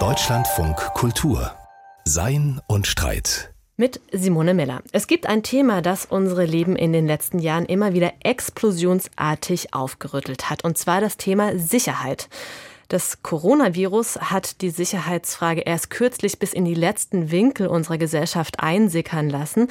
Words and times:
Deutschlandfunk 0.00 0.76
Kultur 0.94 1.52
Sein 2.04 2.60
und 2.66 2.88
Streit 2.88 3.54
mit 3.76 4.00
Simone 4.10 4.52
Miller. 4.52 4.82
Es 4.90 5.06
gibt 5.06 5.28
ein 5.28 5.44
Thema, 5.44 5.80
das 5.80 6.04
unsere 6.04 6.44
Leben 6.44 6.74
in 6.74 6.92
den 6.92 7.06
letzten 7.06 7.38
Jahren 7.38 7.66
immer 7.66 7.92
wieder 7.92 8.12
explosionsartig 8.24 9.74
aufgerüttelt 9.74 10.50
hat, 10.50 10.64
und 10.64 10.76
zwar 10.76 11.00
das 11.00 11.18
Thema 11.18 11.56
Sicherheit. 11.56 12.28
Das 12.88 13.22
Coronavirus 13.22 14.16
hat 14.30 14.60
die 14.60 14.70
Sicherheitsfrage 14.70 15.62
erst 15.62 15.90
kürzlich 15.90 16.38
bis 16.38 16.52
in 16.52 16.64
die 16.64 16.74
letzten 16.74 17.30
Winkel 17.30 17.66
unserer 17.66 17.98
Gesellschaft 17.98 18.60
einsickern 18.60 19.30
lassen. 19.30 19.68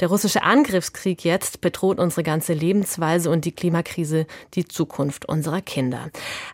Der 0.00 0.08
russische 0.08 0.42
Angriffskrieg 0.42 1.24
jetzt 1.24 1.60
bedroht 1.60 1.98
unsere 1.98 2.22
ganze 2.22 2.52
Lebensweise 2.52 3.30
und 3.30 3.44
die 3.44 3.52
Klimakrise 3.52 4.26
die 4.54 4.66
Zukunft 4.66 5.28
unserer 5.28 5.60
Kinder. 5.60 6.10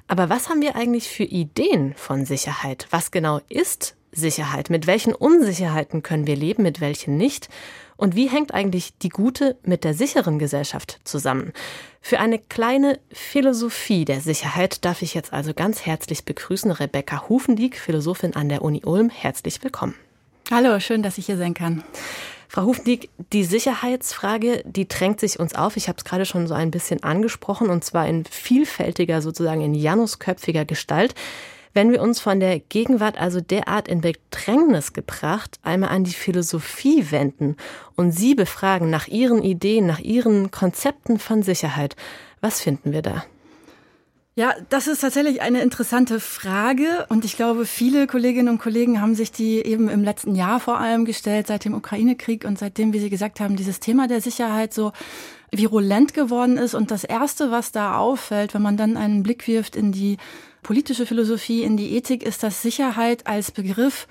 Aber 0.07 0.29
was 0.29 0.49
haben 0.49 0.63
wir 0.63 0.77
eigentlich 0.77 1.09
für 1.09 1.25
Ideen 1.25 1.95
von 1.97 2.25
Sicherheit? 2.25 2.87
Was 2.91 3.11
genau 3.11 3.41
ist 3.49 3.97
Sicherheit? 4.13 4.71
Mit 4.71 4.87
welchen 4.87 5.15
Unsicherheiten 5.15 6.03
können 6.03 6.27
wir 6.27 6.37
leben, 6.37 6.63
mit 6.63 6.81
welchen 6.81 7.17
nicht? 7.17 7.49
Und 7.97 8.15
wie 8.15 8.29
hängt 8.29 8.55
eigentlich 8.55 8.97
die 8.99 9.09
gute 9.09 9.57
mit 9.63 9.85
der 9.85 9.93
sicheren 9.93 10.39
Gesellschaft 10.39 11.01
zusammen? 11.05 11.53
Für 12.01 12.21
eine 12.21 12.39
kleine 12.39 12.99
Philosophie 13.13 14.05
der 14.05 14.21
Sicherheit 14.21 14.85
darf 14.85 15.03
ich 15.03 15.15
jetzt 15.15 15.33
also 15.33 15.53
ganz 15.53 15.85
herzlich 15.85 16.25
begrüßen 16.25 16.71
Rebecca 16.71 17.29
Hufendieck, 17.29 17.79
Philosophin 17.79 18.35
an 18.35 18.49
der 18.49 18.63
Uni 18.63 18.83
Ulm. 18.85 19.11
Herzlich 19.11 19.63
willkommen. 19.63 19.95
Hallo, 20.51 20.81
schön, 20.81 21.03
dass 21.03 21.19
ich 21.19 21.27
hier 21.27 21.37
sein 21.37 21.55
kann. 21.55 21.85
Frau 22.49 22.63
Hufendieck, 22.63 23.11
die 23.35 23.45
Sicherheitsfrage, 23.45 24.63
die 24.65 24.89
drängt 24.89 25.21
sich 25.21 25.39
uns 25.39 25.55
auf. 25.55 25.77
Ich 25.77 25.89
habe 25.89 25.99
es 25.99 26.05
gerade 26.05 26.25
schon 26.25 26.47
so 26.47 26.55
ein 26.55 26.71
bisschen 26.71 27.03
angesprochen, 27.03 27.69
und 27.69 27.85
zwar 27.85 28.09
in 28.09 28.25
vielfältiger, 28.25 29.21
sozusagen 29.21 29.61
in 29.61 29.75
janusköpfiger 29.75 30.65
Gestalt. 30.65 31.15
Wenn 31.79 31.93
wir 31.93 32.03
uns 32.03 32.19
von 32.19 32.41
der 32.41 32.59
Gegenwart 32.59 33.21
also 33.21 33.41
derart 33.41 33.87
in 33.87 34.01
Bedrängnis 34.01 34.95
gebracht, 34.95 35.61
einmal 35.63 35.91
an 35.91 36.03
die 36.03 36.11
Philosophie 36.11 37.13
wenden 37.13 37.57
und 37.95 38.11
sie 38.11 38.35
befragen 38.35 38.91
nach 38.91 39.07
ihren 39.07 39.45
Ideen, 39.45 39.87
nach 39.87 40.01
ihren 40.01 40.51
Konzepten 40.51 41.21
von 41.21 41.45
Sicherheit, 41.45 41.95
was 42.41 42.61
finden 42.61 42.91
wir 42.91 43.03
da? 43.03 43.25
Ja, 44.35 44.57
das 44.71 44.89
ist 44.89 45.03
tatsächlich 45.03 45.41
eine 45.41 45.63
interessante 45.63 46.19
Frage 46.19 47.07
und 47.11 47.25
ich 47.25 47.37
glaube, 47.37 47.65
viele 47.65 48.09
Kolleginnen 48.09 48.49
und 48.49 48.59
Kollegen 48.59 49.01
haben 49.01 49.15
sich 49.15 49.31
die 49.31 49.65
eben 49.65 49.89
im 49.89 50.03
letzten 50.03 50.35
Jahr 50.35 50.59
vor 50.59 50.81
allem 50.81 51.05
gestellt, 51.05 51.47
seit 51.47 51.65
dem 51.65 51.75
Ukraine-Krieg 51.75 52.45
und 52.45 52.59
seitdem, 52.59 52.93
wie 52.93 52.99
Sie 52.99 53.09
gesagt 53.09 53.39
haben, 53.39 53.55
dieses 53.55 53.79
Thema 53.79 54.09
der 54.09 54.21
Sicherheit 54.21 54.75
so 54.75 54.91
virulent 55.53 56.13
geworden 56.13 56.57
ist. 56.57 56.75
Und 56.75 56.91
das 56.91 57.05
Erste, 57.05 57.53
was 57.53 57.71
da 57.71 57.99
auffällt, 57.99 58.53
wenn 58.53 58.63
man 58.63 58.77
dann 58.77 58.97
einen 58.97 59.23
Blick 59.23 59.47
wirft 59.47 59.77
in 59.77 59.93
die 59.93 60.17
politische 60.69 61.07
Philosophie, 61.07 61.63
in 61.63 61.79
die 61.79 61.97
Ethik, 61.97 62.23
ist, 62.23 62.43
dass 62.43 62.61
Sicherheit 62.61 63.27
als 63.27 63.51
Begriff 63.51 64.07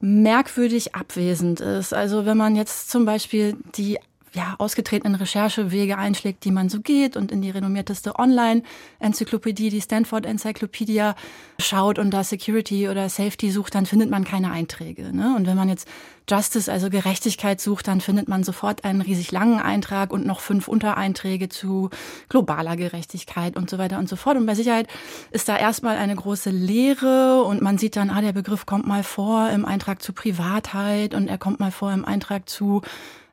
merkwürdig 0.00 0.94
abwesend 0.94 1.60
ist. 1.60 1.92
Also 1.92 2.24
wenn 2.24 2.38
man 2.38 2.56
jetzt 2.56 2.88
zum 2.88 3.04
Beispiel 3.04 3.58
die 3.76 3.98
ja, 4.32 4.54
ausgetretenen 4.56 5.16
Recherchewege 5.16 5.98
einschlägt, 5.98 6.46
die 6.46 6.50
man 6.50 6.70
so 6.70 6.80
geht 6.80 7.14
und 7.14 7.30
in 7.30 7.42
die 7.42 7.50
renommierteste 7.50 8.18
Online-Enzyklopädie, 8.18 9.68
die 9.68 9.82
Stanford 9.82 10.24
Encyclopedia, 10.24 11.14
schaut 11.58 11.98
und 11.98 12.10
da 12.10 12.24
Security 12.24 12.88
oder 12.88 13.10
Safety 13.10 13.50
sucht, 13.50 13.74
dann 13.74 13.84
findet 13.84 14.08
man 14.08 14.24
keine 14.24 14.50
Einträge. 14.50 15.14
Ne? 15.14 15.34
Und 15.36 15.46
wenn 15.46 15.58
man 15.58 15.68
jetzt 15.68 15.86
Justice, 16.28 16.70
also 16.70 16.90
Gerechtigkeit 16.90 17.60
sucht, 17.60 17.88
dann 17.88 18.00
findet 18.00 18.28
man 18.28 18.44
sofort 18.44 18.84
einen 18.84 19.00
riesig 19.00 19.32
langen 19.32 19.60
Eintrag 19.60 20.12
und 20.12 20.26
noch 20.26 20.40
fünf 20.40 20.68
Untereinträge 20.68 21.48
zu 21.48 21.90
globaler 22.28 22.76
Gerechtigkeit 22.76 23.56
und 23.56 23.68
so 23.68 23.78
weiter 23.78 23.98
und 23.98 24.08
so 24.08 24.16
fort. 24.16 24.36
Und 24.36 24.46
bei 24.46 24.54
Sicherheit 24.54 24.88
ist 25.30 25.48
da 25.48 25.56
erstmal 25.56 25.96
eine 25.96 26.14
große 26.14 26.50
Lehre 26.50 27.42
und 27.42 27.62
man 27.62 27.78
sieht 27.78 27.96
dann, 27.96 28.10
ah, 28.10 28.20
der 28.20 28.32
Begriff 28.32 28.66
kommt 28.66 28.86
mal 28.86 29.02
vor 29.02 29.50
im 29.50 29.64
Eintrag 29.64 30.02
zu 30.02 30.12
Privatheit 30.12 31.14
und 31.14 31.28
er 31.28 31.38
kommt 31.38 31.60
mal 31.60 31.72
vor 31.72 31.92
im 31.92 32.04
Eintrag 32.04 32.48
zu 32.48 32.82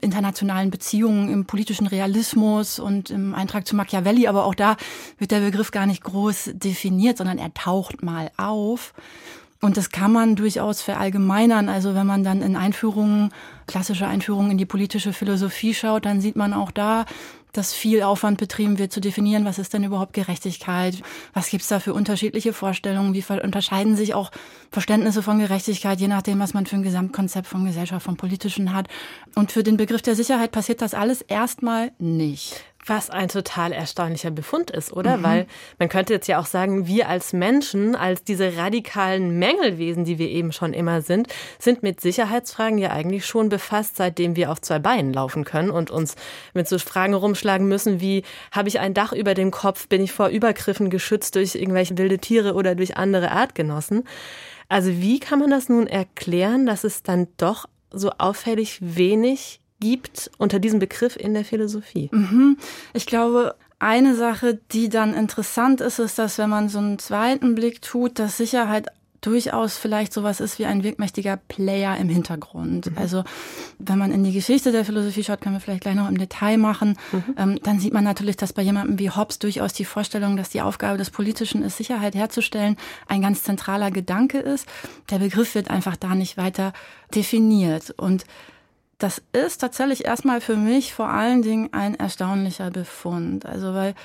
internationalen 0.02 0.72
Beziehungen, 0.72 1.30
im 1.30 1.46
politischen 1.46 1.88
Realismus 1.88 2.80
und 2.80 3.10
im 3.10 3.36
Eintrag 3.36 3.68
zu 3.68 3.76
Machiavelli. 3.76 4.28
Aber 4.28 4.46
auch 4.46 4.56
da 4.56 4.78
wird 5.18 5.32
der 5.32 5.42
Begriff 5.42 5.72
gar 5.72 5.86
nicht 5.86 6.04
groß 6.04 6.52
definiert, 6.54 7.18
sondern 7.18 7.38
er 7.38 7.54
taucht 7.54 8.02
mal 8.02 8.32
auf. 8.38 8.94
Und 9.62 9.76
das 9.76 9.90
kann 9.90 10.14
man 10.14 10.36
durchaus 10.36 10.82
verallgemeinern. 10.82 11.68
Also 11.68 11.94
wenn 11.94 12.08
man 12.08 12.24
dann 12.24 12.42
in 12.42 12.56
Einführungen, 12.56 13.32
klassische 13.68 14.08
Einführungen 14.08 14.52
in 14.52 14.58
die 14.58 14.66
politische 14.66 15.12
Philosophie 15.12 15.74
schaut, 15.74 16.06
dann 16.06 16.22
sieht 16.22 16.38
man 16.38 16.54
auch 16.54 16.72
da, 16.72 17.06
dass 17.52 17.74
viel 17.74 18.04
Aufwand 18.04 18.38
betrieben 18.38 18.78
wird, 18.78 18.94
zu 18.94 19.02
definieren, 19.02 19.44
was 19.44 19.60
ist 19.60 19.74
denn 19.74 19.84
überhaupt 19.84 20.14
Gerechtigkeit, 20.14 21.02
was 21.34 21.50
gibt's 21.50 21.68
da 21.68 21.80
für 21.80 21.94
unterschiedliche 21.94 22.54
Vorstellungen, 22.54 23.14
wie 23.14 23.24
unterscheiden 23.42 23.96
sich 23.96 24.14
auch 24.14 24.32
Verständnisse 24.72 25.24
von 25.24 25.40
Gerechtigkeit, 25.40 26.00
je 26.00 26.08
nachdem, 26.08 26.40
was 26.40 26.54
man 26.54 26.66
für 26.66 26.76
ein 26.76 26.84
Gesamtkonzept 26.84 27.48
von 27.48 27.66
Gesellschaft, 27.66 28.06
von 28.06 28.18
Politischen 28.18 28.74
hat. 28.74 28.88
Und 29.36 29.52
für 29.52 29.64
den 29.64 29.78
Begriff 29.78 30.02
der 30.02 30.16
Sicherheit 30.16 30.52
passiert 30.52 30.82
das 30.82 30.94
alles 30.94 31.22
erstmal 31.22 31.92
nicht. 31.98 32.64
Was 32.90 33.12
ein 33.12 33.30
total 33.30 33.72
erstaunlicher 33.72 34.32
Befund 34.32 34.72
ist, 34.72 34.92
oder? 34.92 35.18
Mhm. 35.18 35.24
Weil 35.24 35.48
man 35.78 35.90
könnte 35.90 36.12
jetzt 36.12 36.28
ja 36.28 36.40
auch 36.40 36.48
sagen, 36.48 36.88
wir 36.88 37.08
als 37.08 37.34
Menschen, 37.34 37.96
als 37.96 38.24
diese 38.24 38.58
radikalen 38.58 39.38
Mängelwesen, 39.38 40.06
die 40.06 40.18
wir 40.18 40.28
eben 40.28 40.52
schon 40.52 40.74
immer 40.74 41.04
sind, 41.04 41.28
sind 41.60 41.84
mit 41.84 42.02
Sicherheitsfragen 42.02 42.80
ja 42.80 42.90
eigentlich 42.90 43.28
schon 43.28 43.50
befasst, 43.50 43.98
seitdem 43.98 44.36
wir 44.36 44.52
auf 44.52 44.60
zwei 44.60 44.80
Beinen 44.80 45.14
laufen 45.14 45.44
können 45.44 45.70
und 45.70 45.92
uns 45.92 46.16
mit 46.56 46.68
so 46.68 46.80
Fragen 46.80 47.14
rumschlagen 47.14 47.68
müssen 47.68 48.02
wie, 48.02 48.24
habe 48.52 48.70
ich 48.70 48.80
ein 48.80 48.96
Dach 48.96 49.14
über 49.14 49.36
dem 49.36 49.52
Kopf, 49.52 49.88
bin 49.88 50.02
ich 50.02 50.12
vor 50.12 50.30
Übergriffen 50.30 50.90
geschützt 50.90 51.36
durch 51.36 51.54
irgendwelche 51.54 51.96
wilde 51.96 52.18
Tiere 52.18 52.56
oder 52.56 52.74
durch 52.74 52.98
andere 52.98 53.30
Artgenossen? 53.30 54.04
Also 54.68 54.90
wie 54.90 55.20
kann 55.20 55.38
man 55.38 55.52
das 55.52 55.70
nun 55.70 55.86
erklären, 55.86 56.66
dass 56.66 56.84
es 56.84 57.04
dann 57.04 57.28
doch 57.38 57.68
so 57.92 58.12
auffällig 58.18 58.80
wenig 58.82 59.59
gibt 59.80 60.32
unter 60.38 60.60
diesem 60.60 60.80
Begriff 60.80 61.16
in 61.16 61.34
der 61.34 61.46
Philosophie? 61.46 62.10
Mhm. 62.12 62.58
Ich 62.94 63.06
glaube, 63.06 63.56
eine 63.80 64.16
Sache, 64.16 64.60
die 64.72 64.90
dann 64.90 65.14
interessant 65.14 65.82
ist, 65.82 66.00
ist, 66.00 66.20
dass 66.20 66.38
wenn 66.38 66.50
man 66.50 66.70
so 66.70 66.80
einen 66.80 67.00
zweiten 67.00 67.56
Blick 67.56 67.82
tut, 67.82 68.20
dass 68.20 68.38
Sicherheit 68.38 68.88
durchaus 69.22 69.78
vielleicht 69.78 70.14
sowas 70.14 70.40
ist 70.40 70.60
wie 70.60 70.66
ein 70.66 70.84
wirkmächtiger 70.84 71.38
Player 71.38 71.98
im 71.98 72.10
Hintergrund. 72.10 72.92
Mhm. 72.92 72.98
Also 72.98 73.24
wenn 73.78 73.98
man 73.98 74.12
in 74.12 74.24
die 74.24 74.32
Geschichte 74.32 74.72
der 74.72 74.86
Philosophie 74.86 75.24
schaut, 75.24 75.42
können 75.42 75.56
wir 75.56 75.60
vielleicht 75.60 75.82
gleich 75.82 75.96
noch 75.96 76.08
im 76.08 76.18
Detail 76.18 76.58
machen, 76.58 76.98
mhm. 77.12 77.24
ähm, 77.38 77.60
dann 77.64 77.80
sieht 77.80 77.94
man 77.94 78.04
natürlich, 78.04 78.38
dass 78.38 78.54
bei 78.54 78.62
jemandem 78.62 78.98
wie 79.00 79.10
Hobbes 79.10 79.40
durchaus 79.40 79.74
die 79.74 79.86
Vorstellung, 79.86 80.38
dass 80.38 80.50
die 80.50 80.62
Aufgabe 80.62 80.98
des 80.98 81.10
Politischen 81.10 81.64
ist, 81.64 81.78
Sicherheit 81.78 82.16
herzustellen, 82.16 82.78
ein 83.08 83.22
ganz 83.22 83.44
zentraler 83.44 83.92
Gedanke 83.92 84.40
ist. 84.40 84.68
Der 85.10 85.20
Begriff 85.20 85.56
wird 85.56 85.70
einfach 85.70 85.98
da 85.98 86.16
nicht 86.16 86.38
weiter 86.38 86.74
definiert. 87.14 87.94
Und 87.98 88.26
das 89.00 89.22
ist 89.32 89.60
tatsächlich 89.60 90.06
erstmal 90.06 90.42
für 90.42 90.56
mich 90.58 90.94
vor 90.94 91.10
allen 91.10 91.42
Dingen 91.42 91.74
ein 91.74 91.96
erstaunlicher 91.96 92.70
Befund. 92.70 93.46
Also 93.46 93.74
weil 93.74 93.96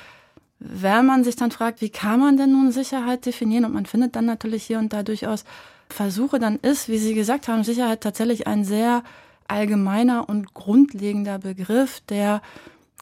wenn 0.61 1.05
man 1.05 1.25
sich 1.25 1.37
dann 1.37 1.51
fragt, 1.51 1.81
wie 1.83 1.91
kann 1.91 2.21
man 2.21 2.37
denn 2.37 2.53
nun 2.53 2.73
Sicherheit 2.73 3.27
definieren 3.27 3.67
und 3.67 3.75
man 3.75 3.87
findet 3.87 4.17
dann 4.17 4.25
natürlich 4.25 4.65
hier 4.65 4.79
und 4.79 4.93
da 4.93 5.03
durchaus 5.03 5.45
Versuche, 5.91 6.39
dann 6.39 6.57
ist, 6.57 6.89
wie 6.89 6.97
Sie 6.97 7.15
gesagt 7.15 7.49
haben, 7.49 7.65
Sicherheit 7.65 8.01
tatsächlich 8.01 8.47
ein 8.47 8.65
sehr 8.65 9.03
allgemeiner 9.47 10.29
und 10.29 10.55
grundlegender 10.55 11.39
Begriff, 11.39 12.01
der, 12.09 12.41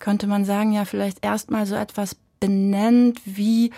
könnte 0.00 0.26
man 0.26 0.44
sagen, 0.44 0.72
ja 0.72 0.84
vielleicht 0.84 1.24
erstmal 1.24 1.66
so 1.66 1.76
etwas 1.76 2.16
benennt 2.40 3.20
wie 3.24 3.70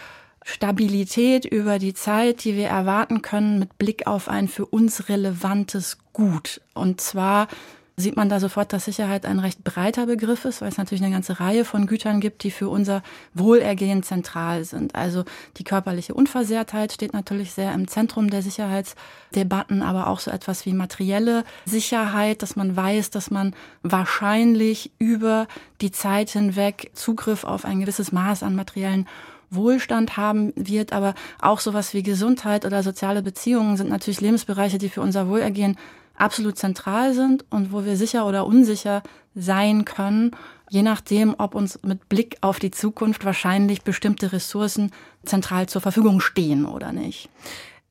Stabilität 0.43 1.45
über 1.45 1.79
die 1.79 1.95
Zeit, 1.95 2.45
die 2.45 2.57
wir 2.57 2.69
erwarten 2.69 3.21
können 3.21 3.59
mit 3.59 3.77
Blick 3.77 4.07
auf 4.07 4.29
ein 4.29 4.49
für 4.49 4.65
uns 4.65 5.09
relevantes 5.09 5.99
Gut. 6.15 6.63
Und 6.75 7.01
zwar 7.01 7.49
sieht 7.97 8.17
man 8.17 8.29
da 8.29 8.41
sofort, 8.41 8.73
dass 8.73 8.87
Sicherheit 8.87 9.25
ein 9.25 9.39
recht 9.39 9.63
breiter 9.63 10.07
Begriff 10.07 10.45
ist, 10.45 10.61
weil 10.61 10.69
es 10.69 10.79
natürlich 10.79 11.03
eine 11.03 11.13
ganze 11.13 11.39
Reihe 11.39 11.65
von 11.65 11.87
Gütern 11.87 12.21
gibt, 12.21 12.43
die 12.43 12.51
für 12.51 12.69
unser 12.69 13.03
Wohlergehen 13.35 14.03
zentral 14.03 14.65
sind. 14.65 14.97
Also 14.97 15.25
die 15.59 15.65
körperliche 15.65 16.15
Unversehrtheit 16.15 16.93
steht 16.93 17.13
natürlich 17.13 17.53
sehr 17.53 17.73
im 17.73 17.87
Zentrum 17.87 18.31
der 18.31 18.43
Sicherheitsdebatten, 18.43 19.83
aber 19.83 20.09
auch 20.09 20.19
so 20.19 20.33
etwas 20.33 20.67
wie 20.67 20.73
materielle 20.73 21.45
Sicherheit, 21.67 22.43
dass 22.43 22.57
man 22.57 22.77
weiß, 22.77 23.11
dass 23.11 23.31
man 23.31 23.55
wahrscheinlich 23.83 24.91
über 24.99 25.47
die 25.81 25.93
Zeit 25.93 26.31
hinweg 26.31 26.91
Zugriff 26.95 27.45
auf 27.45 27.65
ein 27.65 27.81
gewisses 27.81 28.11
Maß 28.11 28.43
an 28.43 28.57
materiellen 28.57 29.07
Wohlstand 29.51 30.17
haben 30.17 30.53
wird, 30.57 30.93
aber 30.93 31.15
auch 31.41 31.61
sowas 31.61 31.95
wie 31.95 32.03
Gesundheit 32.03 32.65
oder 32.65 32.83
soziale 32.83 33.23
Beziehungen 33.23 33.77
sind 33.77 33.89
natürlich 33.89 34.21
Lebensbereiche, 34.21 34.79
die 34.79 34.89
für 34.89 35.01
unser 35.01 35.29
Wohlergehen 35.29 35.77
absolut 36.17 36.59
zentral 36.59 37.15
sind 37.15 37.45
und 37.51 37.73
wo 37.73 37.85
wir 37.85 37.97
sicher 37.97 38.27
oder 38.27 38.47
unsicher 38.47 39.03
sein 39.35 39.85
können, 39.85 40.33
je 40.71 40.83
nachdem, 40.83 41.35
ob 41.39 41.55
uns 41.55 41.81
mit 41.83 42.09
Blick 42.09 42.37
auf 42.41 42.59
die 42.59 42.71
Zukunft 42.71 43.25
wahrscheinlich 43.25 43.83
bestimmte 43.83 44.33
Ressourcen 44.33 44.93
zentral 45.25 45.69
zur 45.69 45.81
Verfügung 45.81 46.21
stehen 46.21 46.67
oder 46.67 46.93
nicht. 46.93 47.29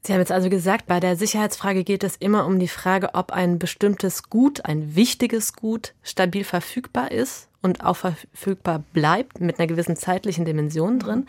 Sie 0.05 0.11
haben 0.11 0.19
jetzt 0.19 0.33
also 0.33 0.49
gesagt, 0.49 0.85
bei 0.85 0.99
der 0.99 1.15
Sicherheitsfrage 1.15 1.85
geht 1.85 2.03
es 2.03 2.17
immer 2.17 2.45
um 2.45 2.59
die 2.59 2.67
Frage, 2.67 3.13
ob 3.13 3.31
ein 3.31 3.57
bestimmtes 3.57 4.29
Gut, 4.29 4.65
ein 4.65 4.95
wichtiges 4.95 5.53
Gut, 5.53 5.93
stabil 6.03 6.43
verfügbar 6.43 7.11
ist 7.11 7.47
und 7.61 7.85
auch 7.85 7.95
verfügbar 7.95 8.83
bleibt 8.91 9.39
mit 9.39 9.59
einer 9.59 9.67
gewissen 9.67 9.95
zeitlichen 9.95 10.43
Dimension 10.43 10.99
drin. 10.99 11.25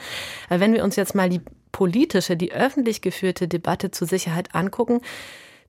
Wenn 0.48 0.72
wir 0.72 0.82
uns 0.82 0.96
jetzt 0.96 1.14
mal 1.14 1.30
die 1.30 1.40
politische, 1.70 2.36
die 2.36 2.52
öffentlich 2.52 3.00
geführte 3.00 3.46
Debatte 3.46 3.92
zur 3.92 4.08
Sicherheit 4.08 4.56
angucken, 4.56 5.00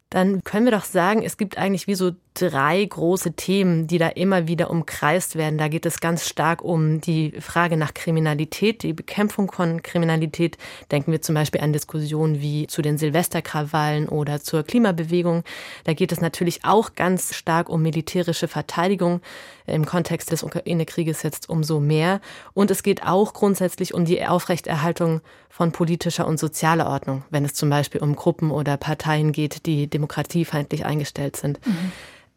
dann 0.09 0.43
können 0.43 0.65
wir 0.65 0.71
doch 0.71 0.85
sagen, 0.85 1.23
es 1.23 1.37
gibt 1.37 1.57
eigentlich 1.57 1.87
wie 1.87 1.95
so 1.95 2.11
drei 2.35 2.83
große 2.83 3.33
Themen, 3.33 3.87
die 3.87 3.97
da 3.97 4.09
immer 4.09 4.47
wieder 4.47 4.69
umkreist 4.69 5.35
werden. 5.35 5.57
Da 5.57 5.67
geht 5.67 5.85
es 5.85 5.99
ganz 5.99 6.27
stark 6.27 6.61
um 6.61 7.01
die 7.01 7.31
Frage 7.39 7.77
nach 7.77 7.93
Kriminalität, 7.93 8.83
die 8.83 8.93
Bekämpfung 8.93 9.51
von 9.51 9.81
Kriminalität. 9.81 10.57
Denken 10.91 11.11
wir 11.11 11.21
zum 11.21 11.33
Beispiel 11.33 11.61
an 11.61 11.73
Diskussionen 11.73 12.41
wie 12.41 12.67
zu 12.67 12.81
den 12.81 12.97
Silvesterkrawallen 12.97 14.09
oder 14.09 14.41
zur 14.41 14.63
Klimabewegung. 14.63 15.43
Da 15.85 15.93
geht 15.93 16.11
es 16.11 16.21
natürlich 16.21 16.65
auch 16.65 16.93
ganz 16.95 17.33
stark 17.33 17.69
um 17.69 17.81
militärische 17.81 18.47
Verteidigung. 18.47 19.21
Im 19.65 19.85
Kontext 19.85 20.31
des 20.31 20.43
Ukraine-Krieges 20.43 21.23
jetzt 21.23 21.49
umso 21.49 21.79
mehr. 21.79 22.21
Und 22.53 22.69
es 22.69 22.83
geht 22.83 23.03
auch 23.03 23.33
grundsätzlich 23.33 23.93
um 23.93 24.05
die 24.05 24.23
Aufrechterhaltung 24.23 25.21
von 25.49 25.71
politischer 25.71 26.27
und 26.27 26.37
sozialer 26.37 26.87
Ordnung, 26.87 27.23
wenn 27.29 27.45
es 27.45 27.53
zum 27.53 27.69
Beispiel 27.69 28.01
um 28.01 28.15
Gruppen 28.17 28.51
oder 28.51 28.75
Parteien 28.75 29.31
geht, 29.31 29.65
die 29.65 29.87
demokratiefeindlich 29.95 30.85
eingestellt 30.85 31.35
sind. 31.35 31.65
Mhm. 31.65 31.91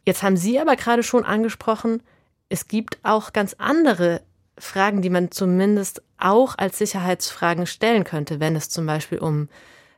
Jetzt 0.07 0.23
haben 0.23 0.37
Sie 0.37 0.59
aber 0.59 0.77
gerade 0.77 1.03
schon 1.03 1.25
angesprochen, 1.25 2.03
es 2.49 2.69
gibt 2.69 2.99
auch 3.03 3.33
ganz 3.33 3.55
andere 3.59 4.23
Fragen, 4.57 5.03
die 5.03 5.11
man 5.11 5.31
zumindest 5.31 6.03
auch 6.17 6.57
als 6.57 6.79
Sicherheitsfragen 6.79 7.67
stellen 7.67 8.05
könnte, 8.05 8.41
wenn 8.41 8.57
es 8.57 8.71
zum 8.71 8.87
Beispiel 8.87 9.19
um 9.19 9.49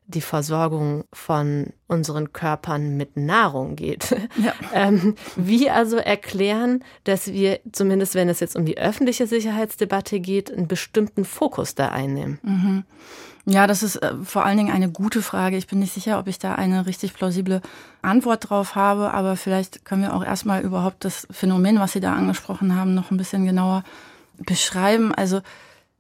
die 0.07 0.21
Versorgung 0.21 1.05
von 1.13 1.73
unseren 1.87 2.33
Körpern 2.33 2.97
mit 2.97 3.17
Nahrung 3.17 3.77
geht. 3.77 4.17
Ja. 4.37 4.55
ähm, 4.75 5.17
wie 5.37 5.71
also 5.71 5.97
erklären, 5.97 6.83
dass 7.05 7.33
wir, 7.33 7.61
zumindest 7.73 8.15
wenn 8.15 8.29
es 8.29 8.41
jetzt 8.41 8.57
um 8.57 8.65
die 8.65 8.79
öffentliche 8.79 9.27
Sicherheitsdebatte 9.27 10.21
geht, 10.21 10.51
einen 10.51 10.67
bestimmten 10.67 11.25
Fokus 11.25 11.75
da 11.75 11.89
einnehmen? 11.89 12.39
Mhm. 12.43 12.85
Ja, 13.51 13.67
das 13.67 13.83
ist 13.83 13.97
äh, 13.97 14.15
vor 14.23 14.47
allen 14.47 14.59
Dingen 14.59 14.73
eine 14.73 14.89
gute 14.89 15.23
Frage. 15.23 15.57
Ich 15.57 15.67
bin 15.67 15.81
nicht 15.81 15.93
sicher, 15.93 16.21
ob 16.21 16.29
ich 16.29 16.39
da 16.39 16.55
eine 16.55 16.87
richtig 16.87 17.15
plausible 17.15 17.61
Antwort 18.01 18.49
drauf 18.49 18.77
habe, 18.77 19.13
aber 19.13 19.37
vielleicht 19.37 19.85
können 19.85 20.03
wir 20.03 20.15
auch 20.15 20.25
erstmal 20.25 20.63
überhaupt 20.63 21.05
das 21.05 21.27
Phänomen, 21.33 21.81
was 21.81 21.91
Sie 21.93 22.01
da 22.01 22.15
angesprochen 22.15 22.77
haben, 22.77 22.95
noch 22.95 23.11
ein 23.11 23.17
bisschen 23.17 23.45
genauer 23.45 23.83
beschreiben. 24.39 25.13
Also 25.13 25.41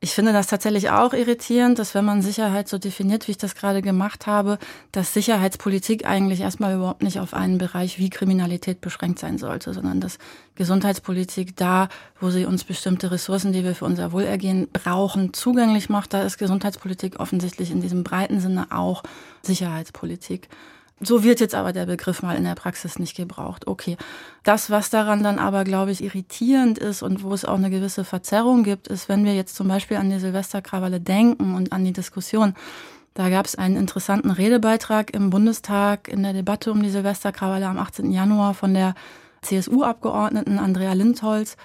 ich 0.02 0.12
finde 0.12 0.32
das 0.32 0.47
tatsächlich 0.47 0.88
auch 0.88 1.12
irritierend, 1.12 1.79
dass 1.79 1.94
wenn 1.94 2.06
man 2.06 2.23
Sicherheit 2.23 2.70
so 2.70 2.79
definiert, 2.79 3.29
wie 3.29 3.32
ich 3.32 3.38
das 3.38 3.55
gerade 3.55 3.82
gemacht 3.82 4.26
habe, 4.26 4.58
dass 4.93 5.12
Sicherheitspolitik 5.12 6.06
eigentlich 6.06 6.41
erstmal 6.41 6.75
überhaupt 6.75 7.02
nicht 7.02 7.20
auf 7.20 7.35
einen 7.35 7.58
Bereich 7.58 7.99
wie 7.99 8.08
Kriminalität 8.08 8.81
beschränkt 8.81 9.19
sein 9.19 9.37
sollte, 9.37 9.75
sondern 9.75 10.00
dass 10.00 10.17
Gesundheitspolitik 10.55 11.55
da, 11.55 11.91
wo 12.19 12.31
sie 12.31 12.47
uns 12.47 12.64
bestimmte 12.64 13.11
Ressourcen, 13.11 13.52
die 13.52 13.62
wir 13.62 13.75
für 13.75 13.85
unser 13.85 14.12
Wohlergehen 14.12 14.69
brauchen, 14.73 15.35
zugänglich 15.35 15.91
macht, 15.91 16.14
da 16.14 16.23
ist 16.23 16.38
Gesundheitspolitik 16.38 17.20
offensichtlich 17.20 17.70
in 17.70 17.82
diesem 17.82 18.02
breiten 18.02 18.41
Sinne 18.41 18.69
auch 18.70 19.02
Sicherheitspolitik. 19.43 20.49
So 21.02 21.25
wird 21.25 21.41
jetzt 21.41 21.55
aber 21.55 21.73
der 21.73 21.87
Begriff 21.87 22.23
mal 22.23 22.37
in 22.37 22.44
der 22.44 22.55
Praxis 22.55 22.99
nicht 22.99 23.17
gebraucht. 23.17 23.67
Okay. 23.67 23.97
Das, 24.43 24.69
was 24.70 24.91
daran 24.91 25.23
dann 25.23 25.38
aber, 25.38 25.64
glaube 25.64 25.93
ich, 25.93 26.05
irritierend 26.05 26.79
ist 26.79 27.02
und 27.02 27.23
wo 27.23 27.32
es 27.32 27.47
auch 27.47 27.56
eine 27.56 27.70
gewisse 27.70 28.05
Verzerrung 28.05 28.64
gibt, 28.64 28.87
ist, 28.88 29.08
wenn 29.08 29.25
wir 29.25 29.35
jetzt 29.35 29.56
zum 29.56 29.67
Beispiel 29.67 29.97
an 29.97 30.11
die 30.11 30.19
Silvesterkrawalle 30.19 31.00
denken 31.00 31.55
und 31.55 31.73
an 31.73 31.85
die 31.85 31.94
Diskussion. 31.94 32.55
Da 33.14 33.31
gab 33.31 33.47
es 33.47 33.56
einen 33.56 33.76
interessanten 33.76 34.31
Redebeitrag 34.31 35.14
im 35.14 35.31
Bundestag 35.31 36.06
in 36.06 36.23
der 36.23 36.35
Debatte 36.35 36.70
um 36.70 36.82
die 36.82 36.91
Silvesterkrawalle 36.91 37.67
am 37.67 37.79
18. 37.79 38.12
Januar 38.12 38.52
von 38.52 38.75
der 38.75 38.94
CSU-Abgeordneten 39.43 40.58
Andrea 40.58 40.93
Lindholz 40.93 41.56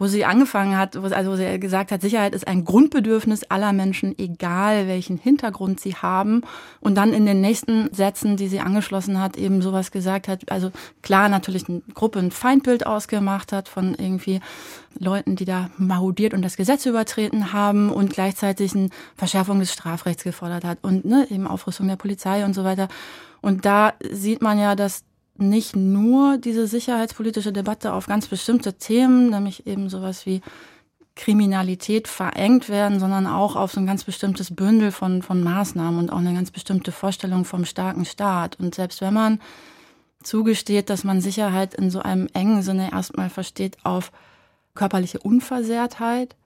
wo 0.00 0.06
sie 0.06 0.24
angefangen 0.24 0.78
hat, 0.78 1.00
wo, 1.00 1.14
also 1.14 1.32
wo 1.32 1.36
sie 1.36 1.60
gesagt 1.60 1.92
hat, 1.92 2.00
Sicherheit 2.00 2.34
ist 2.34 2.48
ein 2.48 2.64
Grundbedürfnis 2.64 3.44
aller 3.44 3.74
Menschen, 3.74 4.18
egal 4.18 4.88
welchen 4.88 5.18
Hintergrund 5.18 5.78
sie 5.78 5.94
haben. 5.94 6.40
Und 6.80 6.94
dann 6.94 7.12
in 7.12 7.26
den 7.26 7.42
nächsten 7.42 7.92
Sätzen, 7.92 8.38
die 8.38 8.48
sie 8.48 8.60
angeschlossen 8.60 9.20
hat, 9.20 9.36
eben 9.36 9.60
sowas 9.60 9.90
gesagt 9.90 10.26
hat, 10.26 10.50
also 10.50 10.72
klar 11.02 11.28
natürlich 11.28 11.68
eine 11.68 11.82
Gruppe 11.92 12.18
ein 12.18 12.30
Feindbild 12.30 12.86
ausgemacht 12.86 13.52
hat 13.52 13.68
von 13.68 13.94
irgendwie 13.94 14.40
Leuten, 14.98 15.36
die 15.36 15.44
da 15.44 15.68
marodiert 15.76 16.32
und 16.32 16.40
das 16.40 16.56
Gesetz 16.56 16.86
übertreten 16.86 17.52
haben 17.52 17.90
und 17.90 18.10
gleichzeitig 18.10 18.74
eine 18.74 18.88
Verschärfung 19.16 19.60
des 19.60 19.70
Strafrechts 19.70 20.24
gefordert 20.24 20.64
hat 20.64 20.78
und 20.80 21.04
ne, 21.04 21.26
eben 21.30 21.46
Aufrüstung 21.46 21.88
der 21.88 21.96
Polizei 21.96 22.46
und 22.46 22.54
so 22.54 22.64
weiter. 22.64 22.88
Und 23.42 23.66
da 23.66 23.92
sieht 24.10 24.40
man 24.40 24.58
ja, 24.58 24.74
dass 24.74 25.04
nicht 25.40 25.76
nur 25.76 26.38
diese 26.38 26.66
sicherheitspolitische 26.66 27.52
Debatte 27.52 27.92
auf 27.92 28.06
ganz 28.06 28.26
bestimmte 28.26 28.74
Themen, 28.74 29.30
nämlich 29.30 29.66
eben 29.66 29.88
sowas 29.88 30.26
wie 30.26 30.40
Kriminalität 31.16 32.08
verengt 32.08 32.68
werden, 32.68 33.00
sondern 33.00 33.26
auch 33.26 33.56
auf 33.56 33.72
so 33.72 33.80
ein 33.80 33.86
ganz 33.86 34.04
bestimmtes 34.04 34.54
Bündel 34.54 34.92
von, 34.92 35.22
von 35.22 35.42
Maßnahmen 35.42 35.98
und 35.98 36.10
auch 36.10 36.18
eine 36.18 36.34
ganz 36.34 36.50
bestimmte 36.50 36.92
Vorstellung 36.92 37.44
vom 37.44 37.64
starken 37.64 38.04
Staat. 38.04 38.58
Und 38.58 38.74
selbst 38.74 39.00
wenn 39.00 39.14
man 39.14 39.40
zugesteht, 40.22 40.88
dass 40.88 41.04
man 41.04 41.20
Sicherheit 41.20 41.74
in 41.74 41.90
so 41.90 42.00
einem 42.00 42.28
engen 42.32 42.62
Sinne 42.62 42.92
erstmal 42.92 43.30
versteht 43.30 43.78
auf 43.84 44.12
körperliche 44.74 45.18
Unversehrtheit, 45.18 46.36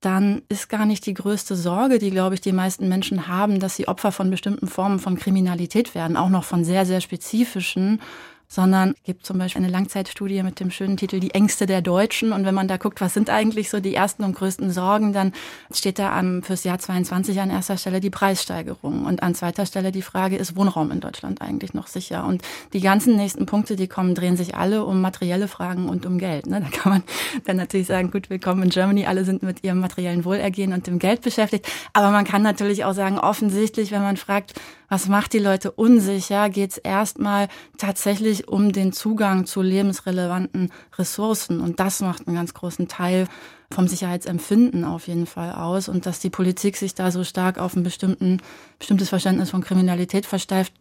dann 0.00 0.42
ist 0.48 0.68
gar 0.68 0.86
nicht 0.86 1.06
die 1.06 1.14
größte 1.14 1.56
Sorge, 1.56 1.98
die, 1.98 2.10
glaube 2.10 2.34
ich, 2.34 2.40
die 2.40 2.52
meisten 2.52 2.88
Menschen 2.88 3.26
haben, 3.26 3.58
dass 3.58 3.76
sie 3.76 3.88
Opfer 3.88 4.12
von 4.12 4.30
bestimmten 4.30 4.68
Formen 4.68 5.00
von 5.00 5.16
Kriminalität 5.16 5.94
werden, 5.94 6.16
auch 6.16 6.28
noch 6.28 6.44
von 6.44 6.64
sehr, 6.64 6.86
sehr 6.86 7.00
spezifischen 7.00 8.00
sondern 8.48 8.94
es 8.96 9.02
gibt 9.04 9.26
zum 9.26 9.38
Beispiel 9.38 9.62
eine 9.62 9.70
Langzeitstudie 9.70 10.42
mit 10.42 10.58
dem 10.58 10.70
schönen 10.70 10.96
Titel 10.96 11.20
Die 11.20 11.34
Ängste 11.34 11.66
der 11.66 11.82
Deutschen. 11.82 12.32
Und 12.32 12.46
wenn 12.46 12.54
man 12.54 12.66
da 12.66 12.78
guckt, 12.78 13.00
was 13.00 13.12
sind 13.12 13.28
eigentlich 13.28 13.68
so 13.68 13.78
die 13.78 13.94
ersten 13.94 14.24
und 14.24 14.34
größten 14.34 14.70
Sorgen, 14.70 15.12
dann 15.12 15.32
steht 15.70 15.98
da 15.98 16.18
am, 16.18 16.42
fürs 16.42 16.64
Jahr 16.64 16.78
22 16.78 17.40
an 17.40 17.50
erster 17.50 17.76
Stelle 17.76 18.00
die 18.00 18.10
Preissteigerung 18.10 19.04
und 19.04 19.22
an 19.22 19.34
zweiter 19.34 19.66
Stelle 19.66 19.92
die 19.92 20.02
Frage, 20.02 20.36
ist 20.36 20.56
Wohnraum 20.56 20.90
in 20.90 21.00
Deutschland 21.00 21.42
eigentlich 21.42 21.74
noch 21.74 21.86
sicher? 21.86 22.24
Und 22.24 22.42
die 22.72 22.80
ganzen 22.80 23.16
nächsten 23.16 23.44
Punkte, 23.44 23.76
die 23.76 23.86
kommen, 23.86 24.14
drehen 24.14 24.36
sich 24.36 24.54
alle 24.54 24.84
um 24.84 25.02
materielle 25.02 25.46
Fragen 25.46 25.88
und 25.88 26.06
um 26.06 26.18
Geld. 26.18 26.46
Ne? 26.46 26.60
Da 26.62 26.68
kann 26.70 26.92
man 26.92 27.02
dann 27.44 27.56
natürlich 27.56 27.86
sagen, 27.86 28.10
gut, 28.10 28.30
willkommen 28.30 28.62
in 28.62 28.70
Germany, 28.70 29.04
alle 29.04 29.24
sind 29.24 29.42
mit 29.42 29.62
ihrem 29.62 29.80
materiellen 29.80 30.24
Wohlergehen 30.24 30.72
und 30.72 30.86
dem 30.86 30.98
Geld 30.98 31.20
beschäftigt. 31.20 31.70
Aber 31.92 32.10
man 32.10 32.24
kann 32.24 32.42
natürlich 32.42 32.86
auch 32.86 32.94
sagen, 32.94 33.18
offensichtlich, 33.18 33.92
wenn 33.92 34.02
man 34.02 34.16
fragt, 34.16 34.54
was 34.88 35.08
macht 35.08 35.34
die 35.34 35.38
Leute 35.38 35.70
unsicher, 35.70 36.48
geht 36.48 36.70
es 36.70 36.78
erstmal 36.78 37.48
tatsächlich 37.76 38.48
um 38.48 38.72
den 38.72 38.92
Zugang 38.92 39.44
zu 39.44 39.60
lebensrelevanten 39.60 40.72
Ressourcen. 40.96 41.60
Und 41.60 41.78
das 41.78 42.00
macht 42.00 42.26
einen 42.26 42.36
ganz 42.36 42.54
großen 42.54 42.88
Teil 42.88 43.28
vom 43.70 43.86
Sicherheitsempfinden 43.86 44.84
auf 44.84 45.06
jeden 45.06 45.26
Fall 45.26 45.52
aus. 45.52 45.88
Und 45.88 46.06
dass 46.06 46.20
die 46.20 46.30
Politik 46.30 46.76
sich 46.76 46.94
da 46.94 47.10
so 47.10 47.22
stark 47.22 47.58
auf 47.58 47.76
ein 47.76 47.82
bestimmtes 47.82 49.08
Verständnis 49.08 49.50
von 49.50 49.62
Kriminalität 49.62 50.24
versteift, 50.24 50.72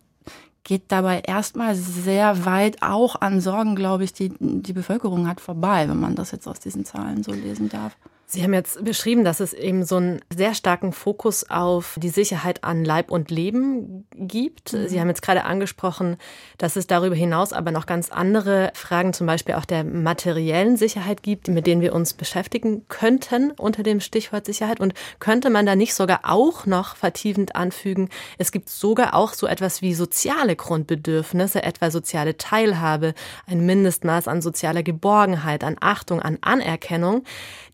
geht 0.64 0.84
dabei 0.90 1.22
erstmal 1.22 1.76
sehr 1.76 2.46
weit 2.46 2.82
auch 2.82 3.20
an 3.22 3.40
Sorgen, 3.40 3.76
glaube 3.76 4.04
ich, 4.04 4.14
die 4.14 4.34
die 4.40 4.74
Bevölkerung 4.74 5.28
hat, 5.28 5.40
vorbei, 5.40 5.88
wenn 5.88 6.00
man 6.00 6.16
das 6.16 6.32
jetzt 6.32 6.48
aus 6.48 6.60
diesen 6.60 6.84
Zahlen 6.84 7.24
so 7.24 7.32
lesen 7.32 7.70
darf. 7.70 7.96
Sie 8.30 8.44
haben 8.44 8.54
jetzt 8.54 8.84
beschrieben, 8.84 9.24
dass 9.24 9.40
es 9.40 9.54
eben 9.54 9.86
so 9.86 9.96
einen 9.96 10.20
sehr 10.36 10.54
starken 10.54 10.92
Fokus 10.92 11.50
auf 11.50 11.98
die 11.98 12.10
Sicherheit 12.10 12.62
an 12.66 12.84
Leib 12.84 13.10
und 13.10 13.32
Leben 13.32 14.06
gibt. 14.14 14.74
Mhm. 14.74 14.90
Sie 14.90 15.00
haben 15.00 15.08
jetzt 15.08 15.22
gerade 15.22 15.46
angesprochen, 15.46 16.18
dass 16.58 16.76
es 16.76 16.88
darüber 16.88 17.16
hinaus 17.16 17.54
aber 17.54 17.72
noch 17.72 17.86
ganz 17.86 18.12
andere 18.12 18.72
Fragen, 18.74 19.14
zum 19.14 19.28
Beispiel 19.28 19.56
auch 19.56 19.64
der 19.64 19.86
materiellen 19.86 20.76
Sicherheit 20.76 21.24
gibt, 21.24 21.48
mit 21.48 21.68
denen 21.68 21.80
wir 21.80 21.96
uns 21.96 22.16
beschäftigen 22.16 22.86
könnten 22.90 23.52
unter 23.52 23.82
dem 23.82 24.02
Stichwort 24.02 24.46
Sicherheit. 24.46 24.82
Und 24.82 24.94
könnte 25.20 25.50
man 25.50 25.66
da 25.66 25.78
nicht 25.78 25.94
sogar 25.94 26.20
auch 26.24 26.66
noch 26.66 26.98
vertiefend 26.98 27.56
anfügen, 27.56 28.10
es 28.38 28.52
gibt 28.52 28.68
sogar 28.68 29.14
auch 29.14 29.32
so 29.32 29.48
etwas 29.48 29.82
wie 29.82 29.94
soziale 29.94 30.58
Grundbedürfnisse, 30.58 31.64
etwa 31.64 31.92
soziale 31.92 32.36
Teilhabe, 32.36 33.14
ein 33.46 33.66
Mindestmaß 33.66 34.28
an 34.28 34.42
sozialer 34.42 34.84
Geborgenheit, 34.84 35.64
an 35.64 35.78
Achtung, 35.80 36.22
an 36.22 36.40
Anerkennung 36.42 37.24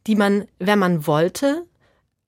die 0.07 0.15
man, 0.15 0.45
wenn 0.59 0.79
man 0.79 1.07
wollte, 1.07 1.65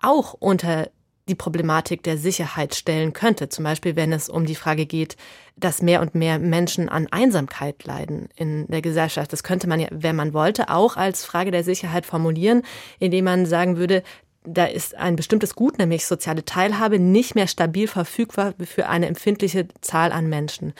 auch 0.01 0.33
unter 0.33 0.89
die 1.27 1.35
Problematik 1.35 2.03
der 2.03 2.17
Sicherheit 2.17 2.75
stellen 2.75 3.13
könnte. 3.13 3.49
Zum 3.49 3.63
Beispiel, 3.63 3.95
wenn 3.95 4.13
es 4.13 4.29
um 4.29 4.45
die 4.45 4.55
Frage 4.55 4.85
geht, 4.85 5.17
dass 5.55 5.81
mehr 5.81 6.01
und 6.01 6.13
mehr 6.13 6.37
Menschen 6.37 6.87
an 6.89 7.07
Einsamkeit 7.09 7.83
leiden 7.85 8.29
in 8.35 8.67
der 8.67 8.81
Gesellschaft. 8.81 9.33
Das 9.33 9.43
könnte 9.43 9.67
man 9.67 9.79
ja, 9.79 9.87
wenn 9.91 10.15
man 10.15 10.33
wollte, 10.33 10.69
auch 10.69 10.97
als 10.97 11.25
Frage 11.25 11.51
der 11.51 11.63
Sicherheit 11.63 12.05
formulieren, 12.05 12.61
indem 12.99 13.25
man 13.25 13.45
sagen 13.45 13.77
würde, 13.77 14.03
da 14.43 14.65
ist 14.65 14.95
ein 14.95 15.15
bestimmtes 15.15 15.55
Gut, 15.55 15.79
nämlich 15.79 16.05
soziale 16.05 16.45
Teilhabe, 16.45 16.99
nicht 16.99 17.33
mehr 17.33 17.47
stabil 17.47 17.87
verfügbar 17.87 18.53
für 18.63 18.87
eine 18.87 19.07
empfindliche 19.07 19.67
Zahl 19.81 20.11
an 20.11 20.29
Menschen. 20.29 20.73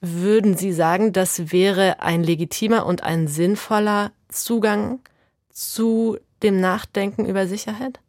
Würden 0.00 0.56
Sie 0.56 0.72
sagen, 0.72 1.12
das 1.12 1.52
wäre 1.52 2.00
ein 2.00 2.24
legitimer 2.24 2.84
und 2.84 3.04
ein 3.04 3.28
sinnvoller 3.28 4.10
Zugang 4.28 4.98
zu 5.50 6.18
dem 6.42 6.60
Nachdenken 6.60 7.26
über 7.26 7.46
Sicherheit? 7.46 8.00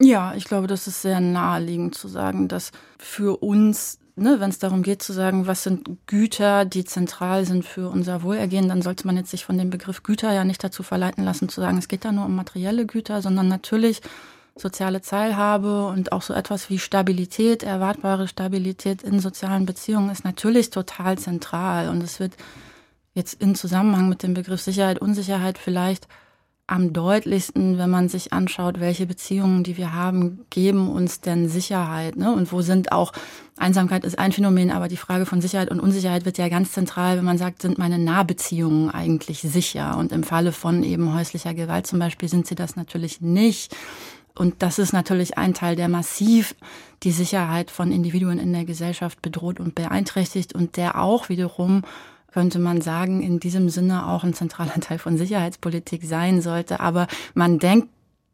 Ja, 0.00 0.34
ich 0.34 0.44
glaube, 0.44 0.66
das 0.66 0.86
ist 0.86 1.02
sehr 1.02 1.20
naheliegend 1.20 1.94
zu 1.94 2.08
sagen, 2.08 2.48
dass 2.48 2.72
für 2.98 3.42
uns, 3.42 3.98
ne, 4.16 4.40
wenn 4.40 4.48
es 4.48 4.58
darum 4.58 4.82
geht 4.82 5.02
zu 5.02 5.12
sagen, 5.12 5.46
was 5.46 5.62
sind 5.62 6.06
Güter, 6.06 6.64
die 6.64 6.84
zentral 6.84 7.44
sind 7.44 7.66
für 7.66 7.90
unser 7.90 8.22
Wohlergehen, 8.22 8.68
dann 8.68 8.80
sollte 8.80 9.06
man 9.06 9.18
jetzt 9.18 9.30
sich 9.30 9.44
von 9.44 9.58
dem 9.58 9.68
Begriff 9.68 10.02
Güter 10.02 10.32
ja 10.32 10.44
nicht 10.44 10.64
dazu 10.64 10.82
verleiten 10.82 11.22
lassen 11.22 11.50
zu 11.50 11.60
sagen, 11.60 11.76
es 11.76 11.88
geht 11.88 12.06
da 12.06 12.12
nur 12.12 12.24
um 12.24 12.34
materielle 12.34 12.86
Güter, 12.86 13.20
sondern 13.20 13.48
natürlich 13.48 14.00
soziale 14.56 15.00
Teilhabe 15.00 15.86
und 15.86 16.12
auch 16.12 16.22
so 16.22 16.34
etwas 16.34 16.70
wie 16.70 16.78
Stabilität, 16.78 17.62
erwartbare 17.62 18.28
Stabilität 18.28 19.02
in 19.02 19.20
sozialen 19.20 19.66
Beziehungen 19.66 20.10
ist 20.10 20.24
natürlich 20.24 20.70
total 20.70 21.18
zentral. 21.18 21.88
Und 21.88 22.02
es 22.02 22.20
wird 22.20 22.32
jetzt 23.14 23.34
in 23.34 23.54
Zusammenhang 23.54 24.08
mit 24.08 24.22
dem 24.22 24.34
Begriff 24.34 24.60
Sicherheit, 24.60 25.00
Unsicherheit 25.00 25.58
vielleicht 25.58 26.08
am 26.70 26.92
deutlichsten, 26.92 27.78
wenn 27.78 27.90
man 27.90 28.08
sich 28.08 28.32
anschaut, 28.32 28.78
welche 28.78 29.06
Beziehungen, 29.06 29.64
die 29.64 29.76
wir 29.76 29.92
haben, 29.92 30.46
geben 30.50 30.88
uns 30.88 31.20
denn 31.20 31.48
Sicherheit. 31.48 32.16
Ne? 32.16 32.32
Und 32.32 32.52
wo 32.52 32.62
sind 32.62 32.92
auch, 32.92 33.12
Einsamkeit 33.56 34.04
ist 34.04 34.18
ein 34.18 34.30
Phänomen, 34.30 34.70
aber 34.70 34.86
die 34.86 34.96
Frage 34.96 35.26
von 35.26 35.40
Sicherheit 35.40 35.70
und 35.70 35.80
Unsicherheit 35.80 36.24
wird 36.24 36.38
ja 36.38 36.48
ganz 36.48 36.72
zentral, 36.72 37.16
wenn 37.16 37.24
man 37.24 37.38
sagt, 37.38 37.62
sind 37.62 37.76
meine 37.76 37.98
Nahbeziehungen 37.98 38.90
eigentlich 38.90 39.40
sicher? 39.40 39.96
Und 39.98 40.12
im 40.12 40.22
Falle 40.22 40.52
von 40.52 40.84
eben 40.84 41.12
häuslicher 41.12 41.54
Gewalt 41.54 41.88
zum 41.88 41.98
Beispiel 41.98 42.28
sind 42.28 42.46
sie 42.46 42.54
das 42.54 42.76
natürlich 42.76 43.20
nicht. 43.20 43.76
Und 44.36 44.62
das 44.62 44.78
ist 44.78 44.92
natürlich 44.92 45.36
ein 45.38 45.54
Teil, 45.54 45.74
der 45.74 45.88
massiv 45.88 46.54
die 47.02 47.10
Sicherheit 47.10 47.70
von 47.70 47.90
Individuen 47.90 48.38
in 48.38 48.52
der 48.52 48.64
Gesellschaft 48.64 49.20
bedroht 49.22 49.58
und 49.58 49.74
beeinträchtigt 49.74 50.54
und 50.54 50.76
der 50.76 51.00
auch 51.00 51.28
wiederum 51.28 51.82
könnte 52.32 52.58
man 52.58 52.80
sagen, 52.80 53.22
in 53.22 53.40
diesem 53.40 53.68
Sinne 53.68 54.06
auch 54.08 54.24
ein 54.24 54.34
zentraler 54.34 54.80
Teil 54.80 54.98
von 54.98 55.16
Sicherheitspolitik 55.16 56.04
sein 56.04 56.40
sollte. 56.40 56.80
Aber 56.80 57.06
man 57.34 57.58
denkt 57.58 57.88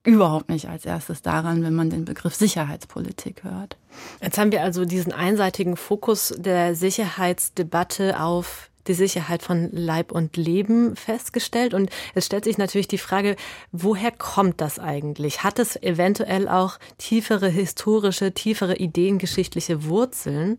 überhaupt 0.04 0.48
nicht 0.48 0.68
als 0.68 0.86
erstes 0.86 1.20
daran, 1.20 1.62
wenn 1.64 1.74
man 1.74 1.90
den 1.90 2.04
Begriff 2.04 2.34
Sicherheitspolitik 2.34 3.42
hört. 3.42 3.76
Jetzt 4.22 4.38
haben 4.38 4.52
wir 4.52 4.62
also 4.62 4.84
diesen 4.84 5.12
einseitigen 5.12 5.76
Fokus 5.76 6.32
der 6.38 6.74
Sicherheitsdebatte 6.74 8.20
auf 8.20 8.70
die 8.86 8.94
Sicherheit 8.94 9.42
von 9.42 9.68
Leib 9.72 10.12
und 10.12 10.36
Leben 10.36 10.94
festgestellt. 10.94 11.74
Und 11.74 11.90
es 12.14 12.26
stellt 12.26 12.44
sich 12.44 12.56
natürlich 12.56 12.86
die 12.88 12.98
Frage, 12.98 13.34
woher 13.72 14.12
kommt 14.12 14.60
das 14.60 14.78
eigentlich? 14.78 15.42
Hat 15.42 15.58
es 15.58 15.74
eventuell 15.82 16.48
auch 16.48 16.78
tiefere 16.98 17.48
historische, 17.48 18.32
tiefere 18.32 18.76
ideengeschichtliche 18.76 19.84
Wurzeln? 19.86 20.58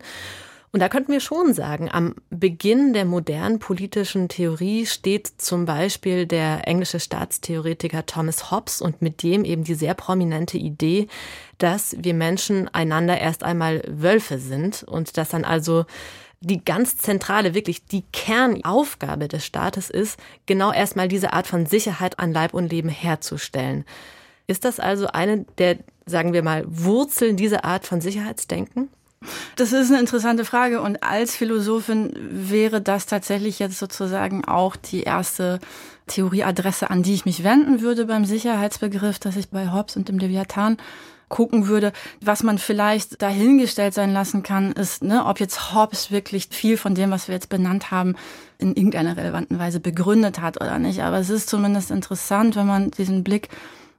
Und 0.70 0.80
da 0.80 0.88
könnten 0.88 1.12
wir 1.12 1.20
schon 1.20 1.54
sagen, 1.54 1.88
am 1.90 2.14
Beginn 2.28 2.92
der 2.92 3.06
modernen 3.06 3.58
politischen 3.58 4.28
Theorie 4.28 4.84
steht 4.84 5.26
zum 5.38 5.64
Beispiel 5.64 6.26
der 6.26 6.68
englische 6.68 7.00
Staatstheoretiker 7.00 8.04
Thomas 8.04 8.50
Hobbes 8.50 8.82
und 8.82 9.00
mit 9.00 9.22
dem 9.22 9.44
eben 9.44 9.64
die 9.64 9.74
sehr 9.74 9.94
prominente 9.94 10.58
Idee, 10.58 11.08
dass 11.56 11.96
wir 11.98 12.12
Menschen 12.12 12.68
einander 12.68 13.18
erst 13.18 13.44
einmal 13.44 13.82
Wölfe 13.88 14.38
sind 14.38 14.82
und 14.82 15.16
dass 15.16 15.30
dann 15.30 15.44
also 15.44 15.86
die 16.40 16.62
ganz 16.64 16.98
zentrale, 16.98 17.54
wirklich 17.54 17.86
die 17.86 18.04
Kernaufgabe 18.12 19.26
des 19.26 19.44
Staates 19.44 19.90
ist, 19.90 20.20
genau 20.46 20.72
erstmal 20.72 21.08
diese 21.08 21.32
Art 21.32 21.46
von 21.46 21.66
Sicherheit 21.66 22.18
an 22.18 22.32
Leib 22.32 22.54
und 22.54 22.70
Leben 22.70 22.90
herzustellen. 22.90 23.84
Ist 24.46 24.64
das 24.64 24.80
also 24.80 25.08
eine 25.08 25.46
der, 25.58 25.78
sagen 26.06 26.32
wir 26.32 26.42
mal, 26.42 26.64
Wurzeln 26.68 27.36
dieser 27.36 27.64
Art 27.64 27.86
von 27.86 28.00
Sicherheitsdenken? 28.00 28.88
Das 29.56 29.72
ist 29.72 29.90
eine 29.90 30.00
interessante 30.00 30.44
Frage 30.44 30.80
und 30.80 31.02
als 31.02 31.34
Philosophin 31.34 32.12
wäre 32.30 32.80
das 32.80 33.06
tatsächlich 33.06 33.58
jetzt 33.58 33.78
sozusagen 33.78 34.44
auch 34.44 34.76
die 34.76 35.02
erste 35.02 35.58
Theorieadresse, 36.06 36.90
an 36.90 37.02
die 37.02 37.14
ich 37.14 37.24
mich 37.24 37.44
wenden 37.44 37.80
würde 37.80 38.06
beim 38.06 38.24
Sicherheitsbegriff, 38.24 39.18
dass 39.18 39.36
ich 39.36 39.50
bei 39.50 39.72
Hobbes 39.72 39.96
und 39.96 40.08
dem 40.08 40.18
Leviathan 40.18 40.76
gucken 41.28 41.68
würde. 41.68 41.92
Was 42.20 42.42
man 42.42 42.58
vielleicht 42.58 43.20
dahingestellt 43.20 43.94
sein 43.94 44.12
lassen 44.12 44.42
kann, 44.42 44.72
ist, 44.72 45.02
ne, 45.02 45.26
ob 45.26 45.40
jetzt 45.40 45.74
Hobbes 45.74 46.10
wirklich 46.10 46.48
viel 46.50 46.76
von 46.76 46.94
dem, 46.94 47.10
was 47.10 47.28
wir 47.28 47.34
jetzt 47.34 47.48
benannt 47.48 47.90
haben, 47.90 48.16
in 48.58 48.74
irgendeiner 48.74 49.16
relevanten 49.16 49.58
Weise 49.58 49.80
begründet 49.80 50.40
hat 50.40 50.60
oder 50.60 50.78
nicht. 50.78 51.02
Aber 51.02 51.18
es 51.18 51.30
ist 51.30 51.48
zumindest 51.48 51.90
interessant, 51.90 52.56
wenn 52.56 52.66
man 52.66 52.90
diesen 52.90 53.24
Blick 53.24 53.48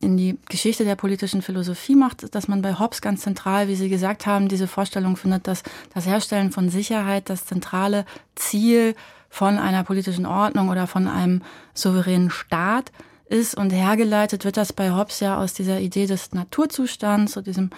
in 0.01 0.15
die 0.15 0.38
Geschichte 0.48 0.86
der 0.86 0.96
politischen 0.96 1.41
Philosophie 1.41 1.96
macht, 1.96 2.34
dass 2.34 2.48
man 2.48 2.62
bei 2.62 2.79
Hobbes 2.79 3.01
ganz 3.01 3.22
zentral, 3.22 3.68
wie 3.68 3.75
Sie 3.75 3.89
gesagt 3.89 4.25
haben, 4.25 4.48
diese 4.48 4.68
Vorstellung 4.68 5.18
findet, 5.18 5.48
dass 5.48 5.63
das 5.94 6.06
Herstellen 6.06 6.51
von 6.51 6.70
Sicherheit 6.70 7.29
das 7.29 7.46
zentrale 7.46 8.06
Ziel 8.36 8.96
von 9.29 9.58
einer 9.58 9.84
politischen 9.84 10.25
Ordnung 10.25 10.70
oder 10.70 10.88
von 10.88 11.08
einem 11.08 11.41
souveränen 11.74 12.29
Staat 12.29 12.91
ist. 13.27 13.56
Und 13.56 13.72
hergeleitet 13.72 14.46
wird 14.46 14.58
das 14.58 14.72
bei 14.72 14.91
Hobbes 14.91 15.20
ja 15.20 15.38
aus 15.38 15.53
dieser 15.53 15.79
Idee 15.82 16.08
des 16.08 16.32
Naturzustands, 16.32 17.34
so 17.34 17.41
diesem 17.41 17.70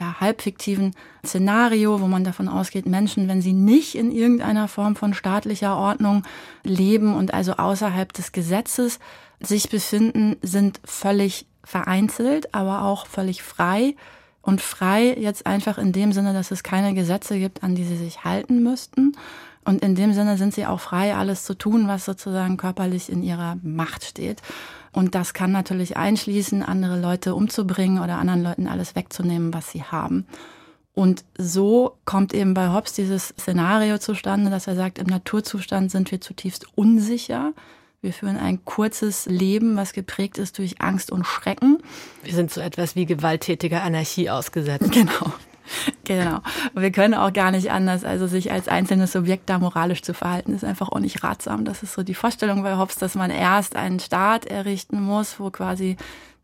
ja, 0.00 0.20
halbfiktiven 0.20 0.94
Szenario, 1.26 2.00
wo 2.00 2.06
man 2.06 2.24
davon 2.24 2.48
ausgeht, 2.48 2.86
Menschen, 2.86 3.28
wenn 3.28 3.42
sie 3.42 3.52
nicht 3.52 3.96
in 3.96 4.12
irgendeiner 4.12 4.68
Form 4.68 4.94
von 4.96 5.12
staatlicher 5.12 5.76
Ordnung 5.76 6.22
leben 6.62 7.14
und 7.14 7.34
also 7.34 7.54
außerhalb 7.54 8.12
des 8.12 8.32
Gesetzes 8.32 8.98
sich 9.40 9.68
befinden, 9.68 10.36
sind 10.42 10.80
völlig 10.84 11.46
vereinzelt, 11.64 12.54
aber 12.54 12.82
auch 12.82 13.06
völlig 13.06 13.42
frei. 13.42 13.96
Und 14.42 14.60
frei 14.60 15.14
jetzt 15.18 15.46
einfach 15.46 15.78
in 15.78 15.92
dem 15.92 16.12
Sinne, 16.12 16.34
dass 16.34 16.50
es 16.50 16.62
keine 16.62 16.94
Gesetze 16.94 17.38
gibt, 17.38 17.62
an 17.62 17.74
die 17.74 17.84
sie 17.84 17.96
sich 17.96 18.24
halten 18.24 18.62
müssten. 18.62 19.16
Und 19.64 19.82
in 19.82 19.94
dem 19.94 20.12
Sinne 20.12 20.36
sind 20.36 20.54
sie 20.54 20.66
auch 20.66 20.80
frei, 20.80 21.14
alles 21.14 21.44
zu 21.44 21.54
tun, 21.54 21.88
was 21.88 22.04
sozusagen 22.04 22.58
körperlich 22.58 23.10
in 23.10 23.22
ihrer 23.22 23.56
Macht 23.62 24.04
steht. 24.04 24.42
Und 24.92 25.14
das 25.14 25.32
kann 25.32 25.50
natürlich 25.50 25.96
einschließen, 25.96 26.62
andere 26.62 27.00
Leute 27.00 27.34
umzubringen 27.34 28.02
oder 28.02 28.18
anderen 28.18 28.42
Leuten 28.42 28.68
alles 28.68 28.94
wegzunehmen, 28.94 29.54
was 29.54 29.70
sie 29.70 29.82
haben. 29.82 30.26
Und 30.94 31.24
so 31.36 31.96
kommt 32.04 32.32
eben 32.32 32.54
bei 32.54 32.72
Hobbes 32.72 32.92
dieses 32.92 33.28
Szenario 33.28 33.98
zustande, 33.98 34.50
dass 34.50 34.68
er 34.68 34.76
sagt, 34.76 34.98
im 34.98 35.08
Naturzustand 35.08 35.90
sind 35.90 36.12
wir 36.12 36.20
zutiefst 36.20 36.66
unsicher. 36.76 37.52
Wir 38.04 38.12
führen 38.12 38.36
ein 38.36 38.62
kurzes 38.66 39.24
Leben, 39.24 39.76
was 39.76 39.94
geprägt 39.94 40.36
ist 40.36 40.58
durch 40.58 40.82
Angst 40.82 41.10
und 41.10 41.26
Schrecken. 41.26 41.78
Wir 42.22 42.34
sind 42.34 42.50
so 42.50 42.60
etwas 42.60 42.96
wie 42.96 43.06
gewalttätiger 43.06 43.82
Anarchie 43.82 44.28
ausgesetzt. 44.28 44.92
Genau. 44.92 45.32
Genau. 46.04 46.40
Und 46.74 46.82
wir 46.82 46.92
können 46.92 47.14
auch 47.14 47.32
gar 47.32 47.50
nicht 47.50 47.70
anders, 47.70 48.04
also 48.04 48.26
sich 48.26 48.52
als 48.52 48.68
einzelnes 48.68 49.12
Subjekt 49.12 49.48
da 49.48 49.58
moralisch 49.58 50.02
zu 50.02 50.12
verhalten, 50.12 50.52
ist 50.52 50.62
einfach 50.62 50.90
auch 50.90 50.98
nicht 50.98 51.24
ratsam. 51.24 51.64
Das 51.64 51.82
ist 51.82 51.94
so 51.94 52.02
die 52.02 52.12
Vorstellung 52.12 52.62
bei 52.62 52.76
Hobbes, 52.76 52.96
dass 52.96 53.14
man 53.14 53.30
erst 53.30 53.74
einen 53.74 53.98
Staat 53.98 54.44
errichten 54.44 55.00
muss, 55.00 55.40
wo 55.40 55.48
quasi 55.48 55.96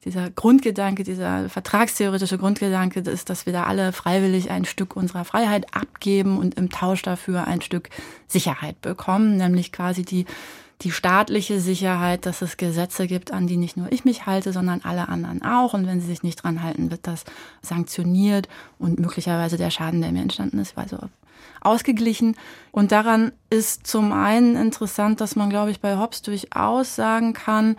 dieser 0.06 0.30
Grundgedanke, 0.30 1.04
dieser 1.04 1.50
vertragstheoretische 1.50 2.38
Grundgedanke 2.38 3.00
ist, 3.00 3.28
dass 3.28 3.44
wir 3.44 3.52
da 3.52 3.64
alle 3.64 3.92
freiwillig 3.92 4.50
ein 4.50 4.64
Stück 4.64 4.96
unserer 4.96 5.26
Freiheit 5.26 5.74
abgeben 5.74 6.38
und 6.38 6.54
im 6.54 6.70
Tausch 6.70 7.02
dafür 7.02 7.46
ein 7.46 7.60
Stück 7.60 7.90
Sicherheit 8.26 8.80
bekommen, 8.80 9.36
nämlich 9.36 9.72
quasi 9.72 10.02
die 10.02 10.24
die 10.82 10.90
staatliche 10.90 11.60
Sicherheit, 11.60 12.24
dass 12.26 12.42
es 12.42 12.56
Gesetze 12.56 13.06
gibt, 13.06 13.32
an 13.32 13.46
die 13.46 13.56
nicht 13.56 13.76
nur 13.76 13.92
ich 13.92 14.04
mich 14.04 14.26
halte, 14.26 14.52
sondern 14.52 14.80
alle 14.82 15.08
anderen 15.08 15.42
auch. 15.42 15.74
Und 15.74 15.86
wenn 15.86 16.00
sie 16.00 16.06
sich 16.06 16.22
nicht 16.22 16.42
dran 16.42 16.62
halten, 16.62 16.90
wird 16.90 17.06
das 17.06 17.24
sanktioniert 17.62 18.48
und 18.78 18.98
möglicherweise 18.98 19.56
der 19.56 19.70
Schaden, 19.70 20.00
der 20.00 20.12
mir 20.12 20.22
entstanden 20.22 20.58
ist, 20.58 20.76
also 20.78 20.98
ausgeglichen. 21.60 22.36
Und 22.72 22.92
daran 22.92 23.32
ist 23.50 23.86
zum 23.86 24.12
einen 24.12 24.56
interessant, 24.56 25.20
dass 25.20 25.36
man, 25.36 25.50
glaube 25.50 25.70
ich, 25.70 25.80
bei 25.80 25.98
Hobbes 25.98 26.22
durchaus 26.22 26.96
sagen 26.96 27.34
kann, 27.34 27.76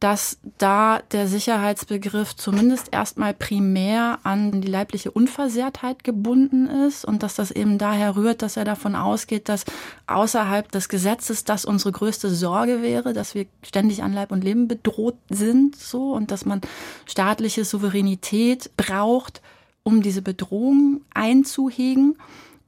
dass 0.00 0.38
da 0.58 1.00
der 1.12 1.26
Sicherheitsbegriff 1.26 2.36
zumindest 2.36 2.92
erstmal 2.92 3.32
primär 3.32 4.18
an 4.24 4.60
die 4.60 4.68
leibliche 4.68 5.10
Unversehrtheit 5.10 6.04
gebunden 6.04 6.66
ist 6.66 7.04
und 7.04 7.22
dass 7.22 7.34
das 7.36 7.50
eben 7.50 7.78
daher 7.78 8.14
rührt, 8.14 8.42
dass 8.42 8.58
er 8.58 8.64
davon 8.64 8.94
ausgeht, 8.94 9.48
dass 9.48 9.64
außerhalb 10.06 10.70
des 10.70 10.88
Gesetzes 10.88 11.44
das 11.44 11.64
unsere 11.64 11.92
größte 11.92 12.28
Sorge 12.28 12.82
wäre, 12.82 13.14
dass 13.14 13.34
wir 13.34 13.46
ständig 13.62 14.02
an 14.02 14.12
Leib 14.12 14.32
und 14.32 14.44
Leben 14.44 14.68
bedroht 14.68 15.16
sind, 15.30 15.76
so 15.76 16.12
und 16.12 16.30
dass 16.30 16.44
man 16.44 16.60
staatliche 17.06 17.64
Souveränität 17.64 18.70
braucht, 18.76 19.40
um 19.82 20.02
diese 20.02 20.20
Bedrohung 20.20 21.00
einzuhegen 21.14 22.16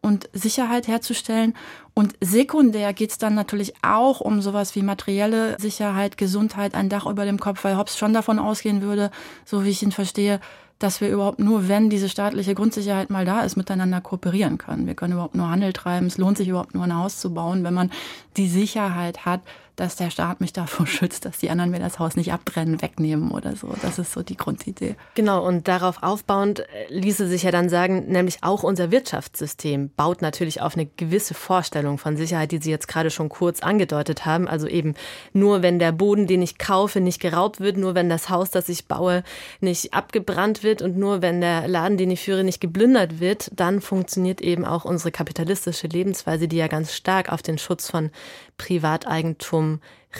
und 0.01 0.29
Sicherheit 0.33 0.89
herzustellen. 0.89 1.55
Und 1.95 2.15
sekundär 2.21 2.93
geht 2.93 3.11
es 3.11 3.19
dann 3.19 3.35
natürlich 3.35 3.75
auch 3.83 4.21
um 4.21 4.41
sowas 4.41 4.75
wie 4.75 4.83
materielle 4.83 5.57
Sicherheit, 5.59 6.17
Gesundheit, 6.17 6.75
ein 6.75 6.89
Dach 6.89 7.07
über 7.07 7.25
dem 7.25 7.41
Kopf, 7.41 7.65
weil 7.65 7.77
Hobbes 7.77 7.99
schon 7.99 8.15
davon 8.15 8.39
ausgehen 8.39 8.83
würde, 8.83 9.11
so 9.45 9.65
wie 9.65 9.71
ich 9.71 9.83
ihn 9.83 9.93
verstehe, 9.93 10.41
dass 10.79 11.01
wir 11.01 11.09
überhaupt 11.09 11.41
nur, 11.41 11.69
wenn 11.69 11.91
diese 11.91 12.09
staatliche 12.09 12.55
Grundsicherheit 12.55 13.11
mal 13.11 13.25
da 13.25 13.41
ist, 13.43 13.57
miteinander 13.57 14.01
kooperieren 14.01 14.59
können. 14.59 14.87
Wir 14.87 14.95
können 14.95 15.15
überhaupt 15.15 15.35
nur 15.35 15.51
Handel 15.51 15.73
treiben. 15.73 16.07
Es 16.07 16.19
lohnt 16.19 16.37
sich 16.37 16.49
überhaupt 16.49 16.75
nur 16.75 16.85
ein 16.85 16.97
Haus 16.97 17.19
zu 17.19 17.35
bauen, 17.35 17.65
wenn 17.65 17.75
man 17.75 17.91
die 18.37 18.49
Sicherheit 18.49 19.25
hat, 19.27 19.41
dass 19.79 19.95
der 19.95 20.11
Staat 20.11 20.41
mich 20.41 20.53
davor 20.53 20.87
schützt, 20.87 21.25
dass 21.25 21.39
die 21.39 21.51
anderen 21.51 21.71
mir 21.71 21.79
das 21.79 21.99
Haus 21.99 22.17
nicht 22.17 22.33
abbrennen, 22.33 22.83
wegnehmen 22.83 23.31
oder 23.31 23.57
so. 23.57 23.73
Das 23.81 23.99
ist 23.99 24.13
so 24.13 24.23
die 24.23 24.37
Grundidee. 24.37 24.97
Genau, 25.15 25.47
und 25.47 25.69
darauf 25.69 26.03
aufbauend 26.03 26.61
äh, 26.61 26.65
ließe 26.89 27.29
sich 27.29 27.45
ja 27.45 27.51
dann 27.51 27.69
sagen, 27.69 28.07
nämlich 28.09 28.39
auch 28.43 28.65
unser 28.65 28.91
Wirtschaftssystem 28.91 29.91
baut 29.97 30.21
natürlich 30.21 30.61
auf 30.61 30.75
eine 30.75 30.87
gewisse 30.87 31.35
Vorstellung 31.35 31.99
von 31.99 32.17
Sicherheit, 32.17 32.53
die 32.53 32.59
Sie 32.59 32.71
jetzt 32.71 32.89
gerade 32.89 33.11
schon 33.11 33.29
kurz 33.29 33.61
angedeutet 33.61 34.27
haben. 34.27 34.49
Also 34.49 34.67
eben 34.67 34.95
nur 35.33 35.63
wenn 35.63 35.79
der 35.79 35.93
Boden, 35.93 36.27
den 36.27 36.43
ich 36.43 36.59
kaufe, 36.59 37.01
nicht 37.01 37.21
geraubt 37.21 37.61
wird, 37.61 37.77
nur 37.77 37.95
wenn 37.95 38.09
das 38.09 38.29
Haus, 38.29 38.51
das 38.51 38.69
ich 38.69 38.87
baue, 38.87 39.23
nicht 39.61 39.95
abgebrannt 39.95 40.63
wird 40.63 40.83
und 40.83 40.97
nur 40.97 41.23
wenn 41.23 41.41
der 41.41 41.69
Laden, 41.69 41.97
den 41.97 42.11
ich 42.11 42.21
führe, 42.21 42.43
nicht 42.43 42.61
geplündert 42.61 43.21
wird, 43.21 43.51
dann 43.55 43.81
funktioniert 43.81 44.41
eben 44.41 44.65
auch 44.65 44.85
unsere 44.85 45.13
kapitalistische 45.13 45.87
Lebensweise, 45.87 46.49
die 46.49 46.57
ja 46.57 46.67
ganz 46.67 46.95
stark 46.95 47.33
auf 47.33 47.43
den 47.43 47.59
Schutz 47.59 47.89
von 47.89 48.11
Privateigentum 48.57 49.68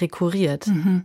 rekurriert. 0.01 0.67
Mhm. 0.67 1.05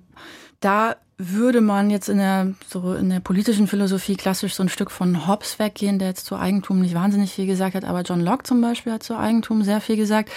Da 0.60 0.96
würde 1.18 1.62
man 1.62 1.90
jetzt 1.90 2.10
in 2.10 2.18
der, 2.18 2.54
so 2.68 2.94
in 2.94 3.10
der 3.10 3.20
politischen 3.20 3.68
Philosophie 3.68 4.16
klassisch 4.16 4.56
so 4.56 4.64
ein 4.64 4.70
Stück 4.70 4.92
von 4.92 5.28
Hobbes 5.28 5.60
weggehen, 5.60 6.00
der 6.00 6.10
jetzt 6.10 6.26
zu 6.26 6.36
Eigentum 6.36 6.82
nicht 6.82 6.96
wahnsinnig 6.96 7.32
viel 7.34 7.46
gesagt 7.46 7.76
hat, 7.76 7.86
aber 7.86 8.02
John 8.02 8.22
Locke 8.22 8.44
zum 8.44 8.62
Beispiel 8.62 8.94
hat 8.94 9.04
zu 9.04 9.18
Eigentum 9.18 9.64
sehr 9.64 9.82
viel 9.82 9.96
gesagt. 9.96 10.32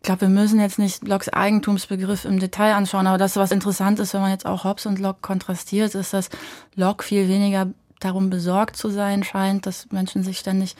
Ich 0.00 0.02
glaube, 0.02 0.22
wir 0.22 0.28
müssen 0.28 0.60
jetzt 0.60 0.78
nicht 0.78 1.06
Locks 1.08 1.28
Eigentumsbegriff 1.28 2.24
im 2.24 2.38
Detail 2.38 2.74
anschauen, 2.74 3.06
aber 3.06 3.18
das, 3.18 3.36
was 3.36 3.50
interessant 3.50 3.98
ist, 3.98 4.14
wenn 4.14 4.20
man 4.20 4.30
jetzt 4.30 4.46
auch 4.46 4.64
Hobbes 4.64 4.86
und 4.86 5.00
Locke 5.00 5.18
kontrastiert, 5.22 5.94
ist, 5.94 6.12
dass 6.12 6.28
Locke 6.76 7.04
viel 7.04 7.28
weniger 7.28 7.72
darum 7.98 8.30
besorgt 8.30 8.76
zu 8.76 8.90
sein 8.90 9.24
scheint, 9.24 9.66
dass 9.66 9.90
Menschen 9.90 10.22
sich 10.22 10.38
ständig 10.38 10.76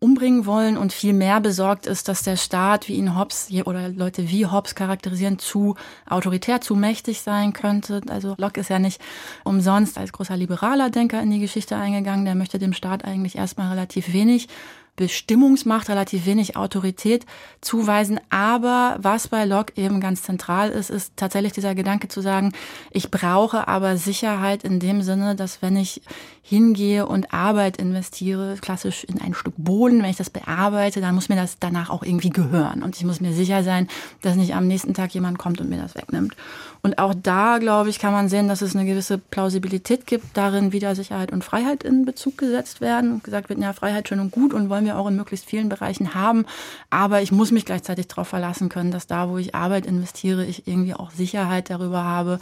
umbringen 0.00 0.46
wollen 0.46 0.78
und 0.78 0.94
viel 0.94 1.12
mehr 1.12 1.40
besorgt 1.40 1.86
ist, 1.86 2.08
dass 2.08 2.22
der 2.22 2.36
Staat, 2.36 2.88
wie 2.88 2.94
ihn 2.94 3.18
Hobbes 3.18 3.48
oder 3.66 3.90
Leute 3.90 4.30
wie 4.30 4.46
Hobbes 4.46 4.74
charakterisieren, 4.74 5.38
zu 5.38 5.76
autoritär, 6.08 6.62
zu 6.62 6.74
mächtig 6.74 7.20
sein 7.20 7.52
könnte. 7.52 8.00
Also 8.08 8.34
Locke 8.38 8.60
ist 8.60 8.70
ja 8.70 8.78
nicht 8.78 9.00
umsonst 9.44 9.98
als 9.98 10.12
großer 10.12 10.38
liberaler 10.38 10.88
Denker 10.88 11.20
in 11.20 11.30
die 11.30 11.38
Geschichte 11.38 11.76
eingegangen. 11.76 12.24
Der 12.24 12.34
möchte 12.34 12.58
dem 12.58 12.72
Staat 12.72 13.04
eigentlich 13.04 13.36
erstmal 13.36 13.68
relativ 13.68 14.14
wenig 14.14 14.48
Bestimmungsmacht, 14.96 15.88
relativ 15.88 16.26
wenig 16.26 16.56
Autorität 16.56 17.24
zuweisen. 17.60 18.20
Aber 18.28 18.96
was 19.00 19.28
bei 19.28 19.44
Locke 19.44 19.72
eben 19.76 20.00
ganz 20.00 20.22
zentral 20.22 20.70
ist, 20.70 20.90
ist 20.90 21.16
tatsächlich 21.16 21.52
dieser 21.52 21.74
Gedanke 21.74 22.08
zu 22.08 22.20
sagen, 22.20 22.52
ich 22.90 23.10
brauche 23.10 23.66
aber 23.66 23.96
Sicherheit 23.96 24.62
in 24.64 24.78
dem 24.78 25.02
Sinne, 25.02 25.36
dass 25.36 25.62
wenn 25.62 25.76
ich 25.76 26.02
hingehe 26.50 27.06
und 27.06 27.32
Arbeit 27.32 27.76
investiere, 27.76 28.56
klassisch 28.60 29.04
in 29.04 29.20
ein 29.20 29.34
Stück 29.34 29.54
Boden, 29.56 30.02
wenn 30.02 30.10
ich 30.10 30.16
das 30.16 30.30
bearbeite, 30.30 31.00
dann 31.00 31.14
muss 31.14 31.28
mir 31.28 31.36
das 31.36 31.58
danach 31.60 31.90
auch 31.90 32.02
irgendwie 32.02 32.30
gehören. 32.30 32.82
Und 32.82 32.96
ich 32.96 33.04
muss 33.04 33.20
mir 33.20 33.32
sicher 33.32 33.62
sein, 33.62 33.86
dass 34.22 34.34
nicht 34.34 34.56
am 34.56 34.66
nächsten 34.66 34.92
Tag 34.92 35.14
jemand 35.14 35.38
kommt 35.38 35.60
und 35.60 35.70
mir 35.70 35.80
das 35.80 35.94
wegnimmt. 35.94 36.34
Und 36.82 36.98
auch 36.98 37.14
da, 37.14 37.58
glaube 37.58 37.88
ich, 37.88 38.00
kann 38.00 38.12
man 38.12 38.28
sehen, 38.28 38.48
dass 38.48 38.62
es 38.62 38.74
eine 38.74 38.84
gewisse 38.84 39.18
Plausibilität 39.18 40.08
gibt, 40.08 40.36
darin 40.36 40.72
wieder 40.72 40.96
Sicherheit 40.96 41.30
und 41.30 41.44
Freiheit 41.44 41.84
in 41.84 42.04
Bezug 42.04 42.38
gesetzt 42.38 42.80
werden. 42.80 43.22
Gesagt 43.22 43.48
wird, 43.48 43.60
ja, 43.60 43.72
Freiheit 43.72 44.08
schön 44.08 44.18
und 44.18 44.32
gut 44.32 44.52
und 44.52 44.70
wollen 44.70 44.86
wir 44.86 44.98
auch 44.98 45.06
in 45.06 45.14
möglichst 45.14 45.46
vielen 45.46 45.68
Bereichen 45.68 46.14
haben. 46.14 46.46
Aber 46.90 47.22
ich 47.22 47.30
muss 47.30 47.52
mich 47.52 47.64
gleichzeitig 47.64 48.08
darauf 48.08 48.26
verlassen 48.26 48.68
können, 48.68 48.90
dass 48.90 49.06
da, 49.06 49.28
wo 49.28 49.38
ich 49.38 49.54
Arbeit 49.54 49.86
investiere, 49.86 50.44
ich 50.44 50.66
irgendwie 50.66 50.94
auch 50.94 51.12
Sicherheit 51.12 51.70
darüber 51.70 52.02
habe, 52.02 52.40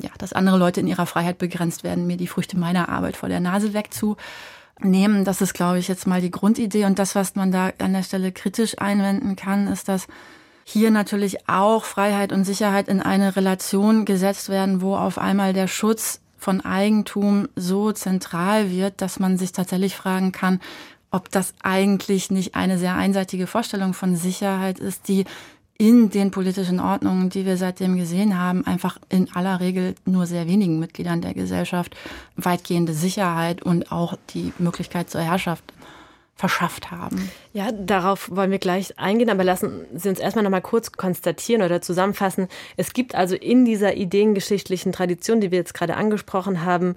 ja, 0.00 0.10
dass 0.18 0.32
andere 0.32 0.58
Leute 0.58 0.80
in 0.80 0.86
ihrer 0.86 1.06
Freiheit 1.06 1.38
begrenzt 1.38 1.84
werden, 1.84 2.06
mir 2.06 2.16
die 2.16 2.26
Früchte 2.26 2.58
meiner 2.58 2.88
Arbeit 2.88 3.16
vor 3.16 3.28
der 3.28 3.40
Nase 3.40 3.74
wegzunehmen. 3.74 5.24
Das 5.24 5.40
ist, 5.40 5.54
glaube 5.54 5.78
ich, 5.78 5.88
jetzt 5.88 6.06
mal 6.06 6.20
die 6.20 6.30
Grundidee. 6.30 6.84
Und 6.84 6.98
das, 6.98 7.14
was 7.14 7.34
man 7.34 7.52
da 7.52 7.72
an 7.78 7.92
der 7.92 8.02
Stelle 8.02 8.32
kritisch 8.32 8.78
einwenden 8.78 9.36
kann, 9.36 9.68
ist, 9.68 9.88
dass 9.88 10.06
hier 10.64 10.90
natürlich 10.90 11.48
auch 11.48 11.84
Freiheit 11.84 12.32
und 12.32 12.44
Sicherheit 12.44 12.88
in 12.88 13.02
eine 13.02 13.36
Relation 13.36 14.04
gesetzt 14.04 14.48
werden, 14.48 14.80
wo 14.80 14.96
auf 14.96 15.18
einmal 15.18 15.52
der 15.52 15.66
Schutz 15.66 16.20
von 16.38 16.60
Eigentum 16.60 17.48
so 17.56 17.92
zentral 17.92 18.70
wird, 18.70 19.00
dass 19.00 19.20
man 19.20 19.38
sich 19.38 19.52
tatsächlich 19.52 19.96
fragen 19.96 20.32
kann, 20.32 20.60
ob 21.10 21.30
das 21.30 21.54
eigentlich 21.62 22.30
nicht 22.30 22.54
eine 22.54 22.78
sehr 22.78 22.94
einseitige 22.94 23.46
Vorstellung 23.46 23.94
von 23.94 24.16
Sicherheit 24.16 24.78
ist, 24.78 25.08
die 25.08 25.24
in 25.82 26.10
den 26.10 26.30
politischen 26.30 26.78
Ordnungen, 26.78 27.28
die 27.28 27.44
wir 27.44 27.56
seitdem 27.56 27.96
gesehen 27.96 28.38
haben, 28.38 28.64
einfach 28.64 28.98
in 29.08 29.28
aller 29.34 29.58
Regel 29.58 29.96
nur 30.04 30.26
sehr 30.26 30.46
wenigen 30.46 30.78
Mitgliedern 30.78 31.22
der 31.22 31.34
Gesellschaft 31.34 31.96
weitgehende 32.36 32.92
Sicherheit 32.92 33.64
und 33.64 33.90
auch 33.90 34.16
die 34.30 34.52
Möglichkeit 34.60 35.10
zur 35.10 35.22
Herrschaft 35.22 35.64
verschafft 36.36 36.92
haben. 36.92 37.28
Ja, 37.52 37.72
darauf 37.72 38.30
wollen 38.30 38.52
wir 38.52 38.60
gleich 38.60 38.96
eingehen, 38.96 39.28
aber 39.28 39.42
lassen 39.42 39.84
Sie 39.92 40.08
uns 40.08 40.20
erstmal 40.20 40.44
noch 40.44 40.52
mal 40.52 40.60
kurz 40.60 40.92
konstatieren 40.92 41.62
oder 41.62 41.82
zusammenfassen. 41.82 42.46
Es 42.76 42.92
gibt 42.92 43.16
also 43.16 43.34
in 43.34 43.64
dieser 43.64 43.96
ideengeschichtlichen 43.96 44.92
Tradition, 44.92 45.40
die 45.40 45.50
wir 45.50 45.58
jetzt 45.58 45.74
gerade 45.74 45.96
angesprochen 45.96 46.64
haben, 46.64 46.94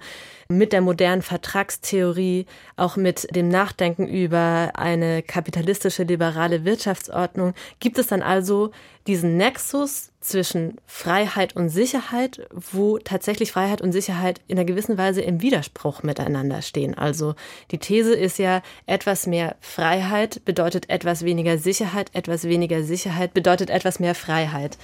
mit 0.48 0.72
der 0.72 0.80
modernen 0.80 1.22
Vertragstheorie, 1.22 2.46
auch 2.76 2.96
mit 2.96 3.34
dem 3.34 3.48
Nachdenken 3.48 4.06
über 4.06 4.72
eine 4.74 5.22
kapitalistische 5.22 6.04
liberale 6.04 6.64
Wirtschaftsordnung, 6.64 7.54
gibt 7.80 7.98
es 7.98 8.06
dann 8.06 8.22
also 8.22 8.70
diesen 9.06 9.36
Nexus 9.36 10.10
zwischen 10.20 10.80
Freiheit 10.86 11.54
und 11.54 11.68
Sicherheit, 11.68 12.46
wo 12.52 12.98
tatsächlich 12.98 13.52
Freiheit 13.52 13.80
und 13.80 13.92
Sicherheit 13.92 14.40
in 14.48 14.58
einer 14.58 14.64
gewissen 14.64 14.98
Weise 14.98 15.20
im 15.20 15.42
Widerspruch 15.42 16.02
miteinander 16.02 16.62
stehen. 16.62 16.94
Also 16.96 17.34
die 17.70 17.78
These 17.78 18.14
ist 18.14 18.38
ja, 18.38 18.62
etwas 18.86 19.26
mehr 19.26 19.56
Freiheit 19.60 20.44
bedeutet 20.44 20.90
etwas 20.90 21.24
weniger 21.24 21.58
Sicherheit, 21.58 22.10
etwas 22.14 22.44
weniger 22.44 22.82
Sicherheit 22.82 23.34
bedeutet 23.34 23.70
etwas 23.70 24.00
mehr 24.00 24.14
Freiheit. 24.14 24.78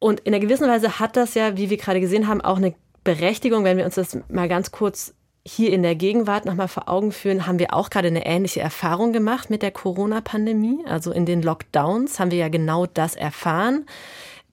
Und 0.00 0.20
in 0.20 0.34
einer 0.34 0.44
gewissen 0.44 0.68
Weise 0.68 0.98
hat 0.98 1.16
das 1.16 1.34
ja, 1.34 1.56
wie 1.56 1.70
wir 1.70 1.76
gerade 1.76 2.00
gesehen 2.00 2.28
haben, 2.28 2.40
auch 2.40 2.58
eine 2.58 2.74
Berechtigung, 3.04 3.64
wenn 3.64 3.76
wir 3.76 3.84
uns 3.84 3.94
das 3.94 4.18
mal 4.28 4.48
ganz 4.48 4.70
kurz 4.70 5.14
hier 5.46 5.72
in 5.72 5.82
der 5.82 5.94
Gegenwart 5.94 6.46
nochmal 6.46 6.68
vor 6.68 6.88
Augen 6.88 7.12
führen, 7.12 7.46
haben 7.46 7.58
wir 7.58 7.74
auch 7.74 7.90
gerade 7.90 8.08
eine 8.08 8.24
ähnliche 8.24 8.60
Erfahrung 8.60 9.12
gemacht 9.12 9.50
mit 9.50 9.62
der 9.62 9.70
Corona-Pandemie. 9.70 10.84
Also 10.86 11.12
in 11.12 11.26
den 11.26 11.42
Lockdowns 11.42 12.18
haben 12.18 12.30
wir 12.30 12.38
ja 12.38 12.48
genau 12.48 12.86
das 12.86 13.14
erfahren. 13.14 13.84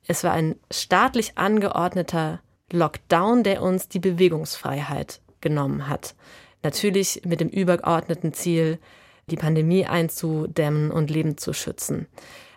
Es 0.06 0.26
war 0.26 0.34
ein 0.34 0.56
staatlich 0.70 1.38
angeordneter 1.38 2.42
Lockdown, 2.72 3.44
der 3.44 3.62
uns 3.62 3.88
die 3.88 4.00
Bewegungsfreiheit 4.00 5.22
genommen 5.40 5.88
hat. 5.88 6.16
Natürlich 6.62 7.22
mit 7.26 7.40
dem 7.40 7.50
übergeordneten 7.50 8.34
Ziel, 8.34 8.78
die 9.28 9.38
Pandemie 9.38 9.86
einzudämmen 9.86 10.92
und 10.92 11.10
Leben 11.10 11.38
zu 11.38 11.54
schützen. 11.54 12.08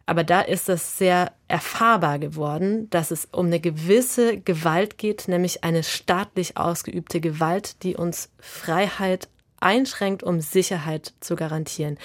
Aber 0.07 0.25
da 0.25 0.41
ist 0.41 0.69
es 0.69 0.99
sehr 0.99 1.33
erfahrbar 1.49 2.19
geworden, 2.19 2.91
dass 2.91 3.11
es 3.11 3.29
um 3.33 3.47
eine 3.47 3.61
gewisse 3.61 4.39
Gewalt 4.39 4.99
geht, 4.99 5.29
nämlich 5.29 5.65
eine 5.65 5.83
staatlich 5.83 6.57
ausgeübte 6.57 7.21
Gewalt, 7.21 7.83
die 7.83 7.97
uns 7.97 8.31
Freiheit 8.39 9.29
einschränkt, 9.61 10.23
um 10.23 10.41
Sicherheit 10.41 11.15
zu 11.21 11.37
garantieren. 11.37 11.99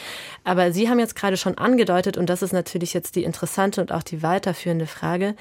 Aber 0.45 0.71
Sie 0.71 0.89
haben 0.89 0.99
jetzt 0.99 1.15
gerade 1.15 1.35
schon 1.35 1.57
angedeutet, 1.57 2.15
und 2.15 2.29
das 2.29 2.41
ist 2.41 2.53
natürlich 2.53 2.93
jetzt 2.93 3.15
die 3.17 3.23
interessante 3.25 3.81
und 3.81 3.91
auch 3.91 4.03
die 4.03 4.23
weiterführende 4.23 4.87
Frage, 4.87 5.35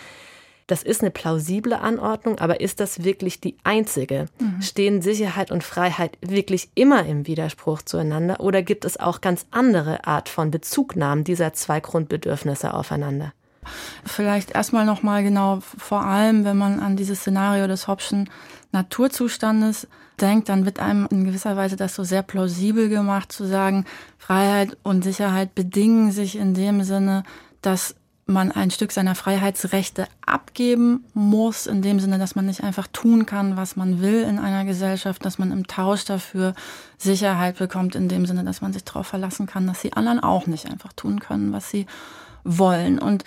das 0.68 0.82
ist 0.82 1.00
eine 1.00 1.10
plausible 1.10 1.80
Anordnung, 1.80 2.38
aber 2.38 2.60
ist 2.60 2.78
das 2.78 3.02
wirklich 3.02 3.40
die 3.40 3.56
einzige? 3.64 4.26
Mhm. 4.38 4.62
Stehen 4.62 5.02
Sicherheit 5.02 5.50
und 5.50 5.64
Freiheit 5.64 6.16
wirklich 6.20 6.68
immer 6.74 7.04
im 7.06 7.26
Widerspruch 7.26 7.82
zueinander 7.82 8.38
oder 8.40 8.62
gibt 8.62 8.84
es 8.84 9.00
auch 9.00 9.20
ganz 9.20 9.46
andere 9.50 10.06
Art 10.06 10.28
von 10.28 10.50
Bezugnahmen 10.50 11.24
dieser 11.24 11.54
zwei 11.54 11.80
Grundbedürfnisse 11.80 12.74
aufeinander? 12.74 13.32
Vielleicht 14.04 14.52
erstmal 14.52 14.84
nochmal 14.84 15.22
genau, 15.22 15.60
vor 15.60 16.02
allem, 16.04 16.44
wenn 16.44 16.56
man 16.56 16.80
an 16.80 16.96
dieses 16.96 17.20
Szenario 17.20 17.66
des 17.66 17.88
Hobbschen 17.88 18.30
Naturzustandes 18.70 19.88
denkt, 20.20 20.50
dann 20.50 20.66
wird 20.66 20.80
einem 20.80 21.08
in 21.10 21.24
gewisser 21.24 21.56
Weise 21.56 21.76
das 21.76 21.94
so 21.94 22.04
sehr 22.04 22.22
plausibel 22.22 22.88
gemacht, 22.90 23.32
zu 23.32 23.44
sagen, 23.44 23.86
Freiheit 24.18 24.76
und 24.82 25.02
Sicherheit 25.02 25.54
bedingen 25.54 26.12
sich 26.12 26.36
in 26.36 26.52
dem 26.52 26.82
Sinne, 26.82 27.22
dass 27.62 27.94
man 28.28 28.52
ein 28.52 28.70
Stück 28.70 28.92
seiner 28.92 29.14
Freiheitsrechte 29.14 30.06
abgeben 30.24 31.04
muss, 31.14 31.66
in 31.66 31.82
dem 31.82 31.98
Sinne, 31.98 32.18
dass 32.18 32.34
man 32.34 32.46
nicht 32.46 32.62
einfach 32.62 32.86
tun 32.86 33.26
kann, 33.26 33.56
was 33.56 33.74
man 33.74 34.00
will 34.02 34.22
in 34.22 34.38
einer 34.38 34.64
Gesellschaft, 34.64 35.24
dass 35.24 35.38
man 35.38 35.50
im 35.50 35.66
Tausch 35.66 36.04
dafür 36.04 36.54
Sicherheit 36.98 37.58
bekommt, 37.58 37.94
in 37.94 38.08
dem 38.08 38.26
Sinne, 38.26 38.44
dass 38.44 38.60
man 38.60 38.72
sich 38.72 38.84
darauf 38.84 39.06
verlassen 39.06 39.46
kann, 39.46 39.66
dass 39.66 39.80
die 39.80 39.94
anderen 39.94 40.20
auch 40.20 40.46
nicht 40.46 40.66
einfach 40.66 40.92
tun 40.92 41.20
können, 41.20 41.52
was 41.52 41.70
sie 41.70 41.86
wollen. 42.44 42.98
Und 42.98 43.24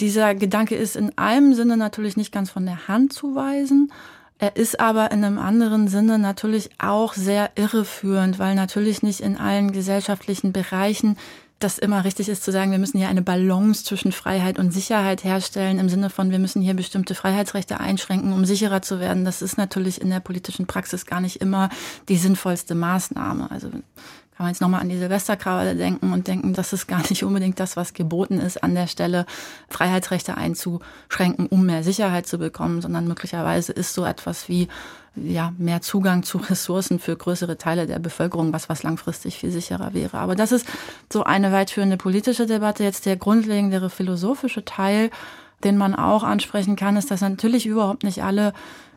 dieser 0.00 0.34
Gedanke 0.34 0.76
ist 0.76 0.96
in 0.96 1.16
einem 1.18 1.54
Sinne 1.54 1.76
natürlich 1.76 2.16
nicht 2.16 2.32
ganz 2.32 2.50
von 2.50 2.64
der 2.64 2.88
Hand 2.88 3.12
zu 3.12 3.34
weisen. 3.34 3.92
Er 4.38 4.56
ist 4.56 4.80
aber 4.80 5.10
in 5.10 5.24
einem 5.24 5.38
anderen 5.38 5.88
Sinne 5.88 6.18
natürlich 6.18 6.70
auch 6.78 7.14
sehr 7.14 7.50
irreführend, 7.54 8.38
weil 8.38 8.54
natürlich 8.54 9.02
nicht 9.02 9.20
in 9.20 9.36
allen 9.36 9.72
gesellschaftlichen 9.72 10.52
Bereichen 10.52 11.16
das 11.64 11.78
immer 11.78 12.04
richtig 12.04 12.28
ist 12.28 12.44
zu 12.44 12.52
sagen, 12.52 12.70
wir 12.70 12.78
müssen 12.78 12.98
hier 12.98 13.08
eine 13.08 13.22
Balance 13.22 13.84
zwischen 13.84 14.12
Freiheit 14.12 14.58
und 14.58 14.70
Sicherheit 14.70 15.24
herstellen, 15.24 15.78
im 15.78 15.88
Sinne 15.88 16.10
von, 16.10 16.30
wir 16.30 16.38
müssen 16.38 16.60
hier 16.60 16.74
bestimmte 16.74 17.14
Freiheitsrechte 17.14 17.80
einschränken, 17.80 18.32
um 18.34 18.44
sicherer 18.44 18.82
zu 18.82 19.00
werden. 19.00 19.24
Das 19.24 19.40
ist 19.40 19.56
natürlich 19.56 20.00
in 20.00 20.10
der 20.10 20.20
politischen 20.20 20.66
Praxis 20.66 21.06
gar 21.06 21.20
nicht 21.20 21.40
immer 21.40 21.70
die 22.08 22.18
sinnvollste 22.18 22.74
Maßnahme. 22.74 23.50
Also 23.50 23.70
kann 24.36 24.44
man 24.44 24.52
jetzt 24.52 24.60
nochmal 24.60 24.80
an 24.80 24.88
die 24.88 24.98
Silvesterkrawalle 24.98 25.76
denken 25.76 26.12
und 26.12 26.26
denken, 26.26 26.54
das 26.54 26.72
ist 26.72 26.88
gar 26.88 27.02
nicht 27.08 27.22
unbedingt 27.22 27.60
das, 27.60 27.76
was 27.76 27.94
geboten 27.94 28.40
ist, 28.40 28.62
an 28.64 28.74
der 28.74 28.88
Stelle 28.88 29.26
Freiheitsrechte 29.68 30.36
einzuschränken, 30.36 31.46
um 31.46 31.66
mehr 31.66 31.84
Sicherheit 31.84 32.26
zu 32.26 32.38
bekommen, 32.38 32.82
sondern 32.82 33.06
möglicherweise 33.06 33.72
ist 33.72 33.94
so 33.94 34.04
etwas 34.04 34.48
wie 34.48 34.68
ja, 35.16 35.52
mehr 35.58 35.80
Zugang 35.80 36.24
zu 36.24 36.38
Ressourcen 36.38 36.98
für 36.98 37.16
größere 37.16 37.56
Teile 37.56 37.86
der 37.86 38.00
Bevölkerung, 38.00 38.52
was, 38.52 38.68
was 38.68 38.82
langfristig 38.82 39.36
viel 39.36 39.52
sicherer 39.52 39.94
wäre. 39.94 40.18
Aber 40.18 40.34
das 40.34 40.50
ist 40.50 40.66
so 41.12 41.22
eine 41.22 41.52
weitführende 41.52 41.96
politische 41.96 42.46
Debatte. 42.46 42.82
Jetzt 42.82 43.06
der 43.06 43.16
grundlegendere 43.16 43.90
philosophische 43.90 44.64
Teil, 44.64 45.10
den 45.62 45.76
man 45.76 45.94
auch 45.94 46.24
ansprechen 46.24 46.74
kann, 46.74 46.96
ist, 46.96 47.12
dass 47.12 47.20
natürlich 47.20 47.66
überhaupt 47.66 48.02
nicht 48.02 48.24
alle 48.24 48.52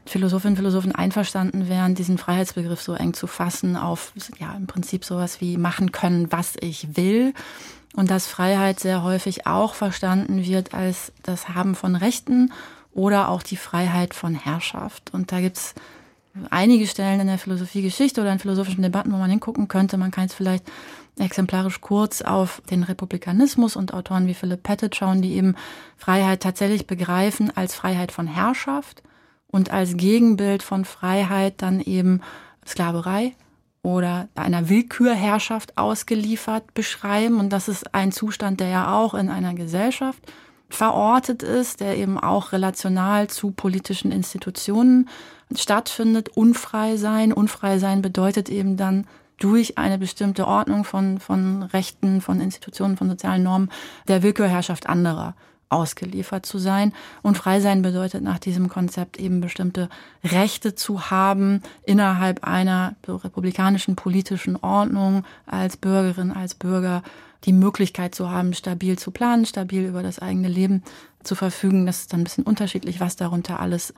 Philosophinnen 0.07 0.53
und 0.53 0.57
Philosophen 0.57 0.93
einverstanden 0.93 1.69
wären, 1.69 1.95
diesen 1.95 2.17
Freiheitsbegriff 2.17 2.81
so 2.81 2.93
eng 2.93 3.13
zu 3.13 3.27
fassen 3.27 3.75
auf, 3.75 4.13
ja, 4.39 4.53
im 4.55 4.67
Prinzip 4.67 5.05
sowas 5.05 5.41
wie 5.41 5.57
machen 5.57 5.91
können, 5.91 6.31
was 6.31 6.55
ich 6.59 6.97
will. 6.97 7.33
Und 7.95 8.11
dass 8.11 8.27
Freiheit 8.27 8.79
sehr 8.79 9.03
häufig 9.03 9.47
auch 9.47 9.73
verstanden 9.73 10.45
wird 10.45 10.73
als 10.73 11.11
das 11.23 11.49
Haben 11.49 11.75
von 11.75 11.95
Rechten 11.95 12.51
oder 12.93 13.29
auch 13.29 13.43
die 13.43 13.57
Freiheit 13.57 14.13
von 14.13 14.35
Herrschaft. 14.35 15.13
Und 15.13 15.31
da 15.31 15.39
gibt's 15.39 15.73
einige 16.49 16.87
Stellen 16.87 17.19
in 17.19 17.27
der 17.27 17.37
Philosophiegeschichte 17.37 18.21
oder 18.21 18.31
in 18.31 18.39
philosophischen 18.39 18.83
Debatten, 18.83 19.11
wo 19.11 19.17
man 19.17 19.29
hingucken 19.29 19.67
könnte. 19.67 19.97
Man 19.97 20.11
kann 20.11 20.25
jetzt 20.25 20.35
vielleicht 20.35 20.65
exemplarisch 21.17 21.81
kurz 21.81 22.21
auf 22.21 22.61
den 22.69 22.83
Republikanismus 22.83 23.75
und 23.75 23.93
Autoren 23.93 24.27
wie 24.27 24.35
Philip 24.35 24.61
Pettit 24.61 24.95
schauen, 24.95 25.21
die 25.21 25.33
eben 25.33 25.55
Freiheit 25.97 26.43
tatsächlich 26.43 26.85
begreifen 26.85 27.51
als 27.55 27.73
Freiheit 27.75 28.11
von 28.11 28.27
Herrschaft 28.27 29.01
und 29.47 29.71
als 29.71 29.97
Gegenbild 29.97 30.63
von 30.63 30.85
Freiheit 30.85 31.61
dann 31.61 31.79
eben 31.79 32.21
Sklaverei 32.65 33.33
oder 33.81 34.27
einer 34.35 34.69
Willkürherrschaft 34.69 35.77
ausgeliefert 35.77 36.73
beschreiben. 36.73 37.39
Und 37.39 37.51
das 37.51 37.67
ist 37.67 37.93
ein 37.95 38.11
Zustand, 38.11 38.59
der 38.59 38.67
ja 38.67 38.93
auch 38.93 39.13
in 39.13 39.29
einer 39.29 39.53
Gesellschaft 39.53 40.21
verortet 40.69 41.43
ist, 41.43 41.79
der 41.79 41.97
eben 41.97 42.19
auch 42.19 42.51
relational 42.51 43.27
zu 43.27 43.51
politischen 43.51 44.11
Institutionen 44.11 45.07
stattfindet. 45.55 46.29
Unfrei 46.35 46.97
sein. 46.97 47.31
Unfrei 47.31 47.79
sein 47.79 48.01
bedeutet 48.01 48.49
eben 48.49 48.75
dann 48.75 49.07
durch 49.37 49.77
eine 49.77 49.97
bestimmte 49.97 50.47
Ordnung 50.47 50.83
von, 50.83 51.19
von 51.19 51.63
Rechten, 51.63 52.21
von 52.21 52.41
Institutionen, 52.41 52.97
von 52.97 53.07
sozialen 53.07 53.43
Normen 53.43 53.69
der 54.07 54.23
Willkürherrschaft 54.23 54.87
anderer 54.87 55.35
ausgeliefert 55.69 56.45
zu 56.45 56.57
sein. 56.57 56.93
Und 57.21 57.37
frei 57.37 57.59
sein 57.59 57.81
bedeutet 57.81 58.23
nach 58.23 58.39
diesem 58.39 58.69
Konzept 58.69 59.19
eben 59.19 59.41
bestimmte 59.41 59.89
Rechte 60.23 60.75
zu 60.75 61.09
haben 61.09 61.61
innerhalb 61.83 62.43
einer 62.43 62.95
republikanischen 63.07 63.95
politischen 63.95 64.55
Ordnung 64.55 65.23
als 65.45 65.77
Bürgerin, 65.77 66.31
als 66.31 66.55
Bürger 66.55 67.03
die 67.43 67.53
Möglichkeit 67.53 68.15
zu 68.15 68.29
haben, 68.31 68.53
stabil 68.53 68.97
zu 68.97 69.11
planen, 69.11 69.45
stabil 69.45 69.85
über 69.85 70.03
das 70.03 70.19
eigene 70.19 70.47
Leben 70.47 70.83
zu 71.23 71.35
verfügen. 71.35 71.85
Das 71.85 71.99
ist 71.99 72.13
dann 72.13 72.21
ein 72.21 72.23
bisschen 72.23 72.43
unterschiedlich, 72.43 72.99
was 72.99 73.15
darunter 73.15 73.59
alles 73.59 73.93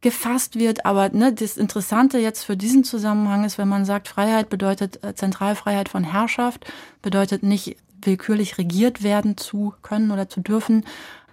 gefasst 0.00 0.58
wird. 0.58 0.86
Aber 0.86 1.10
ne, 1.10 1.32
das 1.32 1.56
Interessante 1.56 2.18
jetzt 2.18 2.44
für 2.44 2.56
diesen 2.56 2.84
Zusammenhang 2.84 3.44
ist, 3.44 3.58
wenn 3.58 3.68
man 3.68 3.84
sagt, 3.84 4.08
Freiheit 4.08 4.48
bedeutet 4.48 5.04
äh, 5.04 5.14
Zentralfreiheit 5.14 5.88
von 5.88 6.04
Herrschaft, 6.04 6.70
bedeutet 7.02 7.42
nicht 7.42 7.76
willkürlich 8.02 8.58
regiert 8.58 9.02
werden 9.02 9.36
zu 9.36 9.74
können 9.82 10.10
oder 10.10 10.28
zu 10.28 10.40
dürfen, 10.40 10.84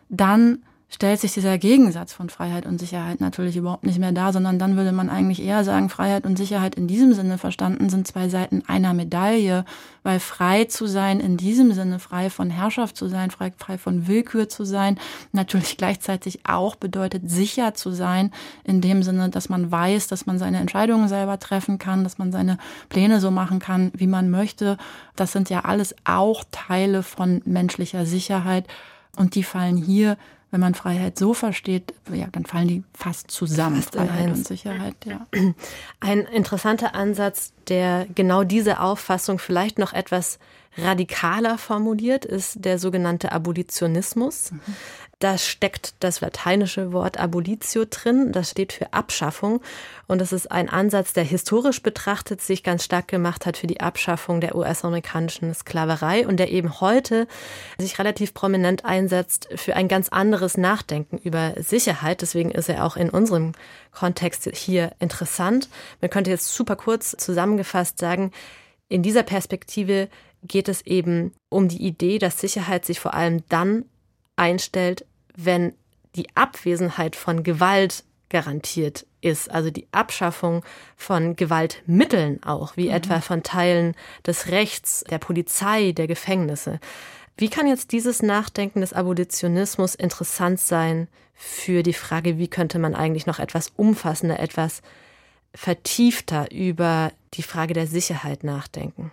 dann 0.10 0.64
stellt 0.90 1.20
sich 1.20 1.34
dieser 1.34 1.58
Gegensatz 1.58 2.14
von 2.14 2.30
Freiheit 2.30 2.66
und 2.66 2.80
Sicherheit 2.80 3.20
natürlich 3.20 3.58
überhaupt 3.58 3.86
nicht 3.86 4.00
mehr 4.00 4.14
dar, 4.14 4.32
sondern 4.32 4.58
dann 4.58 4.78
würde 4.78 4.94
man 4.94 5.10
eigentlich 5.10 5.44
eher 5.44 5.66
sagen, 5.66 5.90
Freiheit 5.90 6.26
und 6.26 6.38
Sicherheit 6.38 6.76
in 6.76 6.88
diesem 6.88 7.14
Sinne 7.14 7.38
verstanden 7.38 7.90
sind 7.90 8.08
zwei 8.08 8.30
Seiten 8.30 8.64
einer 8.68 8.94
Medaille, 8.94 9.66
weil 10.04 10.22
frei 10.22 10.64
zu 10.64 10.88
sein 10.88 11.20
in 11.20 11.36
diesem 11.36 11.74
Sinne, 11.74 12.00
frei 12.00 12.30
von 12.30 12.50
Herrschaft 12.50 12.96
zu 12.96 13.10
sein, 13.10 13.32
frei, 13.32 13.52
frei 13.58 13.78
von 13.78 14.08
Willkür 14.08 14.48
zu 14.48 14.64
sein, 14.64 14.98
natürlich 15.34 15.76
gleichzeitig 15.78 16.46
auch 16.48 16.78
bedeutet 16.78 17.30
sicher 17.30 17.74
zu 17.74 17.92
sein, 17.92 18.32
in 18.64 18.80
dem 18.80 19.04
Sinne, 19.04 19.30
dass 19.30 19.50
man 19.50 19.70
weiß, 19.70 20.08
dass 20.08 20.26
man 20.26 20.40
seine 20.40 20.60
Entscheidungen 20.60 21.10
selber 21.10 21.38
treffen 21.38 21.80
kann, 21.80 22.06
dass 22.06 22.18
man 22.18 22.32
seine 22.32 22.58
Pläne 22.88 23.20
so 23.20 23.30
machen 23.30 23.60
kann, 23.60 23.92
wie 23.94 24.08
man 24.08 24.30
möchte. 24.30 24.78
Das 25.18 25.34
sind 25.34 25.50
ja 25.50 25.66
alles 25.66 25.94
auch 26.06 26.46
Teile 26.52 27.04
von 27.04 27.42
menschlicher 27.44 28.06
Sicherheit 28.06 28.68
und 29.18 29.36
die 29.36 29.44
fallen 29.44 29.76
hier 29.76 30.18
wenn 30.58 30.62
man 30.62 30.74
Freiheit 30.74 31.20
so 31.20 31.36
versteht, 31.36 31.94
ja, 32.12 32.26
dann 32.32 32.44
fallen 32.44 32.68
die 32.68 32.84
fast 32.92 33.30
zusammen, 33.30 33.76
fast 33.76 33.96
Freiheit 33.96 34.32
und 34.32 34.48
Sicherheit. 34.48 34.96
Ja. 35.06 35.28
Ein 36.00 36.22
interessanter 36.22 36.96
Ansatz, 36.96 37.54
der 37.68 38.08
genau 38.16 38.44
diese 38.44 38.80
Auffassung 38.80 39.38
vielleicht 39.38 39.78
noch 39.78 39.94
etwas 39.94 40.40
radikaler 40.78 41.58
formuliert, 41.58 42.26
ist 42.26 42.64
der 42.64 42.80
sogenannte 42.80 43.32
Abolitionismus. 43.32 44.52
Mhm. 44.52 44.62
Da 45.20 45.40
steckt 45.40 45.96
das 46.02 46.22
lateinische 46.22 46.94
Wort 46.94 47.20
abolitio 47.20 47.86
drin. 47.90 48.32
Das 48.32 48.52
steht 48.52 48.72
für 48.72 48.94
Abschaffung. 48.94 49.62
Und 50.06 50.22
das 50.22 50.32
ist 50.32 50.52
ein 50.52 50.70
Ansatz, 50.70 51.12
der 51.14 51.24
historisch 51.24 51.82
betrachtet 51.82 52.40
sich 52.40 52.62
ganz 52.62 52.84
stark 52.84 53.08
gemacht 53.08 53.48
hat 53.48 53.58
für 53.58 53.66
die 53.66 53.82
Abschaffung 53.82 54.42
der 54.42 54.56
US-amerikanischen 54.56 55.56
Sklaverei 55.56 56.28
und 56.28 56.38
der 56.38 56.52
eben 56.52 56.82
heute 56.82 57.28
sich 57.80 57.98
relativ 57.98 58.36
prominent 58.36 58.86
einsetzt 58.86 59.50
für 59.56 59.76
ein 59.76 59.88
ganz 59.88 60.10
anderes 60.10 60.56
Nachdenken 60.56 61.18
über 61.18 61.54
Sicherheit. 61.58 62.22
Deswegen 62.22 62.52
ist 62.52 62.70
er 62.70 62.86
auch 62.86 62.96
in 62.96 63.10
unserem 63.10 63.54
Kontext 63.92 64.48
hier 64.54 64.92
interessant. 65.00 65.68
Man 66.00 66.12
könnte 66.12 66.30
jetzt 66.30 66.54
super 66.54 66.76
kurz 66.76 67.16
zusammengefasst 67.18 67.98
sagen, 67.98 68.32
in 68.88 69.02
dieser 69.02 69.24
Perspektive 69.24 70.10
geht 70.48 70.70
es 70.70 70.82
eben 70.86 71.34
um 71.50 71.68
die 71.68 71.86
Idee, 71.86 72.20
dass 72.20 72.40
Sicherheit 72.40 72.86
sich 72.86 73.00
vor 73.00 73.14
allem 73.14 73.44
dann 73.50 73.86
einstellt, 74.36 75.06
wenn 75.36 75.74
die 76.16 76.28
Abwesenheit 76.36 77.16
von 77.16 77.44
Gewalt 77.44 78.04
garantiert 78.30 79.06
ist, 79.22 79.50
also 79.50 79.72
die 79.72 79.88
Abschaffung 79.92 80.64
von 80.96 81.36
Gewaltmitteln 81.36 82.44
auch, 82.44 82.76
wie 82.78 82.88
mhm. 82.88 82.96
etwa 82.96 83.22
von 83.22 83.44
Teilen 83.44 83.96
des 84.26 84.50
Rechts, 84.50 85.04
der 85.10 85.18
Polizei, 85.18 85.92
der 85.92 86.08
Gefängnisse. 86.08 86.80
Wie 87.38 87.50
kann 87.50 87.68
jetzt 87.68 87.92
dieses 87.92 88.22
Nachdenken 88.24 88.82
des 88.82 88.94
Abolitionismus 88.94 89.96
interessant 89.96 90.60
sein 90.60 91.08
für 91.36 91.84
die 91.84 91.94
Frage, 91.94 92.38
wie 92.38 92.48
könnte 92.48 92.80
man 92.80 92.96
eigentlich 92.96 93.28
noch 93.28 93.40
etwas 93.40 93.72
umfassender, 93.76 94.40
etwas 94.40 94.82
vertiefter 95.54 96.52
über 96.52 97.12
die 97.36 97.44
Frage 97.44 97.74
der 97.74 97.88
Sicherheit 97.88 98.44
nachdenken? 98.44 99.12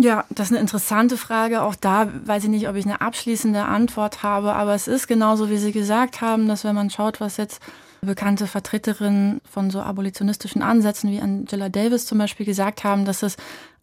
Ja, 0.00 0.24
das 0.28 0.48
ist 0.48 0.52
eine 0.52 0.60
interessante 0.60 1.16
Frage. 1.16 1.62
Auch 1.62 1.76
da 1.76 2.08
weiß 2.26 2.44
ich 2.44 2.50
nicht, 2.50 2.68
ob 2.68 2.74
ich 2.74 2.84
eine 2.84 3.00
abschließende 3.00 3.64
Antwort 3.64 4.24
habe, 4.24 4.54
aber 4.54 4.74
es 4.74 4.88
ist 4.88 5.06
genauso, 5.06 5.50
wie 5.50 5.56
Sie 5.56 5.70
gesagt 5.70 6.20
haben, 6.20 6.48
dass 6.48 6.64
wenn 6.64 6.74
man 6.74 6.90
schaut, 6.90 7.20
was 7.20 7.36
jetzt 7.36 7.62
bekannte 8.00 8.46
Vertreterinnen 8.46 9.40
von 9.48 9.70
so 9.70 9.80
abolitionistischen 9.80 10.62
Ansätzen 10.62 11.10
wie 11.10 11.20
Angela 11.20 11.68
Davis 11.68 12.06
zum 12.06 12.18
Beispiel 12.18 12.44
gesagt 12.44 12.82
haben, 12.82 13.04
dass 13.04 13.22
es 13.22 13.36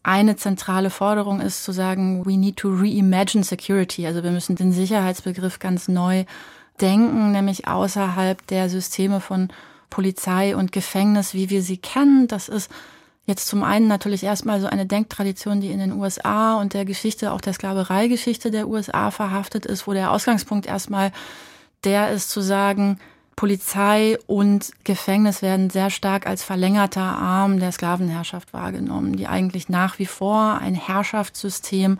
eine 0.04 0.36
zentrale 0.36 0.89
Forderung 0.89 1.39
ist, 1.39 1.63
zu 1.63 1.71
sagen, 1.71 2.26
we 2.26 2.38
need 2.38 2.58
to 2.58 2.69
reimagine 2.69 3.43
security. 3.43 4.06
Also 4.06 4.21
wir 4.24 4.32
müssen 4.32 4.56
den 4.56 4.74
Sicherheitsbegriff 4.74 5.60
ganz 5.60 5.88
neu 5.88 6.26
denken, 6.82 7.32
nämlich 7.32 7.67
außerhalb 7.67 8.45
der 8.47 8.69
Systeme 8.69 9.21
von 9.21 9.50
Polizei 9.89 10.56
und 10.56 10.71
Gefängnis, 10.71 11.34
wie 11.34 11.50
wir 11.50 11.62
sie 11.62 11.78
kennen. 11.78 12.28
Das 12.28 12.50
ist 12.50 12.69
Jetzt 13.25 13.47
zum 13.47 13.63
einen 13.63 13.88
natürlich 13.88 14.23
erstmal 14.23 14.60
so 14.60 14.67
eine 14.67 14.86
Denktradition, 14.86 15.62
die 15.62 15.71
in 15.71 15.79
den 15.79 15.93
USA 15.93 16.55
und 16.60 16.73
der 16.73 16.86
Geschichte, 16.86 17.31
auch 17.31 17.41
der 17.41 17.53
Sklavereigeschichte 17.53 18.51
der 18.51 18.67
USA 18.67 19.12
verhaftet 19.12 19.65
ist, 19.65 19.88
wo 19.88 19.93
der 19.93 20.12
Ausgangspunkt 20.12 20.65
erstmal 20.65 21.12
der 21.84 22.12
ist 22.12 22.29
zu 22.29 22.41
sagen, 22.41 22.99
Polizei 23.36 24.17
und 24.27 24.71
Gefängnis 24.84 25.41
werden 25.41 25.69
sehr 25.69 25.89
stark 25.89 26.27
als 26.27 26.43
verlängerter 26.43 27.01
Arm 27.01 27.60
der 27.60 27.71
Sklavenherrschaft 27.71 28.53
wahrgenommen, 28.53 29.15
die 29.15 29.27
eigentlich 29.27 29.69
nach 29.69 29.97
wie 29.97 30.05
vor 30.05 30.60
ein 30.60 30.75
Herrschaftssystem 30.75 31.97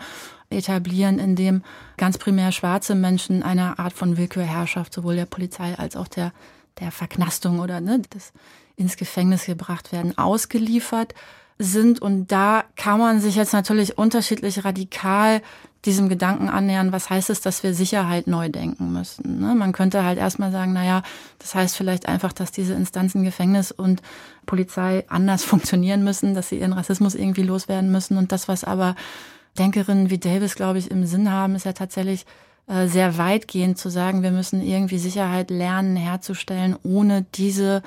etablieren, 0.52 1.18
in 1.18 1.36
dem 1.36 1.64
ganz 1.98 2.18
primär 2.18 2.52
schwarze 2.52 2.94
Menschen 2.94 3.42
eine 3.42 3.80
Art 3.80 3.94
von 3.94 4.18
Willkürherrschaft 4.18 4.94
sowohl 4.94 5.16
der 5.16 5.26
Polizei 5.26 5.74
als 5.78 5.96
auch 5.96 6.08
der, 6.08 6.32
der 6.80 6.92
Verknastung 6.92 7.60
oder 7.60 7.80
ne, 7.80 8.00
des 8.14 8.34
ins 8.82 8.98
Gefängnis 8.98 9.46
gebracht 9.46 9.92
werden, 9.92 10.18
ausgeliefert 10.18 11.14
sind. 11.58 12.02
Und 12.02 12.32
da 12.32 12.66
kann 12.76 13.00
man 13.00 13.22
sich 13.22 13.36
jetzt 13.36 13.54
natürlich 13.54 13.98
unterschiedlich 13.98 14.66
radikal 14.66 15.42
diesem 15.86 16.10
Gedanken 16.10 16.48
annähern, 16.50 16.92
was 16.92 17.10
heißt 17.10 17.32
es, 17.32 17.42
dass 17.42 17.64
wir 17.64 17.74
Sicherheit 17.74 18.28
neu 18.28 18.50
denken 18.50 18.94
müssen. 18.94 19.40
Ne? 19.40 19.56
Man 19.56 19.72
könnte 19.72 20.04
halt 20.04 20.20
erstmal 20.20 20.52
sagen, 20.52 20.74
naja, 20.74 21.02
das 21.40 21.56
heißt 21.56 21.76
vielleicht 21.76 22.08
einfach, 22.08 22.34
dass 22.34 22.52
diese 22.52 22.74
Instanzen 22.74 23.24
Gefängnis 23.24 23.72
und 23.72 24.02
Polizei 24.46 25.06
anders 25.08 25.44
funktionieren 25.52 26.04
müssen, 26.04 26.36
dass 26.36 26.50
sie 26.50 26.60
ihren 26.60 26.74
Rassismus 26.74 27.16
irgendwie 27.16 27.44
loswerden 27.44 27.92
müssen. 27.92 28.18
Und 28.18 28.32
das, 28.32 28.48
was 28.48 28.64
aber 28.64 28.96
Denkerinnen 29.58 30.10
wie 30.10 30.20
Davis, 30.20 30.56
glaube 30.56 30.78
ich, 30.78 30.92
im 30.92 31.06
Sinn 31.06 31.32
haben, 31.32 31.56
ist 31.56 31.66
ja 31.66 31.74
tatsächlich 31.74 32.26
äh, 32.68 32.88
sehr 32.88 33.18
weitgehend 33.18 33.80
zu 33.80 33.90
sagen, 33.90 34.22
wir 34.22 34.32
müssen 34.32 34.62
irgendwie 34.62 35.00
Sicherheit 35.00 35.50
lernen 35.50 35.96
herzustellen, 35.96 36.78
ohne 36.84 37.26
diese 37.34 37.82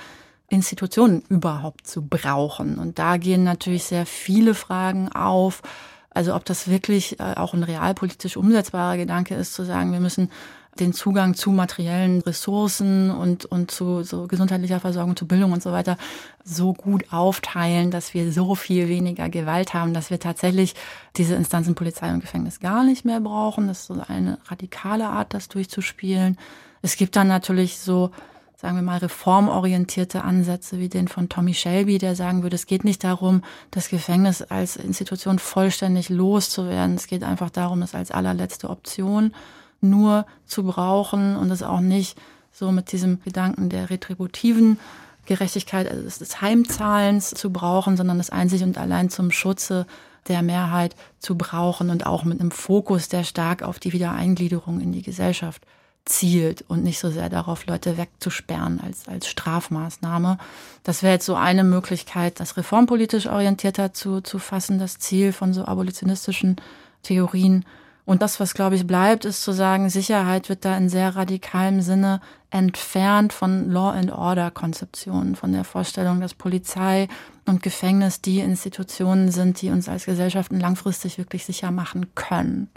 Institutionen 0.54 1.22
überhaupt 1.28 1.86
zu 1.86 2.02
brauchen. 2.02 2.78
Und 2.78 2.98
da 2.98 3.16
gehen 3.16 3.44
natürlich 3.44 3.84
sehr 3.84 4.06
viele 4.06 4.54
Fragen 4.54 5.10
auf. 5.10 5.62
Also 6.10 6.34
ob 6.34 6.44
das 6.44 6.68
wirklich 6.68 7.18
äh, 7.20 7.34
auch 7.36 7.54
ein 7.54 7.64
realpolitisch 7.64 8.36
umsetzbarer 8.36 8.96
Gedanke 8.96 9.34
ist, 9.34 9.54
zu 9.54 9.64
sagen, 9.64 9.92
wir 9.92 10.00
müssen 10.00 10.30
den 10.78 10.92
Zugang 10.92 11.34
zu 11.34 11.50
materiellen 11.50 12.20
Ressourcen 12.20 13.10
und, 13.10 13.44
und 13.44 13.70
zu 13.70 14.02
so 14.02 14.26
gesundheitlicher 14.26 14.80
Versorgung, 14.80 15.16
zu 15.16 15.26
Bildung 15.26 15.52
und 15.52 15.62
so 15.62 15.72
weiter 15.72 15.96
so 16.44 16.72
gut 16.72 17.12
aufteilen, 17.12 17.90
dass 17.90 18.14
wir 18.14 18.32
so 18.32 18.54
viel 18.54 18.88
weniger 18.88 19.28
Gewalt 19.28 19.72
haben, 19.74 19.94
dass 19.94 20.10
wir 20.10 20.18
tatsächlich 20.18 20.74
diese 21.16 21.34
Instanzen 21.34 21.74
Polizei 21.74 22.12
und 22.12 22.20
Gefängnis 22.20 22.60
gar 22.60 22.84
nicht 22.84 23.04
mehr 23.04 23.20
brauchen. 23.20 23.68
Das 23.68 23.80
ist 23.80 23.86
so 23.86 24.02
eine 24.06 24.38
radikale 24.46 25.06
Art, 25.06 25.32
das 25.32 25.48
durchzuspielen. 25.48 26.36
Es 26.82 26.96
gibt 26.96 27.16
dann 27.16 27.28
natürlich 27.28 27.78
so 27.78 28.10
sagen 28.56 28.76
wir 28.76 28.82
mal, 28.82 28.98
reformorientierte 28.98 30.22
Ansätze 30.22 30.78
wie 30.78 30.88
den 30.88 31.08
von 31.08 31.28
Tommy 31.28 31.54
Shelby, 31.54 31.98
der 31.98 32.14
sagen 32.14 32.42
würde, 32.42 32.56
es 32.56 32.66
geht 32.66 32.84
nicht 32.84 33.02
darum, 33.04 33.42
das 33.70 33.88
Gefängnis 33.88 34.42
als 34.42 34.76
Institution 34.76 35.38
vollständig 35.38 36.08
loszuwerden. 36.08 36.94
Es 36.94 37.06
geht 37.06 37.24
einfach 37.24 37.50
darum, 37.50 37.82
es 37.82 37.94
als 37.94 38.10
allerletzte 38.10 38.70
Option 38.70 39.34
nur 39.80 40.24
zu 40.46 40.62
brauchen 40.62 41.36
und 41.36 41.50
es 41.50 41.62
auch 41.62 41.80
nicht 41.80 42.16
so 42.52 42.70
mit 42.70 42.92
diesem 42.92 43.20
Gedanken 43.22 43.68
der 43.68 43.90
retributiven 43.90 44.78
Gerechtigkeit 45.26 45.90
also 45.90 46.02
des 46.02 46.40
Heimzahlens 46.40 47.30
zu 47.30 47.50
brauchen, 47.50 47.96
sondern 47.96 48.20
es 48.20 48.30
einzig 48.30 48.62
und 48.62 48.78
allein 48.78 49.10
zum 49.10 49.30
Schutze 49.30 49.86
der 50.28 50.42
Mehrheit 50.42 50.94
zu 51.18 51.36
brauchen 51.36 51.90
und 51.90 52.06
auch 52.06 52.24
mit 52.24 52.40
einem 52.40 52.50
Fokus, 52.50 53.08
der 53.08 53.24
stark 53.24 53.62
auf 53.62 53.78
die 53.78 53.92
Wiedereingliederung 53.92 54.80
in 54.80 54.92
die 54.92 55.02
Gesellschaft 55.02 55.62
zielt 56.04 56.64
und 56.68 56.82
nicht 56.82 56.98
so 56.98 57.10
sehr 57.10 57.30
darauf, 57.30 57.66
Leute 57.66 57.96
wegzusperren 57.96 58.80
als, 58.80 59.08
als 59.08 59.26
Strafmaßnahme. 59.26 60.38
Das 60.82 61.02
wäre 61.02 61.14
jetzt 61.14 61.26
so 61.26 61.34
eine 61.34 61.64
Möglichkeit, 61.64 62.40
das 62.40 62.56
reformpolitisch 62.56 63.26
orientierter 63.26 63.94
zu, 63.94 64.20
zu 64.20 64.38
fassen, 64.38 64.78
das 64.78 64.98
Ziel 64.98 65.32
von 65.32 65.54
so 65.54 65.64
abolitionistischen 65.64 66.56
Theorien. 67.02 67.64
Und 68.06 68.20
das, 68.20 68.38
was, 68.38 68.52
glaube 68.52 68.76
ich, 68.76 68.86
bleibt, 68.86 69.24
ist 69.24 69.42
zu 69.42 69.52
sagen, 69.52 69.88
Sicherheit 69.88 70.50
wird 70.50 70.66
da 70.66 70.76
in 70.76 70.90
sehr 70.90 71.16
radikalem 71.16 71.80
Sinne 71.80 72.20
entfernt 72.50 73.32
von 73.32 73.70
Law 73.70 73.90
and 73.92 74.12
Order 74.12 74.50
Konzeptionen, 74.50 75.36
von 75.36 75.52
der 75.52 75.64
Vorstellung, 75.64 76.20
dass 76.20 76.34
Polizei 76.34 77.08
und 77.46 77.62
Gefängnis 77.62 78.20
die 78.20 78.40
Institutionen 78.40 79.30
sind, 79.30 79.62
die 79.62 79.70
uns 79.70 79.88
als 79.88 80.04
Gesellschaften 80.04 80.60
langfristig 80.60 81.16
wirklich 81.16 81.46
sicher 81.46 81.70
machen 81.70 82.14
können. 82.14 82.68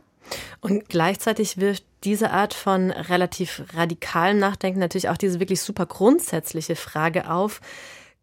Und 0.62 0.88
gleichzeitig 0.90 1.58
wirft 1.58 1.84
diese 2.04 2.32
Art 2.32 2.54
von 2.54 2.92
relativ 2.92 3.64
radikalem 3.74 4.40
Nachdenken 4.40 4.80
natürlich 4.80 5.10
auch 5.10 5.18
diese 5.18 5.40
wirklich 5.40 5.62
super 5.62 5.86
grundsätzliche 5.86 6.76
Frage 6.76 7.30
auf. 7.30 7.62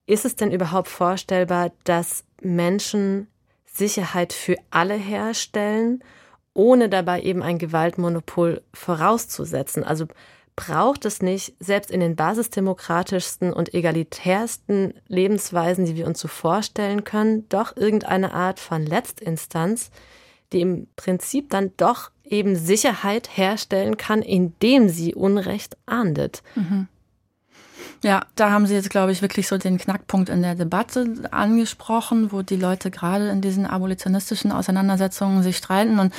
Ist 0.06 0.24
es 0.24 0.36
denn 0.36 0.52
überhaupt 0.52 0.88
vorstellbar, 0.88 1.72
dass 1.84 2.24
Menschen 2.40 3.28
Sicherheit 3.66 4.32
für 4.32 4.56
alle 4.70 4.94
herstellen, 4.94 6.04
ohne 6.52 6.88
dabei 6.88 7.22
eben 7.22 7.42
ein 7.42 7.58
Gewaltmonopol 7.58 8.62
vorauszusetzen? 8.72 9.82
Also 9.82 10.06
braucht 10.56 11.04
es 11.04 11.20
nicht, 11.20 11.54
selbst 11.58 11.90
in 11.90 12.00
den 12.00 12.14
basisdemokratischsten 12.14 13.52
und 13.52 13.74
egalitärsten 13.74 14.94
Lebensweisen, 15.08 15.84
die 15.84 15.96
wir 15.96 16.06
uns 16.06 16.20
so 16.20 16.28
vorstellen 16.28 17.02
können, 17.02 17.48
doch 17.48 17.76
irgendeine 17.76 18.32
Art 18.32 18.60
von 18.60 18.86
Letztinstanz, 18.86 19.90
die 20.52 20.60
im 20.60 20.86
Prinzip 20.94 21.50
dann 21.50 21.72
doch 21.76 22.10
eben 22.24 22.56
Sicherheit 22.56 23.28
herstellen 23.36 23.96
kann, 23.96 24.22
indem 24.22 24.88
sie 24.88 25.14
Unrecht 25.14 25.76
ahndet. 25.86 26.42
Mhm. 26.54 26.88
Ja, 28.02 28.26
da 28.34 28.50
haben 28.50 28.66
Sie 28.66 28.74
jetzt, 28.74 28.90
glaube 28.90 29.12
ich, 29.12 29.22
wirklich 29.22 29.48
so 29.48 29.56
den 29.56 29.78
Knackpunkt 29.78 30.28
in 30.28 30.42
der 30.42 30.54
Debatte 30.54 31.06
angesprochen, 31.30 32.32
wo 32.32 32.42
die 32.42 32.56
Leute 32.56 32.90
gerade 32.90 33.30
in 33.30 33.40
diesen 33.40 33.64
abolitionistischen 33.64 34.52
Auseinandersetzungen 34.52 35.42
sich 35.42 35.56
streiten. 35.56 35.98
Und 35.98 36.12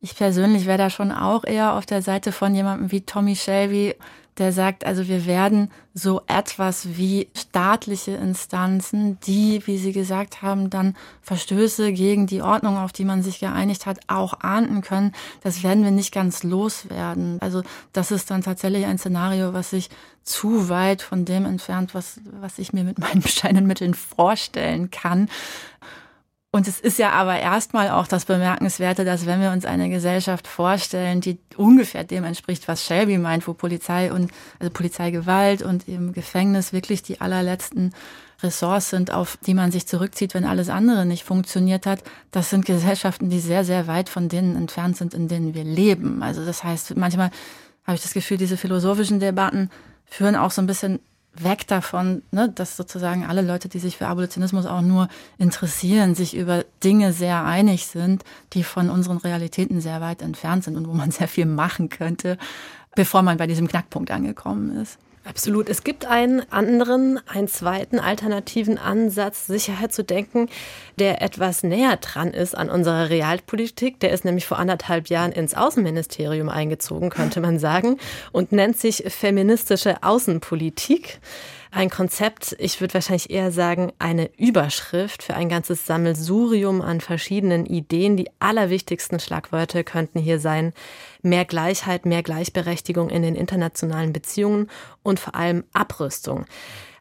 ich 0.00 0.16
persönlich 0.16 0.64
wäre 0.64 0.78
da 0.78 0.88
schon 0.88 1.12
auch 1.12 1.44
eher 1.44 1.74
auf 1.74 1.84
der 1.84 2.00
Seite 2.00 2.32
von 2.32 2.54
jemandem 2.54 2.90
wie 2.90 3.02
Tommy 3.02 3.36
Shelby, 3.36 3.94
der 4.38 4.52
sagt, 4.52 4.84
also 4.84 5.08
wir 5.08 5.24
werden 5.26 5.70
so 5.94 6.20
etwas 6.26 6.96
wie 6.98 7.28
staatliche 7.34 8.12
Instanzen, 8.12 9.18
die, 9.20 9.62
wie 9.66 9.78
Sie 9.78 9.92
gesagt 9.92 10.42
haben, 10.42 10.68
dann 10.68 10.94
Verstöße 11.22 11.92
gegen 11.92 12.26
die 12.26 12.42
Ordnung, 12.42 12.76
auf 12.76 12.92
die 12.92 13.06
man 13.06 13.22
sich 13.22 13.38
geeinigt 13.38 13.86
hat, 13.86 14.00
auch 14.08 14.40
ahnden 14.40 14.82
können. 14.82 15.12
Das 15.42 15.62
werden 15.62 15.84
wir 15.84 15.90
nicht 15.90 16.12
ganz 16.12 16.42
loswerden. 16.42 17.38
Also 17.40 17.62
das 17.92 18.10
ist 18.10 18.30
dann 18.30 18.42
tatsächlich 18.42 18.84
ein 18.84 18.98
Szenario, 18.98 19.54
was 19.54 19.70
sich 19.70 19.88
zu 20.22 20.68
weit 20.68 21.02
von 21.02 21.24
dem 21.24 21.46
entfernt, 21.46 21.94
was, 21.94 22.20
was 22.40 22.58
ich 22.58 22.72
mir 22.72 22.84
mit 22.84 22.98
meinen 22.98 23.20
bescheidenen 23.22 23.66
Mitteln 23.66 23.94
vorstellen 23.94 24.90
kann. 24.90 25.30
Und 26.56 26.66
es 26.66 26.80
ist 26.80 26.98
ja 26.98 27.10
aber 27.10 27.38
erstmal 27.38 27.90
auch 27.90 28.06
das 28.06 28.24
Bemerkenswerte, 28.24 29.04
dass 29.04 29.26
wenn 29.26 29.42
wir 29.42 29.52
uns 29.52 29.66
eine 29.66 29.90
Gesellschaft 29.90 30.46
vorstellen, 30.46 31.20
die 31.20 31.36
ungefähr 31.58 32.02
dem 32.02 32.24
entspricht, 32.24 32.66
was 32.66 32.82
Shelby 32.82 33.18
meint, 33.18 33.46
wo 33.46 33.52
Polizei 33.52 34.10
und 34.10 34.30
also 34.58 34.70
Polizeigewalt 34.72 35.60
und 35.60 35.86
eben 35.86 36.14
Gefängnis 36.14 36.72
wirklich 36.72 37.02
die 37.02 37.20
allerletzten 37.20 37.92
Ressorts 38.42 38.88
sind, 38.88 39.12
auf 39.12 39.36
die 39.44 39.52
man 39.52 39.70
sich 39.70 39.86
zurückzieht, 39.86 40.32
wenn 40.32 40.46
alles 40.46 40.70
andere 40.70 41.04
nicht 41.04 41.24
funktioniert 41.24 41.84
hat, 41.84 42.02
das 42.30 42.48
sind 42.48 42.64
Gesellschaften, 42.64 43.28
die 43.28 43.40
sehr, 43.40 43.66
sehr 43.66 43.86
weit 43.86 44.08
von 44.08 44.30
denen 44.30 44.56
entfernt 44.56 44.96
sind, 44.96 45.12
in 45.12 45.28
denen 45.28 45.52
wir 45.52 45.64
leben. 45.64 46.22
Also 46.22 46.42
das 46.42 46.64
heißt, 46.64 46.96
manchmal 46.96 47.32
habe 47.86 47.96
ich 47.96 48.02
das 48.02 48.14
Gefühl, 48.14 48.38
diese 48.38 48.56
philosophischen 48.56 49.20
Debatten 49.20 49.68
führen 50.06 50.36
auch 50.36 50.52
so 50.52 50.62
ein 50.62 50.66
bisschen 50.66 51.00
weg 51.42 51.66
davon, 51.66 52.22
ne, 52.30 52.48
dass 52.48 52.76
sozusagen 52.76 53.24
alle 53.24 53.42
Leute, 53.42 53.68
die 53.68 53.78
sich 53.78 53.96
für 53.96 54.06
Abolitionismus 54.06 54.66
auch 54.66 54.80
nur 54.80 55.08
interessieren, 55.38 56.14
sich 56.14 56.36
über 56.36 56.64
Dinge 56.82 57.12
sehr 57.12 57.44
einig 57.44 57.86
sind, 57.86 58.24
die 58.52 58.62
von 58.62 58.90
unseren 58.90 59.18
Realitäten 59.18 59.80
sehr 59.80 60.00
weit 60.00 60.22
entfernt 60.22 60.64
sind 60.64 60.76
und 60.76 60.88
wo 60.88 60.92
man 60.92 61.10
sehr 61.12 61.28
viel 61.28 61.46
machen 61.46 61.88
könnte, 61.88 62.38
bevor 62.94 63.22
man 63.22 63.36
bei 63.36 63.46
diesem 63.46 63.68
Knackpunkt 63.68 64.10
angekommen 64.10 64.76
ist. 64.76 64.98
Absolut. 65.26 65.68
Es 65.68 65.82
gibt 65.82 66.06
einen 66.06 66.40
anderen, 66.52 67.18
einen 67.26 67.48
zweiten 67.48 67.98
alternativen 67.98 68.78
Ansatz, 68.78 69.48
Sicherheit 69.48 69.92
zu 69.92 70.04
denken, 70.04 70.48
der 71.00 71.20
etwas 71.20 71.64
näher 71.64 71.96
dran 71.96 72.32
ist 72.32 72.56
an 72.56 72.70
unserer 72.70 73.10
Realpolitik. 73.10 73.98
Der 73.98 74.12
ist 74.12 74.24
nämlich 74.24 74.46
vor 74.46 74.60
anderthalb 74.60 75.08
Jahren 75.08 75.32
ins 75.32 75.54
Außenministerium 75.54 76.48
eingezogen, 76.48 77.10
könnte 77.10 77.40
man 77.40 77.58
sagen, 77.58 77.98
und 78.30 78.52
nennt 78.52 78.78
sich 78.78 79.02
feministische 79.08 80.00
Außenpolitik. 80.04 81.18
Ein 81.76 81.90
Konzept, 81.90 82.56
ich 82.58 82.80
würde 82.80 82.94
wahrscheinlich 82.94 83.28
eher 83.28 83.52
sagen, 83.52 83.92
eine 83.98 84.30
Überschrift 84.38 85.22
für 85.22 85.34
ein 85.34 85.50
ganzes 85.50 85.84
Sammelsurium 85.84 86.80
an 86.80 87.02
verschiedenen 87.02 87.66
Ideen. 87.66 88.16
Die 88.16 88.30
allerwichtigsten 88.38 89.20
Schlagwörter 89.20 89.84
könnten 89.84 90.18
hier 90.18 90.40
sein 90.40 90.72
mehr 91.20 91.44
Gleichheit, 91.44 92.06
mehr 92.06 92.22
Gleichberechtigung 92.22 93.10
in 93.10 93.20
den 93.20 93.34
internationalen 93.34 94.14
Beziehungen 94.14 94.70
und 95.02 95.20
vor 95.20 95.34
allem 95.34 95.64
Abrüstung. 95.74 96.46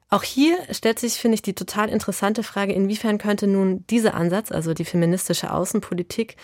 Auch 0.09 0.23
hier 0.23 0.57
stellt 0.71 0.99
sich, 0.99 1.13
finde 1.13 1.35
ich, 1.35 1.41
die 1.41 1.55
total 1.55 1.87
interessante 1.87 2.43
Frage, 2.43 2.73
inwiefern 2.73 3.17
könnte 3.17 3.47
nun 3.47 3.85
dieser 3.89 4.13
Ansatz, 4.13 4.51
also 4.51 4.73
die 4.73 4.83
feministische 4.83 5.53
Außenpolitik, 5.53 6.35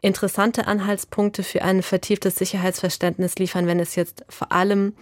interessante 0.00 0.66
Anhaltspunkte 0.66 1.42
für 1.42 1.60
ein 1.60 1.82
vertieftes 1.82 2.36
Sicherheitsverständnis 2.36 3.36
liefern, 3.36 3.66
wenn 3.66 3.78
es 3.78 3.94
jetzt 3.94 4.24
vor 4.30 4.52
allem 4.52 4.94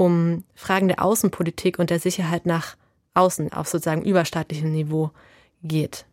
um 0.00 0.44
Fragen 0.54 0.88
der 0.88 1.04
Außenpolitik 1.04 1.78
und 1.78 1.90
der 1.90 2.00
Sicherheit 2.00 2.46
nach 2.46 2.76
außen 3.12 3.52
auf 3.52 3.68
sozusagen 3.68 4.02
überstaatlichem 4.02 4.72
Niveau 4.72 5.10
geht. 5.62 6.06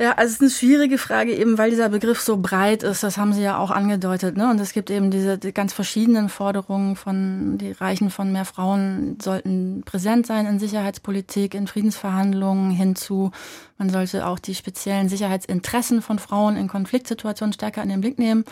Ja, 0.00 0.12
also 0.12 0.28
es 0.28 0.34
ist 0.34 0.40
eine 0.40 0.50
schwierige 0.50 0.96
Frage, 0.96 1.34
eben 1.34 1.58
weil 1.58 1.68
dieser 1.68 1.90
Begriff 1.90 2.20
so 2.20 2.38
breit 2.38 2.84
ist, 2.84 3.02
das 3.02 3.18
haben 3.18 3.34
Sie 3.34 3.42
ja 3.42 3.58
auch 3.58 3.70
angedeutet. 3.70 4.38
Ne? 4.38 4.48
Und 4.48 4.58
es 4.58 4.72
gibt 4.72 4.90
eben 4.90 5.10
diese 5.10 5.36
die 5.36 5.52
ganz 5.52 5.74
verschiedenen 5.74 6.30
Forderungen 6.30 6.96
von, 6.96 7.58
die 7.58 7.72
reichen 7.72 8.08
von 8.08 8.32
mehr 8.32 8.46
Frauen 8.46 9.18
sollten 9.20 9.82
präsent 9.84 10.26
sein 10.26 10.46
in 10.46 10.58
Sicherheitspolitik, 10.58 11.54
in 11.54 11.66
Friedensverhandlungen 11.66 12.70
hinzu. 12.70 13.32
Man 13.76 13.90
sollte 13.90 14.26
auch 14.26 14.38
die 14.38 14.54
speziellen 14.54 15.10
Sicherheitsinteressen 15.10 16.00
von 16.00 16.18
Frauen 16.18 16.56
in 16.56 16.68
Konfliktsituationen 16.68 17.52
stärker 17.52 17.82
in 17.82 17.90
den 17.90 18.00
Blick 18.00 18.18
nehmen. 18.18 18.44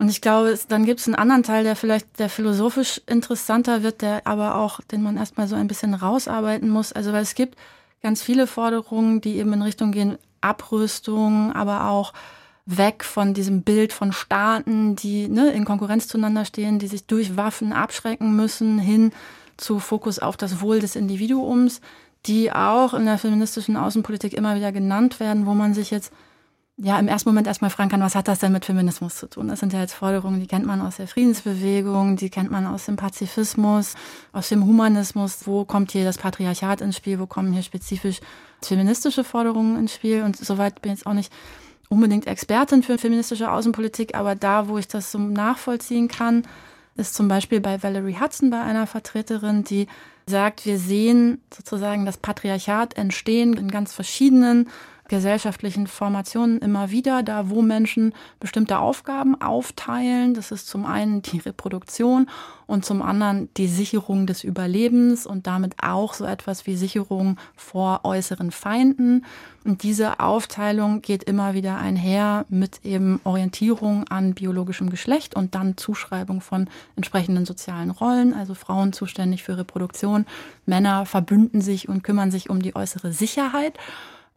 Und 0.00 0.08
ich 0.08 0.22
glaube, 0.22 0.58
dann 0.68 0.86
gibt 0.86 1.00
es 1.00 1.06
einen 1.08 1.14
anderen 1.16 1.42
Teil, 1.42 1.62
der 1.62 1.76
vielleicht 1.76 2.18
der 2.18 2.30
philosophisch 2.30 3.02
interessanter 3.06 3.82
wird, 3.82 4.00
der 4.00 4.26
aber 4.26 4.54
auch, 4.54 4.80
den 4.80 5.02
man 5.02 5.18
erstmal 5.18 5.46
so 5.46 5.56
ein 5.56 5.68
bisschen 5.68 5.92
rausarbeiten 5.92 6.70
muss. 6.70 6.94
Also 6.94 7.12
weil 7.12 7.20
es 7.20 7.34
gibt 7.34 7.58
ganz 8.02 8.22
viele 8.22 8.46
Forderungen, 8.46 9.20
die 9.20 9.36
eben 9.36 9.52
in 9.52 9.60
Richtung 9.60 9.92
gehen, 9.92 10.16
Abrüstung, 10.40 11.52
aber 11.52 11.90
auch 11.90 12.14
weg 12.64 13.04
von 13.04 13.34
diesem 13.34 13.60
Bild 13.60 13.92
von 13.92 14.12
Staaten, 14.12 14.96
die 14.96 15.28
ne, 15.28 15.50
in 15.50 15.66
Konkurrenz 15.66 16.08
zueinander 16.08 16.46
stehen, 16.46 16.78
die 16.78 16.88
sich 16.88 17.04
durch 17.04 17.36
Waffen 17.36 17.74
abschrecken 17.74 18.34
müssen, 18.34 18.78
hin 18.78 19.12
zu 19.58 19.80
Fokus 19.80 20.18
auf 20.18 20.38
das 20.38 20.62
Wohl 20.62 20.80
des 20.80 20.96
Individuums, 20.96 21.82
die 22.24 22.50
auch 22.50 22.94
in 22.94 23.04
der 23.04 23.18
feministischen 23.18 23.76
Außenpolitik 23.76 24.32
immer 24.32 24.56
wieder 24.56 24.72
genannt 24.72 25.20
werden, 25.20 25.44
wo 25.44 25.52
man 25.52 25.74
sich 25.74 25.90
jetzt 25.90 26.10
ja 26.82 26.98
im 26.98 27.08
ersten 27.08 27.28
Moment 27.28 27.46
erstmal 27.46 27.70
fragen 27.70 27.90
kann, 27.90 28.00
was 28.00 28.14
hat 28.14 28.28
das 28.28 28.38
denn 28.38 28.52
mit 28.52 28.64
Feminismus 28.64 29.16
zu 29.16 29.28
tun? 29.28 29.48
Das 29.48 29.60
sind 29.60 29.72
ja 29.72 29.80
jetzt 29.80 29.92
Forderungen, 29.92 30.40
die 30.40 30.46
kennt 30.46 30.66
man 30.66 30.80
aus 30.80 30.96
der 30.96 31.08
Friedensbewegung, 31.08 32.16
die 32.16 32.30
kennt 32.30 32.50
man 32.50 32.66
aus 32.66 32.86
dem 32.86 32.96
Pazifismus, 32.96 33.94
aus 34.32 34.48
dem 34.48 34.64
Humanismus. 34.64 35.46
Wo 35.46 35.64
kommt 35.64 35.92
hier 35.92 36.04
das 36.04 36.18
Patriarchat 36.18 36.80
ins 36.80 36.96
Spiel? 36.96 37.18
Wo 37.18 37.26
kommen 37.26 37.52
hier 37.52 37.62
spezifisch 37.62 38.20
feministische 38.62 39.24
Forderungen 39.24 39.78
ins 39.78 39.94
Spiel? 39.94 40.22
Und 40.22 40.36
soweit 40.36 40.80
bin 40.80 40.92
ich 40.92 41.00
jetzt 41.00 41.06
auch 41.06 41.12
nicht 41.12 41.32
unbedingt 41.90 42.26
Expertin 42.26 42.82
für 42.82 42.96
feministische 42.96 43.50
Außenpolitik, 43.50 44.14
aber 44.14 44.34
da, 44.34 44.68
wo 44.68 44.78
ich 44.78 44.88
das 44.88 45.12
so 45.12 45.18
nachvollziehen 45.18 46.08
kann, 46.08 46.44
ist 46.96 47.14
zum 47.14 47.28
Beispiel 47.28 47.60
bei 47.60 47.82
Valerie 47.82 48.16
Hudson, 48.18 48.50
bei 48.50 48.60
einer 48.60 48.86
Vertreterin, 48.86 49.64
die 49.64 49.86
sagt, 50.26 50.64
wir 50.64 50.78
sehen 50.78 51.42
sozusagen 51.52 52.06
das 52.06 52.16
Patriarchat 52.16 52.96
entstehen 52.96 53.54
in 53.54 53.70
ganz 53.70 53.92
verschiedenen 53.92 54.68
gesellschaftlichen 55.10 55.88
Formationen 55.88 56.58
immer 56.60 56.92
wieder, 56.92 57.24
da 57.24 57.50
wo 57.50 57.62
Menschen 57.62 58.14
bestimmte 58.38 58.78
Aufgaben 58.78 59.38
aufteilen. 59.42 60.34
Das 60.34 60.52
ist 60.52 60.68
zum 60.68 60.86
einen 60.86 61.20
die 61.20 61.38
Reproduktion 61.38 62.30
und 62.68 62.84
zum 62.84 63.02
anderen 63.02 63.52
die 63.56 63.66
Sicherung 63.66 64.28
des 64.28 64.44
Überlebens 64.44 65.26
und 65.26 65.48
damit 65.48 65.74
auch 65.82 66.14
so 66.14 66.24
etwas 66.24 66.64
wie 66.66 66.76
Sicherung 66.76 67.38
vor 67.56 68.02
äußeren 68.04 68.52
Feinden. 68.52 69.26
Und 69.64 69.82
diese 69.82 70.20
Aufteilung 70.20 71.02
geht 71.02 71.24
immer 71.24 71.54
wieder 71.54 71.76
einher 71.76 72.46
mit 72.48 72.84
eben 72.84 73.20
Orientierung 73.24 74.06
an 74.08 74.34
biologischem 74.34 74.90
Geschlecht 74.90 75.34
und 75.34 75.56
dann 75.56 75.76
Zuschreibung 75.76 76.40
von 76.40 76.70
entsprechenden 76.94 77.46
sozialen 77.46 77.90
Rollen, 77.90 78.32
also 78.32 78.54
Frauen 78.54 78.92
zuständig 78.92 79.42
für 79.42 79.58
Reproduktion, 79.58 80.24
Männer 80.66 81.04
verbünden 81.04 81.60
sich 81.60 81.88
und 81.88 82.04
kümmern 82.04 82.30
sich 82.30 82.48
um 82.48 82.62
die 82.62 82.76
äußere 82.76 83.12
Sicherheit. 83.12 83.76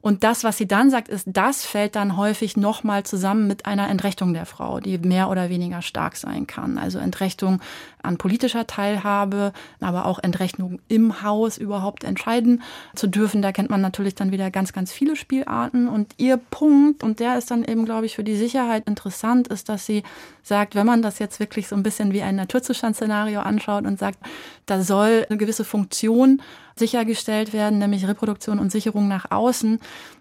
Und 0.03 0.25
das, 0.25 0.43
was 0.43 0.57
sie 0.57 0.67
dann 0.67 0.89
sagt, 0.89 1.07
ist, 1.07 1.25
das 1.31 1.63
fällt 1.63 1.95
dann 1.95 2.17
häufig 2.17 2.57
nochmal 2.57 3.03
zusammen 3.03 3.47
mit 3.47 3.65
einer 3.65 3.89
Entrechtung 3.89 4.33
der 4.33 4.45
Frau, 4.45 4.81
die 4.81 4.97
mehr 4.97 5.29
oder 5.29 5.49
weniger 5.49 5.81
stark 5.81 6.17
sein 6.17 6.45
kann. 6.45 6.77
Also 6.77 6.99
Entrechtung 6.99 7.61
an 8.01 8.17
politischer 8.17 8.67
Teilhabe, 8.67 9.53
aber 9.79 10.05
auch 10.05 10.19
Entrechtung 10.21 10.81
im 10.89 11.23
Haus 11.23 11.57
überhaupt 11.57 12.03
entscheiden 12.03 12.63
zu 12.95 13.07
dürfen. 13.07 13.41
Da 13.41 13.53
kennt 13.53 13.69
man 13.69 13.79
natürlich 13.79 14.13
dann 14.13 14.33
wieder 14.33 14.51
ganz, 14.51 14.73
ganz 14.73 14.91
viele 14.91 15.15
Spielarten. 15.15 15.87
Und 15.87 16.11
ihr 16.17 16.35
Punkt, 16.35 17.01
und 17.01 17.21
der 17.21 17.37
ist 17.37 17.49
dann 17.49 17.63
eben, 17.63 17.85
glaube 17.85 18.05
ich, 18.05 18.15
für 18.15 18.25
die 18.25 18.35
Sicherheit 18.35 18.85
interessant, 18.89 19.47
ist, 19.47 19.69
dass 19.69 19.85
sie 19.85 20.03
sagt, 20.41 20.75
wenn 20.75 20.85
man 20.85 21.01
das 21.01 21.17
jetzt 21.19 21.39
wirklich 21.39 21.69
so 21.69 21.77
ein 21.77 21.83
bisschen 21.83 22.11
wie 22.11 22.23
ein 22.23 22.35
Naturzustandsszenario 22.35 23.39
anschaut 23.39 23.85
und 23.85 23.97
sagt, 23.97 24.19
da 24.65 24.81
soll 24.81 25.25
eine 25.29 25.37
gewisse 25.37 25.63
Funktion 25.63 26.41
sichergestellt 26.75 27.53
werden, 27.53 27.79
nämlich 27.79 28.07
Reproduktion 28.07 28.59
und 28.59 28.71
Sicherung 28.71 29.07
nach 29.07 29.31
außen, 29.31 29.79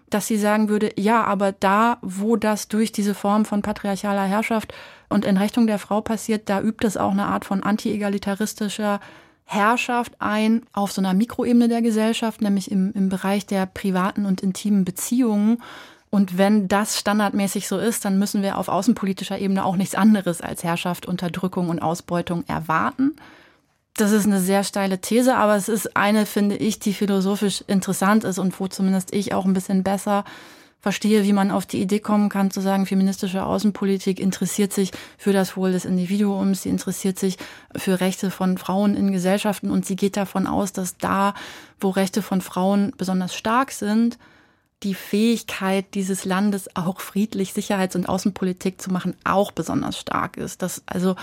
dass 0.09 0.27
sie 0.27 0.37
sagen 0.37 0.69
würde, 0.69 0.91
ja, 0.97 1.23
aber 1.23 1.51
da, 1.51 1.97
wo 2.01 2.35
das 2.35 2.67
durch 2.67 2.91
diese 2.91 3.15
Form 3.15 3.45
von 3.45 3.61
patriarchaler 3.61 4.25
Herrschaft 4.25 4.73
und 5.09 5.25
Entrechtung 5.25 5.67
der 5.67 5.79
Frau 5.79 6.01
passiert, 6.01 6.49
da 6.49 6.61
übt 6.61 6.85
es 6.85 6.97
auch 6.97 7.11
eine 7.11 7.25
Art 7.25 7.45
von 7.45 7.63
anti-egalitaristischer 7.63 8.99
Herrschaft 9.45 10.13
ein 10.19 10.63
auf 10.71 10.91
so 10.91 11.01
einer 11.01 11.13
Mikroebene 11.13 11.67
der 11.67 11.81
Gesellschaft, 11.81 12.41
nämlich 12.41 12.71
im, 12.71 12.91
im 12.93 13.09
Bereich 13.09 13.45
der 13.45 13.65
privaten 13.65 14.25
und 14.25 14.41
intimen 14.41 14.85
Beziehungen. 14.85 15.61
Und 16.09 16.37
wenn 16.37 16.67
das 16.67 16.99
standardmäßig 16.99 17.67
so 17.67 17.77
ist, 17.77 18.05
dann 18.05 18.19
müssen 18.19 18.43
wir 18.43 18.57
auf 18.57 18.67
außenpolitischer 18.67 19.39
Ebene 19.39 19.65
auch 19.65 19.75
nichts 19.75 19.95
anderes 19.95 20.41
als 20.41 20.63
Herrschaft, 20.63 21.07
Unterdrückung 21.07 21.69
und 21.69 21.81
Ausbeutung 21.81 22.43
erwarten. 22.47 23.15
Das 23.95 24.11
ist 24.11 24.25
eine 24.25 24.39
sehr 24.39 24.63
steile 24.63 24.99
These, 24.99 25.35
aber 25.35 25.55
es 25.55 25.69
ist 25.69 25.95
eine, 25.95 26.25
finde 26.25 26.55
ich, 26.57 26.79
die 26.79 26.93
philosophisch 26.93 27.63
interessant 27.67 28.23
ist 28.23 28.39
und 28.39 28.59
wo 28.59 28.67
zumindest 28.67 29.13
ich 29.13 29.33
auch 29.33 29.45
ein 29.45 29.53
bisschen 29.53 29.83
besser 29.83 30.25
verstehe, 30.83 31.23
wie 31.23 31.31
man 31.31 31.49
auf 31.49 31.65
die 31.65 31.81
Idee 31.81 31.99
kommen 31.99 32.27
kann, 32.27 32.51
zu 32.51 32.59
sagen, 32.59 32.85
feministische 32.85 33.45
Außenpolitik 33.45 34.19
interessiert 34.19 34.73
sich 34.73 34.91
für 35.17 35.31
das 35.31 35.55
Wohl 35.55 35.71
des 35.71 35.85
Individuums, 35.85 36.63
sie 36.63 36.69
interessiert 36.69 37.17
sich 37.17 37.37
für 37.73 38.01
Rechte 38.01 38.31
von 38.31 38.57
Frauen 38.57 38.95
in 38.95 39.13
Gesellschaften 39.13 39.71
und 39.71 39.85
sie 39.85 39.95
geht 39.95 40.17
davon 40.17 40.45
aus, 40.45 40.73
dass 40.73 40.97
da, 40.97 41.35
wo 41.79 41.89
Rechte 41.89 42.21
von 42.21 42.41
Frauen 42.41 42.93
besonders 42.97 43.33
stark 43.33 43.71
sind, 43.71 44.17
die 44.83 44.93
Fähigkeit 44.93 45.85
dieses 45.93 46.25
Landes 46.25 46.75
auch 46.75 46.99
friedlich 46.99 47.53
Sicherheits- 47.53 47.95
und 47.95 48.09
Außenpolitik 48.09 48.81
zu 48.81 48.91
machen 48.91 49.15
auch 49.23 49.53
besonders 49.53 49.97
stark 49.97 50.35
ist. 50.35 50.61
Das 50.61 50.83
also 50.85 51.15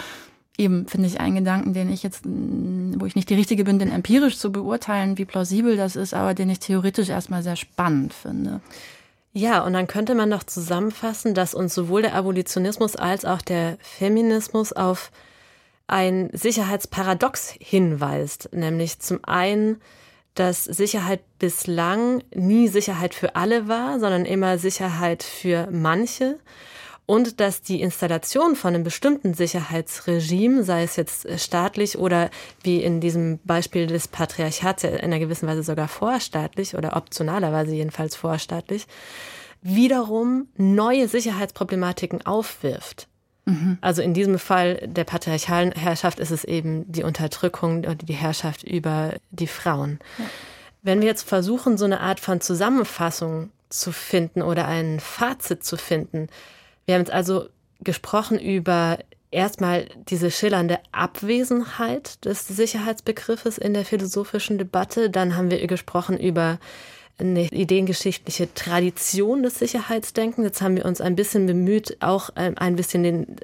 eben 0.61 0.87
finde 0.87 1.09
ich 1.09 1.21
einen 1.21 1.37
Gedanken, 1.37 1.73
den 1.73 1.91
ich 1.91 2.03
jetzt, 2.03 2.25
wo 2.25 3.07
ich 3.07 3.17
nicht 3.17 3.31
die 3.31 3.35
Richtige 3.35 3.65
bin, 3.65 3.79
den 3.79 3.91
empirisch 3.91 4.39
zu 4.39 4.53
beurteilen, 4.53 5.19
wie 5.19 5.25
plausibel 5.25 5.77
das 5.77 5.97
ist, 5.97 6.15
aber 6.15 6.35
den 6.35 6.51
ich 6.51 6.61
theoretisch 6.61 7.09
erstmal 7.09 7.43
sehr 7.43 7.57
spannend 7.57 8.13
finde. 8.13 8.61
Ja, 9.33 9.65
und 9.65 9.73
dann 9.73 9.87
könnte 9.87 10.15
man 10.15 10.29
noch 10.29 10.43
zusammenfassen, 10.43 11.35
dass 11.35 11.55
uns 11.55 11.75
sowohl 11.75 12.03
der 12.03 12.15
Abolitionismus 12.15 12.97
als 12.97 13.25
auch 13.25 13.43
der 13.43 13.79
Feminismus 13.81 14.73
auf 14.73 15.11
ein 15.87 16.31
Sicherheitsparadox 16.33 17.55
hinweist, 17.59 18.51
nämlich 18.53 19.01
zum 19.01 19.21
einen, 19.25 19.81
dass 20.35 20.65
Sicherheit 20.65 21.21
bislang 21.39 22.23
nie 22.35 22.69
Sicherheit 22.69 23.15
für 23.15 23.35
alle 23.35 23.67
war, 23.67 23.99
sondern 23.99 24.25
immer 24.25 24.59
Sicherheit 24.59 25.23
für 25.23 25.69
manche 25.71 26.39
und 27.11 27.41
dass 27.41 27.61
die 27.61 27.83
Installation 27.83 28.55
von 28.55 28.73
einem 28.73 28.85
bestimmten 28.85 29.35
Sicherheitsregime, 29.35 30.63
sei 30.63 30.85
es 30.85 30.95
jetzt 30.95 31.27
äh, 31.27 31.41
staatlich 31.41 31.99
oder 31.99 32.31
wie 32.63 32.85
in 32.85 33.01
diesem 33.01 33.41
Beispiel 33.43 33.89
des 33.89 34.07
Patriarchats 34.07 34.85
in 34.85 34.95
einer 34.95 35.19
gewissen 35.19 35.49
Weise 35.49 35.65
sogar 35.65 35.89
vorstaatlich 35.89 36.77
oder 36.77 36.97
optionalerweise 36.97 37.75
jedenfalls 37.75 38.15
vorstaatlich, 38.15 38.87
wiederum 39.61 40.47
neue 40.57 41.09
Sicherheitsproblematiken 41.09 42.25
aufwirft. 42.25 43.09
Mhm. 43.45 43.79
Also 43.81 44.03
in 44.03 44.15
diesem 44.15 44.39
Fall 44.39 44.77
der 44.87 45.03
patriarchalen 45.03 45.73
Herrschaft 45.73 46.21
ist 46.21 46.31
es 46.31 46.45
eben 46.45 46.85
die 46.93 47.03
Unterdrückung 47.03 47.79
oder 47.79 47.97
die 47.97 48.13
Herrschaft 48.13 48.63
über 48.63 49.15
die 49.33 49.49
Frauen. 49.49 49.99
Ja. 50.17 50.27
Wenn 50.83 51.01
wir 51.01 51.09
jetzt 51.09 51.29
versuchen, 51.29 51.77
so 51.77 51.87
eine 51.87 51.99
Art 51.99 52.21
von 52.21 52.41
Zusammenfassung 52.41 53.51
zu 53.69 53.91
finden 53.91 54.43
oder 54.43 54.69
ein 54.69 55.01
Fazit 55.01 55.65
zu 55.65 55.77
finden, 55.77 56.29
wir 56.91 56.97
haben 56.97 57.03
jetzt 57.03 57.13
also 57.13 57.47
gesprochen 57.85 58.37
über 58.41 58.99
erstmal 59.31 59.87
diese 60.09 60.33
schillernde 60.33 60.81
Abwesenheit 60.91 62.25
des 62.25 62.49
Sicherheitsbegriffes 62.49 63.59
in 63.59 63.75
der 63.75 63.85
philosophischen 63.85 64.59
Debatte. 64.59 65.09
Dann 65.09 65.37
haben 65.37 65.53
wir 65.53 65.65
gesprochen 65.69 66.19
über 66.19 66.59
eine 67.17 67.45
ideengeschichtliche 67.45 68.53
Tradition 68.55 69.45
des 69.45 69.61
Sicherheitsdenkens. 69.61 70.45
Jetzt 70.45 70.63
haben 70.63 70.75
wir 70.75 70.85
uns 70.85 71.01
ein 71.01 71.15
bisschen 71.15 71.47
bemüht, 71.47 71.97
auch 72.01 72.31
ein 72.35 72.75
bisschen 72.75 73.05
den 73.05 73.37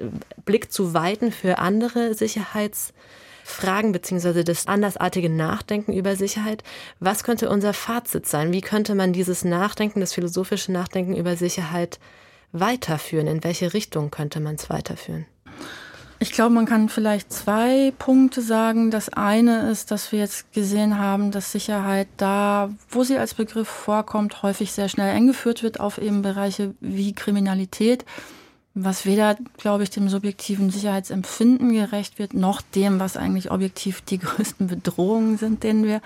Blick 0.43 0.69
zu 0.69 0.93
weiten 0.93 1.31
für 1.31 1.57
andere 1.57 2.15
Sicherheitsfragen 2.15 3.93
beziehungsweise 3.93 4.43
das 4.43 4.67
andersartige 4.67 5.29
Nachdenken 5.29 5.93
über 5.93 6.17
Sicherheit. 6.17 6.65
Was 6.99 7.23
könnte 7.23 7.49
unser 7.49 7.71
Fazit 7.71 8.25
sein? 8.25 8.51
Wie 8.51 8.59
könnte 8.59 8.93
man 8.93 9.13
dieses 9.13 9.45
Nachdenken, 9.45 10.01
das 10.01 10.11
philosophische 10.11 10.73
Nachdenken 10.73 11.15
über 11.15 11.37
Sicherheit 11.37 11.97
weiterführen? 12.51 13.27
In 13.27 13.43
welche 13.43 13.73
Richtung 13.73 14.11
könnte 14.11 14.39
man 14.39 14.55
es 14.55 14.69
weiterführen? 14.69 15.25
Ich 16.19 16.31
glaube, 16.31 16.55
man 16.55 16.65
kann 16.65 16.89
vielleicht 16.89 17.31
zwei 17.31 17.93
Punkte 17.99 18.41
sagen. 18.41 18.89
Das 18.89 19.09
eine 19.09 19.69
ist, 19.69 19.91
dass 19.91 20.11
wir 20.11 20.19
jetzt 20.19 20.51
gesehen 20.51 20.97
haben, 20.97 21.29
dass 21.31 21.51
Sicherheit 21.51 22.07
da, 22.17 22.71
wo 22.89 23.03
sie 23.03 23.17
als 23.17 23.35
Begriff 23.35 23.67
vorkommt, 23.67 24.41
häufig 24.41 24.71
sehr 24.71 24.89
schnell 24.89 25.13
eingeführt 25.15 25.61
wird 25.61 25.79
auf 25.79 25.99
eben 25.99 26.23
Bereiche 26.23 26.73
wie 26.79 27.13
Kriminalität, 27.13 28.03
was 28.73 29.05
weder, 29.05 29.37
glaube 29.57 29.83
ich, 29.83 29.91
dem 29.91 30.09
subjektiven 30.09 30.71
Sicherheitsempfinden 30.71 31.71
gerecht 31.71 32.17
wird, 32.17 32.33
noch 32.33 32.61
dem, 32.61 32.99
was 32.99 33.15
eigentlich 33.15 33.51
objektiv 33.51 34.01
die 34.01 34.17
größten 34.19 34.67
Bedrohungen 34.67 35.37
sind, 35.37 35.61
denen 35.61 35.83
wir 35.83 36.01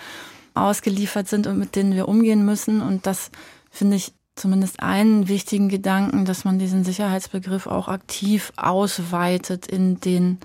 ausgeliefert 0.54 1.30
sind 1.30 1.48
und 1.48 1.58
mit 1.58 1.78
denen 1.78 1.96
wir 1.96 2.10
umgehen 2.10 2.44
müssen. 2.44 2.82
Und 2.82 3.06
das 3.06 3.32
finde 3.70 3.96
ich 3.96 4.12
zumindest 4.36 4.82
einen 4.82 5.28
wichtigen 5.28 5.70
Gedanken, 5.70 6.26
dass 6.26 6.46
man 6.46 6.60
diesen 6.60 6.84
Sicherheitsbegriff 6.84 7.67
auch 7.67 7.88
aktiv 7.88 8.54
ausweitet 8.58 9.67
in 9.67 10.00
den 10.00 10.39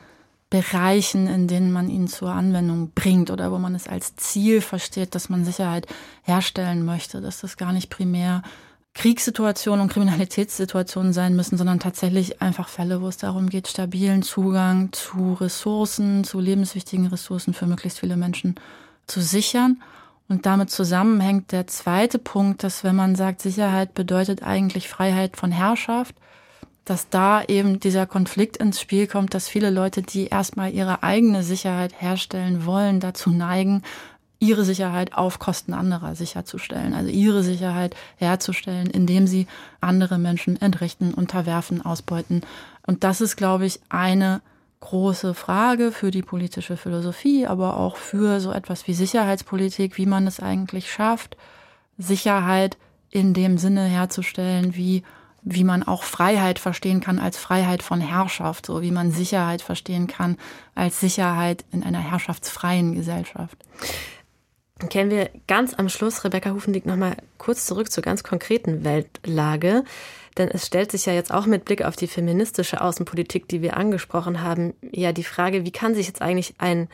Bereichen, 0.51 1.27
in 1.27 1.49
denen 1.49 1.72
man 1.72 1.90
ihn 1.90 2.07
zur 2.07 2.31
Anwendung 2.31 2.92
bringt 2.94 3.31
oder 3.31 3.51
wo 3.51 3.59
man 3.59 3.75
es 3.75 3.88
als 3.88 4.14
Ziel 4.16 4.61
versteht, 4.61 5.14
dass 5.14 5.29
man 5.29 5.44
Sicherheit 5.44 5.87
herstellen 6.22 6.85
möchte, 6.85 7.20
dass 7.20 7.40
das 7.40 7.57
gar 7.57 7.72
nicht 7.72 7.90
primär 7.90 8.42
Kriegssituationen 8.94 9.83
und 9.83 9.92
Kriminalitätssituationen 9.92 11.12
sein 11.12 11.37
müssen, 11.37 11.59
sondern 11.59 11.81
tatsächlich 11.81 12.40
einfach 12.40 12.68
Fälle, 12.68 13.03
wo 13.03 13.09
es 13.09 13.18
darum 13.18 13.51
geht, 13.51 13.68
stabilen 13.68 14.22
Zugang 14.22 14.90
zu 14.92 15.35
Ressourcen, 15.35 16.25
zu 16.25 16.40
lebenswichtigen 16.40 17.07
Ressourcen 17.09 17.53
für 17.53 17.66
möglichst 17.66 17.99
viele 17.99 18.16
Menschen 18.16 18.55
zu 19.07 19.20
sichern. 19.20 19.83
Und 20.29 20.45
damit 20.45 20.71
zusammenhängt 20.71 21.53
der 21.53 21.67
zweite 21.67 22.19
Punkt, 22.19 22.65
dass 22.65 22.83
wenn 22.83 22.97
man 22.97 23.15
sagt, 23.15 23.41
Sicherheit 23.41 23.95
bedeutet 23.95 24.43
eigentlich 24.43 24.89
Freiheit 24.89 25.37
von 25.37 25.53
Herrschaft, 25.53 26.15
dass 26.85 27.09
da 27.09 27.43
eben 27.43 27.81
dieser 27.81 28.07
Konflikt 28.07 28.57
ins 28.57 28.81
Spiel 28.81 29.07
kommt, 29.07 29.35
dass 29.35 29.49
viele 29.49 29.71
Leute, 29.71 30.03
die 30.03 30.27
erstmal 30.27 30.73
ihre 30.73 31.03
eigene 31.03 31.43
Sicherheit 31.43 32.01
herstellen 32.01 32.65
wollen, 32.65 33.01
dazu 33.01 33.31
neigen, 33.31 33.83
ihre 34.39 34.65
Sicherheit 34.65 35.15
auf 35.15 35.39
Kosten 35.39 35.75
anderer 35.75 36.15
sicherzustellen. 36.15 36.95
Also 36.95 37.11
ihre 37.11 37.43
Sicherheit 37.43 37.97
herzustellen, 38.17 38.89
indem 38.89 39.27
sie 39.27 39.47
andere 39.81 40.19
Menschen 40.19 40.61
entrichten, 40.61 41.15
unterwerfen, 41.15 41.85
ausbeuten. 41.85 42.43
Und 42.87 43.03
das 43.03 43.21
ist, 43.21 43.37
glaube 43.37 43.67
ich, 43.67 43.81
eine 43.89 44.41
große 44.87 45.35
Frage 45.35 45.90
für 45.90 46.12
die 46.12 46.22
politische 46.22 46.77
Philosophie, 46.77 47.46
aber 47.46 47.77
auch 47.77 47.96
für 47.96 48.38
so 48.38 48.53
etwas 48.53 48.87
wie 48.87 48.94
Sicherheitspolitik, 48.94 49.99
wie 49.99 50.07
man 50.07 50.29
es 50.29 50.38
eigentlich 50.38 50.92
schafft, 50.92 51.37
Sicherheit 51.99 52.77
in 53.11 53.35
dem 53.35 53.58
Sinne 53.58 53.85
herzustellen, 53.85 54.77
wie 54.77 55.02
wie 55.48 55.63
man 55.63 55.85
auch 55.85 56.02
Freiheit 56.02 56.58
verstehen 56.58 57.00
kann 57.00 57.21
als 57.21 57.37
Freiheit 57.37 57.81
von 57.85 58.00
Herrschaft, 58.00 58.67
so 58.67 58.83
wie 58.83 58.90
man 58.90 59.13
Sicherheit 59.13 59.63
verstehen 59.63 60.08
kann 60.08 60.38
als 60.75 60.98
Sicherheit 60.98 61.65
in 61.71 61.85
einer 61.85 62.00
herrschaftsfreien 62.00 62.96
Gesellschaft. 62.96 63.56
kennen 64.90 65.11
wir 65.11 65.31
ganz 65.46 65.73
am 65.75 65.88
Schluss, 65.88 66.25
Rebecca 66.25 66.50
Hufendick, 66.50 66.85
nochmal 66.85 67.17
kurz 67.38 67.65
zurück 67.65 67.92
zur 67.92 68.02
ganz 68.02 68.25
konkreten 68.25 68.83
Weltlage. 68.83 69.85
Denn 70.39 70.49
es 70.49 70.67
stellt 70.67 70.91
sich 70.91 71.07
ja 71.07 71.13
jetzt 71.13 71.33
auch 71.33 71.47
mit 71.47 71.65
Blick 71.65 71.83
auf 71.83 71.97
die 71.97 72.07
feministische 72.07 72.81
Außenpolitik, 72.81 73.49
die 73.49 73.63
wir 73.63 73.77
angesprochen 73.77 74.43
haben, 74.43 74.75
ja 74.93 75.13
die 75.13 75.25
Frage, 75.25 75.65
wie 75.65 75.73
kann 75.73 75.95
sich 75.95 76.07
jetzt 76.07 76.23
eigentlich 76.23 76.55
ein 76.59 76.89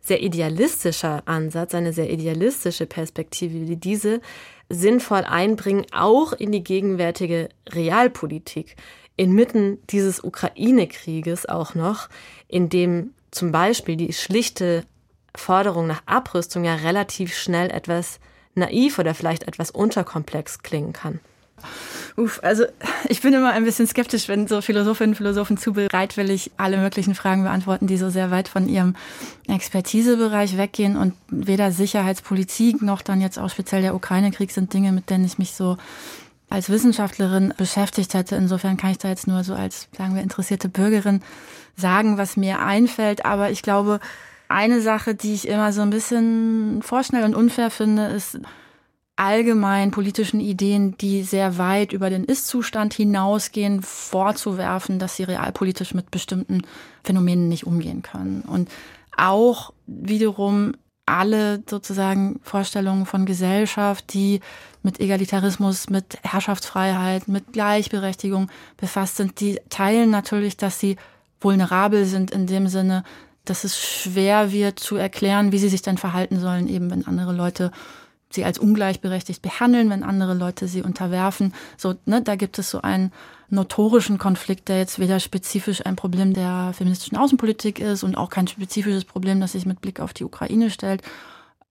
sehr 0.00 0.22
idealistischer 0.22 1.22
Ansatz, 1.24 1.74
eine 1.74 1.92
sehr 1.92 2.10
idealistische 2.10 2.86
Perspektive 2.86 3.66
wie 3.68 3.76
diese 3.76 4.20
sinnvoll 4.68 5.24
einbringen, 5.24 5.86
auch 5.92 6.32
in 6.32 6.52
die 6.52 6.62
gegenwärtige 6.62 7.48
Realpolitik, 7.70 8.76
inmitten 9.16 9.78
dieses 9.90 10.22
Ukraine-Krieges 10.22 11.46
auch 11.46 11.74
noch, 11.74 12.08
in 12.48 12.68
dem 12.68 13.14
zum 13.30 13.50
Beispiel 13.50 13.96
die 13.96 14.12
schlichte 14.12 14.84
Forderung 15.34 15.86
nach 15.86 16.02
Abrüstung 16.06 16.64
ja 16.64 16.76
relativ 16.76 17.34
schnell 17.34 17.70
etwas 17.70 18.20
naiv 18.54 18.98
oder 18.98 19.14
vielleicht 19.14 19.44
etwas 19.44 19.70
unterkomplex 19.70 20.60
klingen 20.60 20.92
kann. 20.92 21.18
Uff, 22.16 22.40
also 22.42 22.64
ich 23.08 23.22
bin 23.22 23.34
immer 23.34 23.50
ein 23.52 23.64
bisschen 23.64 23.86
skeptisch, 23.88 24.28
wenn 24.28 24.46
so 24.46 24.60
Philosophinnen 24.60 25.12
und 25.12 25.16
Philosophen 25.16 25.56
zu 25.56 25.72
bereitwillig 25.72 26.52
alle 26.56 26.76
möglichen 26.76 27.14
Fragen 27.14 27.42
beantworten, 27.42 27.88
die 27.88 27.96
so 27.96 28.08
sehr 28.08 28.30
weit 28.30 28.46
von 28.46 28.68
ihrem 28.68 28.94
Expertisebereich 29.48 30.56
weggehen 30.56 30.96
und 30.96 31.14
weder 31.28 31.72
Sicherheitspolitik 31.72 32.82
noch 32.82 33.02
dann 33.02 33.20
jetzt 33.20 33.38
auch 33.38 33.50
speziell 33.50 33.82
der 33.82 33.96
Ukraine-Krieg 33.96 34.52
sind 34.52 34.72
Dinge, 34.72 34.92
mit 34.92 35.10
denen 35.10 35.24
ich 35.24 35.38
mich 35.38 35.54
so 35.54 35.76
als 36.50 36.70
Wissenschaftlerin 36.70 37.52
beschäftigt 37.56 38.14
hätte. 38.14 38.36
Insofern 38.36 38.76
kann 38.76 38.92
ich 38.92 38.98
da 38.98 39.08
jetzt 39.08 39.26
nur 39.26 39.42
so 39.42 39.54
als, 39.54 39.88
sagen 39.96 40.14
wir, 40.14 40.22
interessierte 40.22 40.68
Bürgerin 40.68 41.20
sagen, 41.76 42.16
was 42.16 42.36
mir 42.36 42.60
einfällt. 42.60 43.24
Aber 43.24 43.50
ich 43.50 43.62
glaube, 43.62 43.98
eine 44.46 44.80
Sache, 44.80 45.16
die 45.16 45.34
ich 45.34 45.48
immer 45.48 45.72
so 45.72 45.82
ein 45.82 45.90
bisschen 45.90 46.80
vorschnell 46.82 47.24
und 47.24 47.34
unfair 47.34 47.70
finde, 47.70 48.06
ist 48.06 48.38
allgemein 49.16 49.90
politischen 49.90 50.40
Ideen, 50.40 50.96
die 50.98 51.22
sehr 51.22 51.56
weit 51.58 51.92
über 51.92 52.10
den 52.10 52.24
Ist-Zustand 52.24 52.94
hinausgehen, 52.94 53.82
vorzuwerfen, 53.82 54.98
dass 54.98 55.16
sie 55.16 55.24
realpolitisch 55.24 55.94
mit 55.94 56.10
bestimmten 56.10 56.62
Phänomenen 57.04 57.48
nicht 57.48 57.66
umgehen 57.66 58.02
können. 58.02 58.42
Und 58.42 58.70
auch 59.16 59.72
wiederum 59.86 60.72
alle 61.06 61.62
sozusagen 61.68 62.40
Vorstellungen 62.42 63.06
von 63.06 63.26
Gesellschaft, 63.26 64.14
die 64.14 64.40
mit 64.82 65.00
Egalitarismus, 65.00 65.90
mit 65.90 66.18
Herrschaftsfreiheit, 66.22 67.28
mit 67.28 67.52
Gleichberechtigung 67.52 68.50
befasst 68.76 69.16
sind, 69.16 69.40
die 69.40 69.60
teilen 69.68 70.10
natürlich, 70.10 70.56
dass 70.56 70.80
sie 70.80 70.96
vulnerabel 71.40 72.06
sind 72.06 72.30
in 72.30 72.46
dem 72.46 72.68
Sinne, 72.68 73.04
dass 73.44 73.64
es 73.64 73.78
schwer 73.78 74.50
wird 74.50 74.78
zu 74.78 74.96
erklären, 74.96 75.52
wie 75.52 75.58
sie 75.58 75.68
sich 75.68 75.82
denn 75.82 75.98
verhalten 75.98 76.40
sollen, 76.40 76.66
eben 76.68 76.90
wenn 76.90 77.06
andere 77.06 77.32
Leute 77.32 77.70
sie 78.34 78.44
als 78.44 78.58
ungleichberechtigt 78.58 79.42
behandeln, 79.42 79.90
wenn 79.90 80.02
andere 80.02 80.34
Leute 80.34 80.68
sie 80.68 80.82
unterwerfen. 80.82 81.54
So, 81.76 81.94
ne, 82.04 82.22
da 82.22 82.36
gibt 82.36 82.58
es 82.58 82.70
so 82.70 82.82
einen 82.82 83.12
notorischen 83.50 84.18
Konflikt, 84.18 84.68
der 84.68 84.78
jetzt 84.78 84.98
weder 84.98 85.20
spezifisch 85.20 85.84
ein 85.86 85.96
Problem 85.96 86.34
der 86.34 86.72
feministischen 86.74 87.16
Außenpolitik 87.16 87.78
ist 87.78 88.02
und 88.02 88.16
auch 88.16 88.30
kein 88.30 88.48
spezifisches 88.48 89.04
Problem, 89.04 89.40
das 89.40 89.52
sich 89.52 89.66
mit 89.66 89.80
Blick 89.80 90.00
auf 90.00 90.12
die 90.12 90.24
Ukraine 90.24 90.70
stellt, 90.70 91.02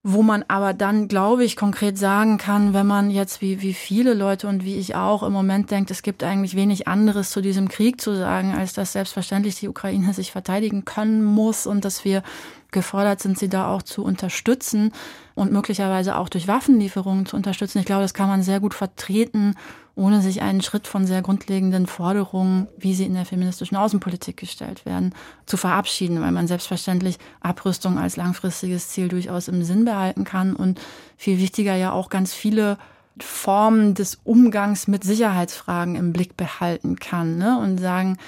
wo 0.06 0.22
man 0.22 0.44
aber 0.48 0.74
dann, 0.74 1.08
glaube 1.08 1.44
ich, 1.44 1.56
konkret 1.56 1.96
sagen 1.96 2.36
kann, 2.36 2.74
wenn 2.74 2.86
man 2.86 3.10
jetzt 3.10 3.40
wie, 3.40 3.62
wie 3.62 3.72
viele 3.72 4.12
Leute 4.12 4.46
und 4.48 4.62
wie 4.62 4.76
ich 4.76 4.94
auch 4.94 5.22
im 5.22 5.32
Moment 5.32 5.70
denkt, 5.70 5.90
es 5.90 6.02
gibt 6.02 6.22
eigentlich 6.22 6.54
wenig 6.54 6.86
anderes 6.86 7.30
zu 7.30 7.40
diesem 7.40 7.68
Krieg 7.68 8.02
zu 8.02 8.14
sagen, 8.14 8.54
als 8.54 8.74
dass 8.74 8.92
selbstverständlich 8.92 9.58
die 9.58 9.68
Ukraine 9.68 10.12
sich 10.12 10.30
verteidigen 10.30 10.84
können 10.84 11.24
muss 11.24 11.66
und 11.66 11.86
dass 11.86 12.04
wir 12.04 12.22
gefordert 12.70 13.20
sind, 13.20 13.38
sie 13.38 13.48
da 13.48 13.72
auch 13.72 13.82
zu 13.82 14.04
unterstützen 14.04 14.92
und 15.34 15.52
möglicherweise 15.52 16.16
auch 16.16 16.28
durch 16.28 16.48
Waffenlieferungen 16.48 17.24
zu 17.24 17.36
unterstützen. 17.36 17.78
Ich 17.78 17.86
glaube, 17.86 18.02
das 18.02 18.12
kann 18.12 18.28
man 18.28 18.42
sehr 18.42 18.60
gut 18.60 18.74
vertreten 18.74 19.54
ohne 19.96 20.20
sich 20.20 20.42
einen 20.42 20.60
Schritt 20.60 20.86
von 20.86 21.06
sehr 21.06 21.22
grundlegenden 21.22 21.86
Forderungen, 21.86 22.66
wie 22.76 22.94
sie 22.94 23.04
in 23.04 23.14
der 23.14 23.24
feministischen 23.24 23.76
Außenpolitik 23.76 24.36
gestellt 24.36 24.84
werden, 24.86 25.14
zu 25.46 25.56
verabschieden, 25.56 26.20
weil 26.20 26.32
man 26.32 26.48
selbstverständlich 26.48 27.18
Abrüstung 27.40 27.98
als 27.98 28.16
langfristiges 28.16 28.88
Ziel 28.88 29.08
durchaus 29.08 29.48
im 29.48 29.62
Sinn 29.62 29.84
behalten 29.84 30.24
kann 30.24 30.56
und 30.56 30.80
viel 31.16 31.38
wichtiger 31.38 31.76
ja 31.76 31.92
auch 31.92 32.08
ganz 32.08 32.34
viele 32.34 32.76
Formen 33.20 33.94
des 33.94 34.18
Umgangs 34.24 34.88
mit 34.88 35.04
Sicherheitsfragen 35.04 35.94
im 35.94 36.12
Blick 36.12 36.36
behalten 36.36 36.96
kann 36.96 37.38
ne? 37.38 37.58
und 37.60 37.78
sagen, 37.78 38.18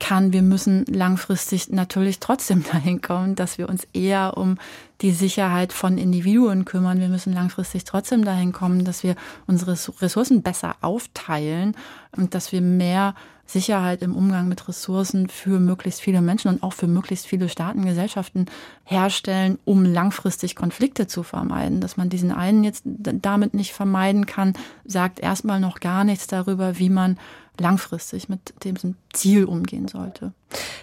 kann, 0.00 0.32
wir 0.32 0.42
müssen 0.42 0.84
langfristig 0.86 1.70
natürlich 1.70 2.18
trotzdem 2.18 2.64
dahin 2.72 3.00
kommen, 3.00 3.36
dass 3.36 3.58
wir 3.58 3.68
uns 3.68 3.86
eher 3.92 4.36
um 4.36 4.56
die 5.00 5.12
Sicherheit 5.12 5.72
von 5.72 5.96
Individuen 5.96 6.64
kümmern. 6.64 7.00
Wir 7.00 7.08
müssen 7.08 7.32
langfristig 7.32 7.84
trotzdem 7.84 8.24
dahin 8.24 8.52
kommen, 8.52 8.84
dass 8.84 9.02
wir 9.02 9.14
unsere 9.46 9.72
Ressourcen 9.72 10.42
besser 10.42 10.76
aufteilen 10.80 11.76
und 12.16 12.34
dass 12.34 12.52
wir 12.52 12.60
mehr 12.60 13.14
Sicherheit 13.50 14.02
im 14.02 14.14
Umgang 14.14 14.48
mit 14.48 14.68
Ressourcen 14.68 15.28
für 15.28 15.58
möglichst 15.58 16.00
viele 16.00 16.20
Menschen 16.20 16.48
und 16.48 16.62
auch 16.62 16.72
für 16.72 16.86
möglichst 16.86 17.26
viele 17.26 17.48
Staaten, 17.48 17.84
Gesellschaften 17.84 18.46
herstellen, 18.84 19.58
um 19.64 19.84
langfristig 19.84 20.54
Konflikte 20.54 21.06
zu 21.08 21.22
vermeiden. 21.22 21.80
Dass 21.80 21.96
man 21.96 22.10
diesen 22.10 22.30
einen 22.30 22.62
jetzt 22.62 22.84
damit 22.84 23.54
nicht 23.54 23.72
vermeiden 23.72 24.26
kann, 24.26 24.52
sagt 24.84 25.18
erstmal 25.18 25.58
noch 25.58 25.80
gar 25.80 26.04
nichts 26.04 26.28
darüber, 26.28 26.78
wie 26.78 26.90
man 26.90 27.18
langfristig 27.58 28.28
mit 28.28 28.54
dem 28.64 28.96
Ziel 29.12 29.44
umgehen 29.44 29.88
sollte. 29.88 30.32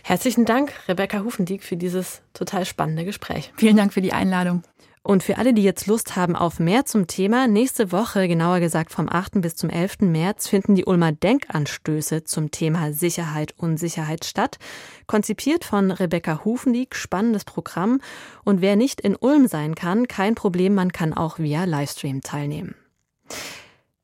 Herzlichen 0.04 0.46
Dank, 0.46 0.74
Rebecca 0.88 1.24
Hufendieck, 1.24 1.64
für 1.64 1.78
dieses 1.78 2.22
total 2.34 2.66
spannende 2.66 3.06
Gespräch. 3.06 3.52
Vielen 3.58 3.78
Dank 3.78 3.94
für 3.94 4.02
die 4.02 4.14
Einladung. 4.14 4.64
Und 5.08 5.24
für 5.24 5.38
alle, 5.38 5.54
die 5.54 5.64
jetzt 5.64 5.88
Lust 5.88 6.18
haben 6.18 6.36
auf 6.36 6.60
mehr 6.60 6.84
zum 6.84 7.08
Thema, 7.08 7.48
nächste 7.48 7.94
Woche, 7.94 8.28
genauer 8.28 8.60
gesagt 8.60 8.92
vom 8.92 9.08
8. 9.08 9.40
bis 9.40 9.56
zum 9.56 9.70
11. 9.70 10.00
März, 10.02 10.50
finden 10.50 10.76
die 10.76 10.84
Ulmer 10.84 11.14
Denkanstöße 11.14 12.26
zum 12.26 12.52
Thema 12.52 12.92
Sicherheit 12.92 13.54
und 13.56 13.78
Sicherheit 13.78 14.26
statt. 14.26 14.58
Konzipiert 15.06 15.64
von 15.64 15.92
Rebecca 15.92 16.44
Hufendieck, 16.44 16.94
spannendes 16.94 17.46
Programm. 17.46 18.02
Und 18.44 18.60
wer 18.60 18.76
nicht 18.76 19.00
in 19.00 19.16
Ulm 19.16 19.48
sein 19.48 19.76
kann, 19.76 20.10
kein 20.10 20.36
Problem, 20.36 20.76
man 20.76 20.92
kann 20.92 21.14
auch 21.14 21.40
via 21.40 21.64
Livestream 21.64 22.20
teilnehmen. 22.20 22.76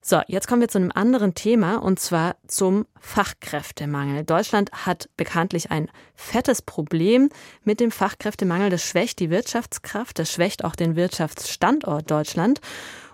So, 0.05 0.19
jetzt 0.27 0.49
kommen 0.49 0.59
wir 0.59 0.67
zu 0.67 0.79
einem 0.79 0.91
anderen 0.93 1.33
Thema 1.33 1.77
und 1.77 1.97
zwar 1.97 2.35
zum 2.45 2.85
Fachkräftemangel. 2.99 4.25
Deutschland 4.25 4.69
hat 4.85 5.07
bekanntlich 5.15 5.71
ein 5.71 5.89
fettes 6.13 6.61
Problem 6.61 7.29
mit 7.63 7.79
dem 7.79 7.89
Fachkräftemangel. 7.89 8.69
Das 8.69 8.83
schwächt 8.83 9.19
die 9.19 9.29
Wirtschaftskraft, 9.29 10.19
das 10.19 10.29
schwächt 10.29 10.65
auch 10.65 10.75
den 10.75 10.97
Wirtschaftsstandort 10.97 12.11
Deutschland. 12.11 12.59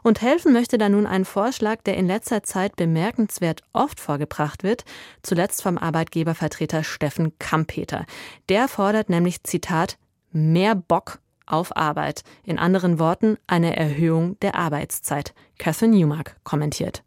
Und 0.02 0.24
helfen 0.24 0.52
möchte 0.52 0.80
da 0.80 0.90
nun 0.90 1.06
ein 1.06 1.26
Vorschlag, 1.26 1.84
der 1.84 1.96
in 1.96 2.08
letzter 2.08 2.42
Zeit 2.42 2.76
bemerkenswert 2.76 3.62
oft 3.72 4.00
vorgebracht 4.00 4.64
wird, 4.64 4.84
zuletzt 5.22 5.62
vom 5.62 5.78
Arbeitgebervertreter 5.78 6.84
Steffen 6.84 7.38
Kampeter. 7.38 8.08
Der 8.50 8.68
fordert 8.68 9.10
nämlich, 9.10 9.44
Zitat, 9.44 10.00
mehr 10.32 10.74
Bock 10.74 11.20
auf 11.50 11.76
Arbeit. 11.76 12.24
In 12.44 12.60
anderen 12.60 13.00
Worten 13.00 13.38
eine 13.48 13.76
Erhöhung 13.76 14.40
der 14.40 14.56
Arbeitszeit. 14.56 15.34
Catherine 15.58 15.98
Newmark 15.98 16.38
kommentiert. 16.44 17.04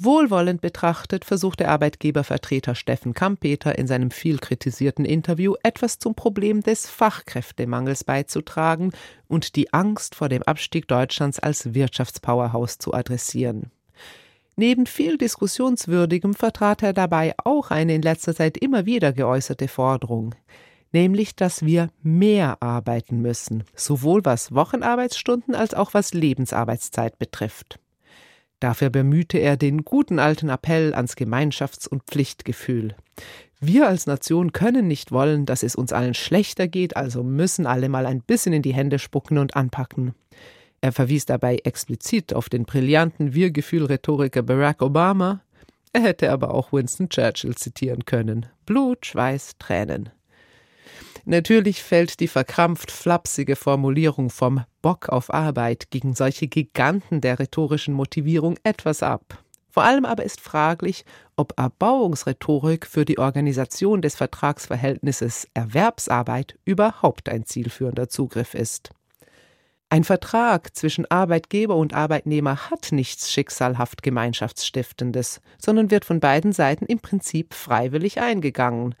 Wohlwollend 0.00 0.60
betrachtet 0.60 1.24
versucht 1.24 1.58
der 1.58 1.72
Arbeitgebervertreter 1.72 2.76
Steffen 2.76 3.14
Kampeter 3.14 3.76
in 3.76 3.88
seinem 3.88 4.12
viel 4.12 4.38
kritisierten 4.38 5.04
Interview 5.04 5.54
etwas 5.64 5.98
zum 5.98 6.14
Problem 6.14 6.62
des 6.62 6.88
Fachkräftemangels 6.88 8.04
beizutragen 8.04 8.92
und 9.26 9.56
die 9.56 9.72
Angst 9.72 10.14
vor 10.14 10.28
dem 10.28 10.44
Abstieg 10.44 10.86
Deutschlands 10.86 11.40
als 11.40 11.74
Wirtschaftspowerhaus 11.74 12.78
zu 12.78 12.94
adressieren. 12.94 13.72
Neben 14.54 14.86
viel 14.86 15.18
Diskussionswürdigem 15.18 16.34
vertrat 16.34 16.84
er 16.84 16.92
dabei 16.92 17.34
auch 17.42 17.72
eine 17.72 17.96
in 17.96 18.02
letzter 18.02 18.36
Zeit 18.36 18.56
immer 18.56 18.86
wieder 18.86 19.12
geäußerte 19.12 19.66
Forderung 19.66 20.36
nämlich 20.92 21.36
dass 21.36 21.64
wir 21.64 21.90
mehr 22.02 22.62
arbeiten 22.62 23.20
müssen, 23.20 23.64
sowohl 23.74 24.24
was 24.24 24.54
Wochenarbeitsstunden 24.54 25.54
als 25.54 25.74
auch 25.74 25.94
was 25.94 26.14
Lebensarbeitszeit 26.14 27.18
betrifft. 27.18 27.78
Dafür 28.60 28.90
bemühte 28.90 29.38
er 29.38 29.56
den 29.56 29.84
guten 29.84 30.18
alten 30.18 30.48
Appell 30.48 30.94
ans 30.94 31.16
Gemeinschafts- 31.16 31.88
und 31.88 32.02
Pflichtgefühl. 32.04 32.96
Wir 33.60 33.88
als 33.88 34.06
Nation 34.06 34.52
können 34.52 34.86
nicht 34.86 35.12
wollen, 35.12 35.46
dass 35.46 35.62
es 35.62 35.74
uns 35.74 35.92
allen 35.92 36.14
schlechter 36.14 36.68
geht, 36.68 36.96
also 36.96 37.22
müssen 37.22 37.66
alle 37.66 37.88
mal 37.88 38.06
ein 38.06 38.20
bisschen 38.20 38.52
in 38.52 38.62
die 38.62 38.74
Hände 38.74 38.98
spucken 38.98 39.38
und 39.38 39.56
anpacken. 39.56 40.14
Er 40.80 40.92
verwies 40.92 41.26
dabei 41.26 41.56
explizit 41.64 42.34
auf 42.34 42.48
den 42.48 42.64
brillanten 42.64 43.34
Wir-Gefühl-Rhetoriker 43.34 44.42
Barack 44.42 44.80
Obama. 44.80 45.42
Er 45.92 46.02
hätte 46.02 46.30
aber 46.30 46.54
auch 46.54 46.72
Winston 46.72 47.08
Churchill 47.08 47.56
zitieren 47.56 48.04
können. 48.04 48.46
Blut, 48.64 49.06
Schweiß, 49.06 49.56
Tränen. 49.58 50.10
Natürlich 51.30 51.82
fällt 51.82 52.20
die 52.20 52.26
verkrampft 52.26 52.90
flapsige 52.90 53.54
Formulierung 53.54 54.30
vom 54.30 54.64
Bock 54.80 55.10
auf 55.10 55.30
Arbeit 55.30 55.90
gegen 55.90 56.14
solche 56.14 56.48
Giganten 56.48 57.20
der 57.20 57.38
rhetorischen 57.38 57.92
Motivierung 57.92 58.56
etwas 58.62 59.02
ab. 59.02 59.36
Vor 59.68 59.82
allem 59.82 60.06
aber 60.06 60.22
ist 60.22 60.40
fraglich, 60.40 61.04
ob 61.36 61.52
Erbauungsrhetorik 61.58 62.86
für 62.86 63.04
die 63.04 63.18
Organisation 63.18 64.00
des 64.00 64.16
Vertragsverhältnisses 64.16 65.46
Erwerbsarbeit 65.52 66.58
überhaupt 66.64 67.28
ein 67.28 67.44
zielführender 67.44 68.08
Zugriff 68.08 68.54
ist. 68.54 68.88
Ein 69.90 70.04
Vertrag 70.04 70.74
zwischen 70.74 71.10
Arbeitgeber 71.10 71.76
und 71.76 71.92
Arbeitnehmer 71.92 72.70
hat 72.70 72.88
nichts 72.90 73.30
schicksalhaft 73.30 74.02
Gemeinschaftsstiftendes, 74.02 75.42
sondern 75.58 75.90
wird 75.90 76.06
von 76.06 76.20
beiden 76.20 76.52
Seiten 76.52 76.86
im 76.86 77.00
Prinzip 77.00 77.52
freiwillig 77.52 78.18
eingegangen. 78.18 78.94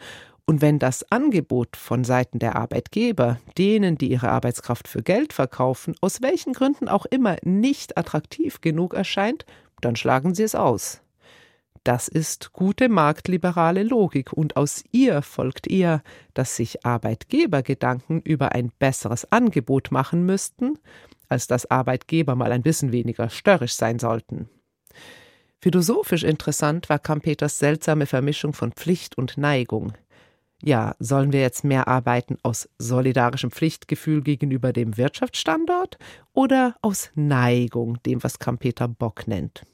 Und 0.48 0.62
wenn 0.62 0.78
das 0.78 1.04
Angebot 1.12 1.76
von 1.76 2.04
Seiten 2.04 2.38
der 2.38 2.56
Arbeitgeber, 2.56 3.38
denen, 3.58 3.98
die 3.98 4.10
ihre 4.10 4.30
Arbeitskraft 4.30 4.88
für 4.88 5.02
Geld 5.02 5.34
verkaufen, 5.34 5.94
aus 6.00 6.22
welchen 6.22 6.54
Gründen 6.54 6.88
auch 6.88 7.04
immer 7.04 7.36
nicht 7.42 7.98
attraktiv 7.98 8.62
genug 8.62 8.94
erscheint, 8.94 9.44
dann 9.82 9.94
schlagen 9.94 10.34
sie 10.34 10.44
es 10.44 10.54
aus. 10.54 11.02
Das 11.84 12.08
ist 12.08 12.54
gute 12.54 12.88
marktliberale 12.88 13.82
Logik 13.82 14.32
und 14.32 14.56
aus 14.56 14.84
ihr 14.90 15.20
folgt 15.20 15.66
eher, 15.66 16.02
dass 16.32 16.56
sich 16.56 16.82
Arbeitgeber 16.86 17.62
Gedanken 17.62 18.22
über 18.22 18.52
ein 18.52 18.72
besseres 18.78 19.30
Angebot 19.30 19.90
machen 19.90 20.24
müssten, 20.24 20.78
als 21.28 21.46
dass 21.46 21.70
Arbeitgeber 21.70 22.36
mal 22.36 22.52
ein 22.52 22.62
bisschen 22.62 22.90
weniger 22.90 23.28
störrisch 23.28 23.74
sein 23.74 23.98
sollten. 23.98 24.48
Philosophisch 25.60 26.22
interessant 26.22 26.88
war 26.88 26.98
Kampeters 26.98 27.58
seltsame 27.58 28.06
Vermischung 28.06 28.54
von 28.54 28.72
Pflicht 28.72 29.18
und 29.18 29.36
Neigung. 29.36 29.92
Ja, 30.62 30.96
sollen 30.98 31.32
wir 31.32 31.40
jetzt 31.40 31.62
mehr 31.62 31.86
arbeiten 31.86 32.36
aus 32.42 32.68
solidarischem 32.78 33.50
Pflichtgefühl 33.52 34.22
gegenüber 34.22 34.72
dem 34.72 34.96
Wirtschaftsstandort 34.96 35.98
oder 36.32 36.74
aus 36.82 37.10
Neigung, 37.14 38.02
dem 38.04 38.22
was 38.24 38.40
Kampeter 38.40 38.88
Bock 38.88 39.28
nennt? 39.28 39.64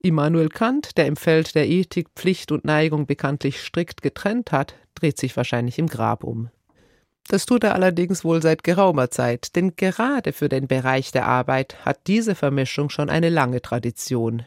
Immanuel 0.00 0.48
Kant, 0.48 0.96
der 0.96 1.06
im 1.06 1.16
Feld 1.16 1.54
der 1.54 1.68
Ethik 1.68 2.08
Pflicht 2.14 2.50
und 2.52 2.64
Neigung 2.64 3.06
bekanntlich 3.06 3.60
strikt 3.60 4.02
getrennt 4.02 4.52
hat, 4.52 4.74
dreht 4.94 5.18
sich 5.18 5.36
wahrscheinlich 5.36 5.78
im 5.78 5.88
Grab 5.88 6.24
um. 6.24 6.48
Das 7.28 7.44
tut 7.44 7.64
er 7.64 7.74
allerdings 7.74 8.24
wohl 8.24 8.40
seit 8.40 8.62
geraumer 8.62 9.10
Zeit, 9.10 9.56
denn 9.56 9.74
gerade 9.74 10.32
für 10.32 10.48
den 10.48 10.68
Bereich 10.68 11.10
der 11.10 11.26
Arbeit 11.26 11.84
hat 11.84 12.06
diese 12.06 12.34
Vermischung 12.34 12.88
schon 12.88 13.10
eine 13.10 13.30
lange 13.30 13.60
Tradition. 13.60 14.44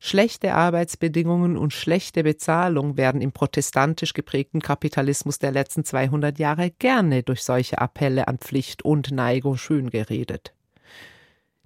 Schlechte 0.00 0.54
Arbeitsbedingungen 0.54 1.56
und 1.56 1.72
schlechte 1.72 2.22
Bezahlung 2.22 2.96
werden 2.96 3.20
im 3.20 3.32
protestantisch 3.32 4.14
geprägten 4.14 4.60
Kapitalismus 4.60 5.40
der 5.40 5.50
letzten 5.50 5.84
200 5.84 6.38
Jahre 6.38 6.70
gerne 6.70 7.24
durch 7.24 7.42
solche 7.42 7.78
Appelle 7.78 8.28
an 8.28 8.38
Pflicht 8.38 8.82
und 8.82 9.10
Neigung 9.10 9.56
schön 9.56 9.90
geredet. 9.90 10.54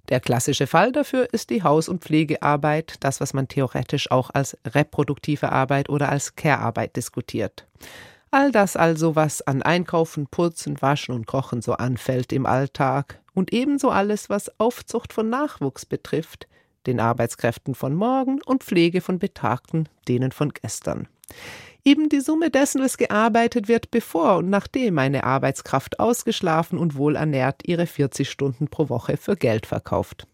Der 0.09 0.19
klassische 0.19 0.67
Fall 0.67 0.91
dafür 0.91 1.31
ist 1.31 1.51
die 1.51 1.63
Haus- 1.63 1.87
und 1.87 2.03
Pflegearbeit, 2.03 2.95
das, 3.01 3.21
was 3.21 3.33
man 3.33 3.47
theoretisch 3.47 4.11
auch 4.11 4.31
als 4.33 4.57
reproduktive 4.65 5.51
Arbeit 5.51 5.89
oder 5.89 6.09
als 6.09 6.35
Care-Arbeit 6.35 6.95
diskutiert. 6.95 7.67
All 8.31 8.51
das 8.51 8.75
also, 8.75 9.15
was 9.15 9.43
an 9.43 9.61
Einkaufen, 9.61 10.25
Putzen, 10.25 10.81
Waschen 10.81 11.13
und 11.13 11.27
Kochen 11.27 11.61
so 11.61 11.73
anfällt 11.73 12.33
im 12.33 12.47
Alltag 12.47 13.21
und 13.35 13.53
ebenso 13.53 13.91
alles, 13.91 14.29
was 14.29 14.59
Aufzucht 14.59 15.13
von 15.13 15.29
Nachwuchs 15.29 15.85
betrifft, 15.85 16.47
den 16.87 16.99
Arbeitskräften 16.99 17.75
von 17.75 17.95
morgen 17.95 18.41
und 18.45 18.63
Pflege 18.63 19.01
von 19.01 19.19
Betagten, 19.19 19.89
denen 20.07 20.31
von 20.31 20.51
gestern. 20.53 21.07
Eben 21.85 22.07
die 22.07 22.21
Summe 22.21 22.49
dessen, 22.49 22.81
was 22.81 22.97
gearbeitet 22.97 23.67
wird, 23.67 23.91
bevor 23.91 24.37
und 24.37 24.49
nachdem 24.49 24.99
eine 24.99 25.25
Arbeitskraft 25.25 25.99
ausgeschlafen 25.99 26.79
und 26.79 26.95
wohlernährt 26.95 27.61
ihre 27.65 27.87
40 27.87 28.29
Stunden 28.29 28.67
pro 28.67 28.87
Woche 28.87 29.17
für 29.17 29.35
Geld 29.35 29.65
verkauft. 29.65 30.25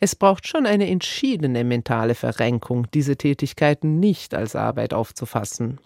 Es 0.00 0.14
braucht 0.14 0.46
schon 0.46 0.66
eine 0.66 0.88
entschiedene 0.88 1.64
mentale 1.64 2.14
Verrenkung, 2.14 2.86
diese 2.92 3.16
Tätigkeiten 3.16 4.00
nicht 4.00 4.34
als 4.34 4.54
Arbeit 4.54 4.92
aufzufassen 4.92 5.80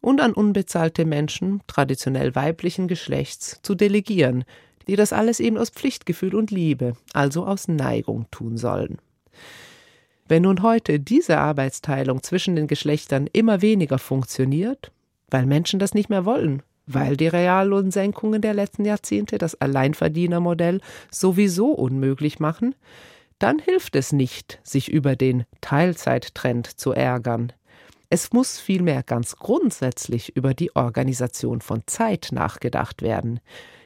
und 0.00 0.20
an 0.20 0.32
unbezahlte 0.32 1.04
Menschen, 1.06 1.62
traditionell 1.68 2.34
weiblichen 2.34 2.88
Geschlechts, 2.88 3.60
zu 3.62 3.74
delegieren, 3.76 4.44
die 4.88 4.96
das 4.96 5.12
alles 5.12 5.40
eben 5.40 5.58
aus 5.58 5.70
Pflichtgefühl 5.70 6.34
und 6.34 6.50
Liebe, 6.50 6.94
also 7.12 7.46
aus 7.46 7.68
Neigung 7.68 8.26
tun 8.30 8.56
sollen. 8.56 8.98
Wenn 10.28 10.42
nun 10.42 10.62
heute 10.62 11.00
diese 11.00 11.38
Arbeitsteilung 11.38 12.22
zwischen 12.22 12.56
den 12.56 12.66
Geschlechtern 12.66 13.28
immer 13.32 13.60
weniger 13.60 13.98
funktioniert, 13.98 14.92
weil 15.30 15.46
Menschen 15.46 15.78
das 15.78 15.94
nicht 15.94 16.10
mehr 16.10 16.24
wollen, 16.24 16.62
weil 16.86 17.16
die 17.16 17.28
Reallohnsenkungen 17.28 18.40
der 18.40 18.54
letzten 18.54 18.84
Jahrzehnte 18.84 19.38
das 19.38 19.60
Alleinverdienermodell 19.60 20.80
sowieso 21.10 21.72
unmöglich 21.72 22.38
machen, 22.38 22.74
dann 23.38 23.58
hilft 23.58 23.96
es 23.96 24.12
nicht, 24.12 24.60
sich 24.62 24.88
über 24.88 25.16
den 25.16 25.44
Teilzeittrend 25.60 26.66
zu 26.78 26.92
ärgern. 26.92 27.52
Es 28.08 28.32
muss 28.32 28.60
vielmehr 28.60 29.02
ganz 29.02 29.36
grundsätzlich 29.36 30.36
über 30.36 30.54
die 30.54 30.76
Organisation 30.76 31.60
von 31.60 31.82
Zeit 31.86 32.28
nachgedacht 32.30 33.02
werden. 33.02 33.40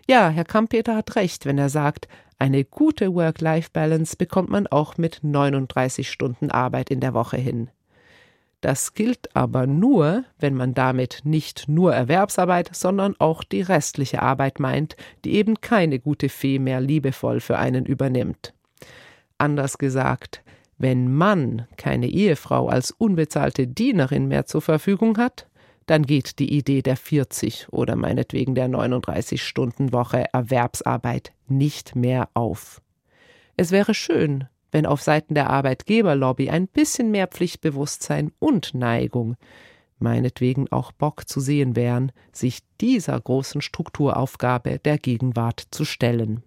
Ja, 0.09 0.29
Herr 0.29 0.45
Kampeter 0.45 0.95
hat 0.95 1.17
recht, 1.17 1.47
wenn 1.47 1.59
er 1.59 1.69
sagt, 1.69 2.07
eine 2.39 2.65
gute 2.65 3.13
Work-Life-Balance 3.13 4.17
bekommt 4.17 4.51
man 4.51 4.69
auch 4.69 4.99
mit 4.99 5.21
39 5.23 6.09
Stunden 6.09 6.51
Arbeit 6.51 6.91
in 6.91 7.01
der 7.01 7.13
Woche 7.13 7.39
hin. 7.39 7.71
Das 8.61 8.95
gilt 8.95 9.35
aber 9.35 9.67
nur, 9.67 10.25
wenn 10.39 10.55
man 10.55 10.75
damit 10.75 11.23
nicht 11.25 11.69
nur 11.69 11.95
Erwerbsarbeit, 11.95 12.71
sondern 12.73 13.15
auch 13.19 13.43
die 13.43 13.63
restliche 13.63 14.23
Arbeit 14.23 14.61
meint, 14.61 14.97
die 15.25 15.35
eben 15.35 15.61
keine 15.61 15.99
gute 15.99 16.29
Fee 16.29 16.59
mehr 16.59 16.81
liebevoll 16.81 17.41
für 17.41 17.59
einen 17.59 17.85
übernimmt. 17.85 18.55
Anders 19.39 19.77
gesagt, 19.77 20.43
wenn 20.79 21.13
Mann 21.13 21.67
keine 21.77 22.07
Ehefrau 22.07 22.69
als 22.69 22.93
unbezahlte 22.93 23.67
Dienerin 23.67 24.29
mehr 24.29 24.47
zur 24.47 24.63
Verfügung 24.63 25.19
hat, 25.19 25.47
dann 25.87 26.05
geht 26.05 26.39
die 26.39 26.53
Idee 26.57 26.83
der 26.83 26.97
40 26.97 27.69
oder 27.71 27.97
meinetwegen 27.97 28.55
der 28.55 28.69
39 28.69 29.43
Stunden 29.43 29.93
Woche 29.93 30.27
Erwerbsarbeit 30.33 31.33
nicht 31.49 31.97
mehr 31.97 32.29
auf. 32.35 32.83
Es 33.57 33.71
wäre 33.71 33.95
schön, 33.95 34.45
wenn 34.73 34.85
auf 34.85 35.01
Seiten 35.01 35.35
der 35.35 35.49
Arbeitgeberlobby 35.49 36.51
ein 36.51 36.67
bisschen 36.67 37.11
mehr 37.11 37.29
Pflichtbewusstsein 37.29 38.33
und 38.39 38.75
Neigung, 38.75 39.37
meinetwegen 39.99 40.71
auch 40.71 40.93
Bock 40.93 41.29
zu 41.29 41.41
sehen 41.41 41.77
wären, 41.77 42.13
sich 42.33 42.59
dieser 42.81 43.19
großen 43.19 43.63
Strukturaufgabe 43.63 44.79
der 44.79 44.99
Gegenwart 44.99 45.63
zu 45.71 45.85
stellen. 45.85 46.43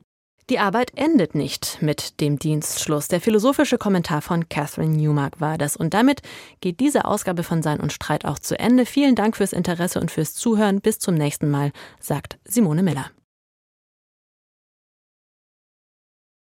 Die 0.49 0.57
Arbeit 0.57 0.91
endet 0.95 1.35
nicht 1.35 1.77
mit 1.79 2.19
dem 2.19 2.39
Dienstschluss. 2.39 3.07
Der 3.07 3.21
philosophische 3.21 3.77
Kommentar 3.77 4.23
von 4.23 4.49
Catherine 4.49 4.97
Newmark 4.97 5.39
war 5.39 5.59
das. 5.59 5.77
Und 5.77 5.93
damit 5.93 6.23
geht 6.59 6.79
diese 6.79 7.05
Ausgabe 7.05 7.43
von 7.43 7.61
Sein 7.61 7.79
und 7.79 7.93
Streit 7.93 8.25
auch 8.25 8.39
zu 8.39 8.57
Ende. 8.57 8.87
Vielen 8.87 9.13
Dank 9.13 9.37
fürs 9.37 9.53
Interesse 9.53 10.01
und 10.01 10.09
fürs 10.09 10.33
Zuhören. 10.33 10.81
Bis 10.81 10.97
zum 10.97 11.13
nächsten 11.13 11.51
Mal, 11.51 11.71
sagt 11.99 12.39
Simone 12.45 12.81
Miller. 12.81 13.11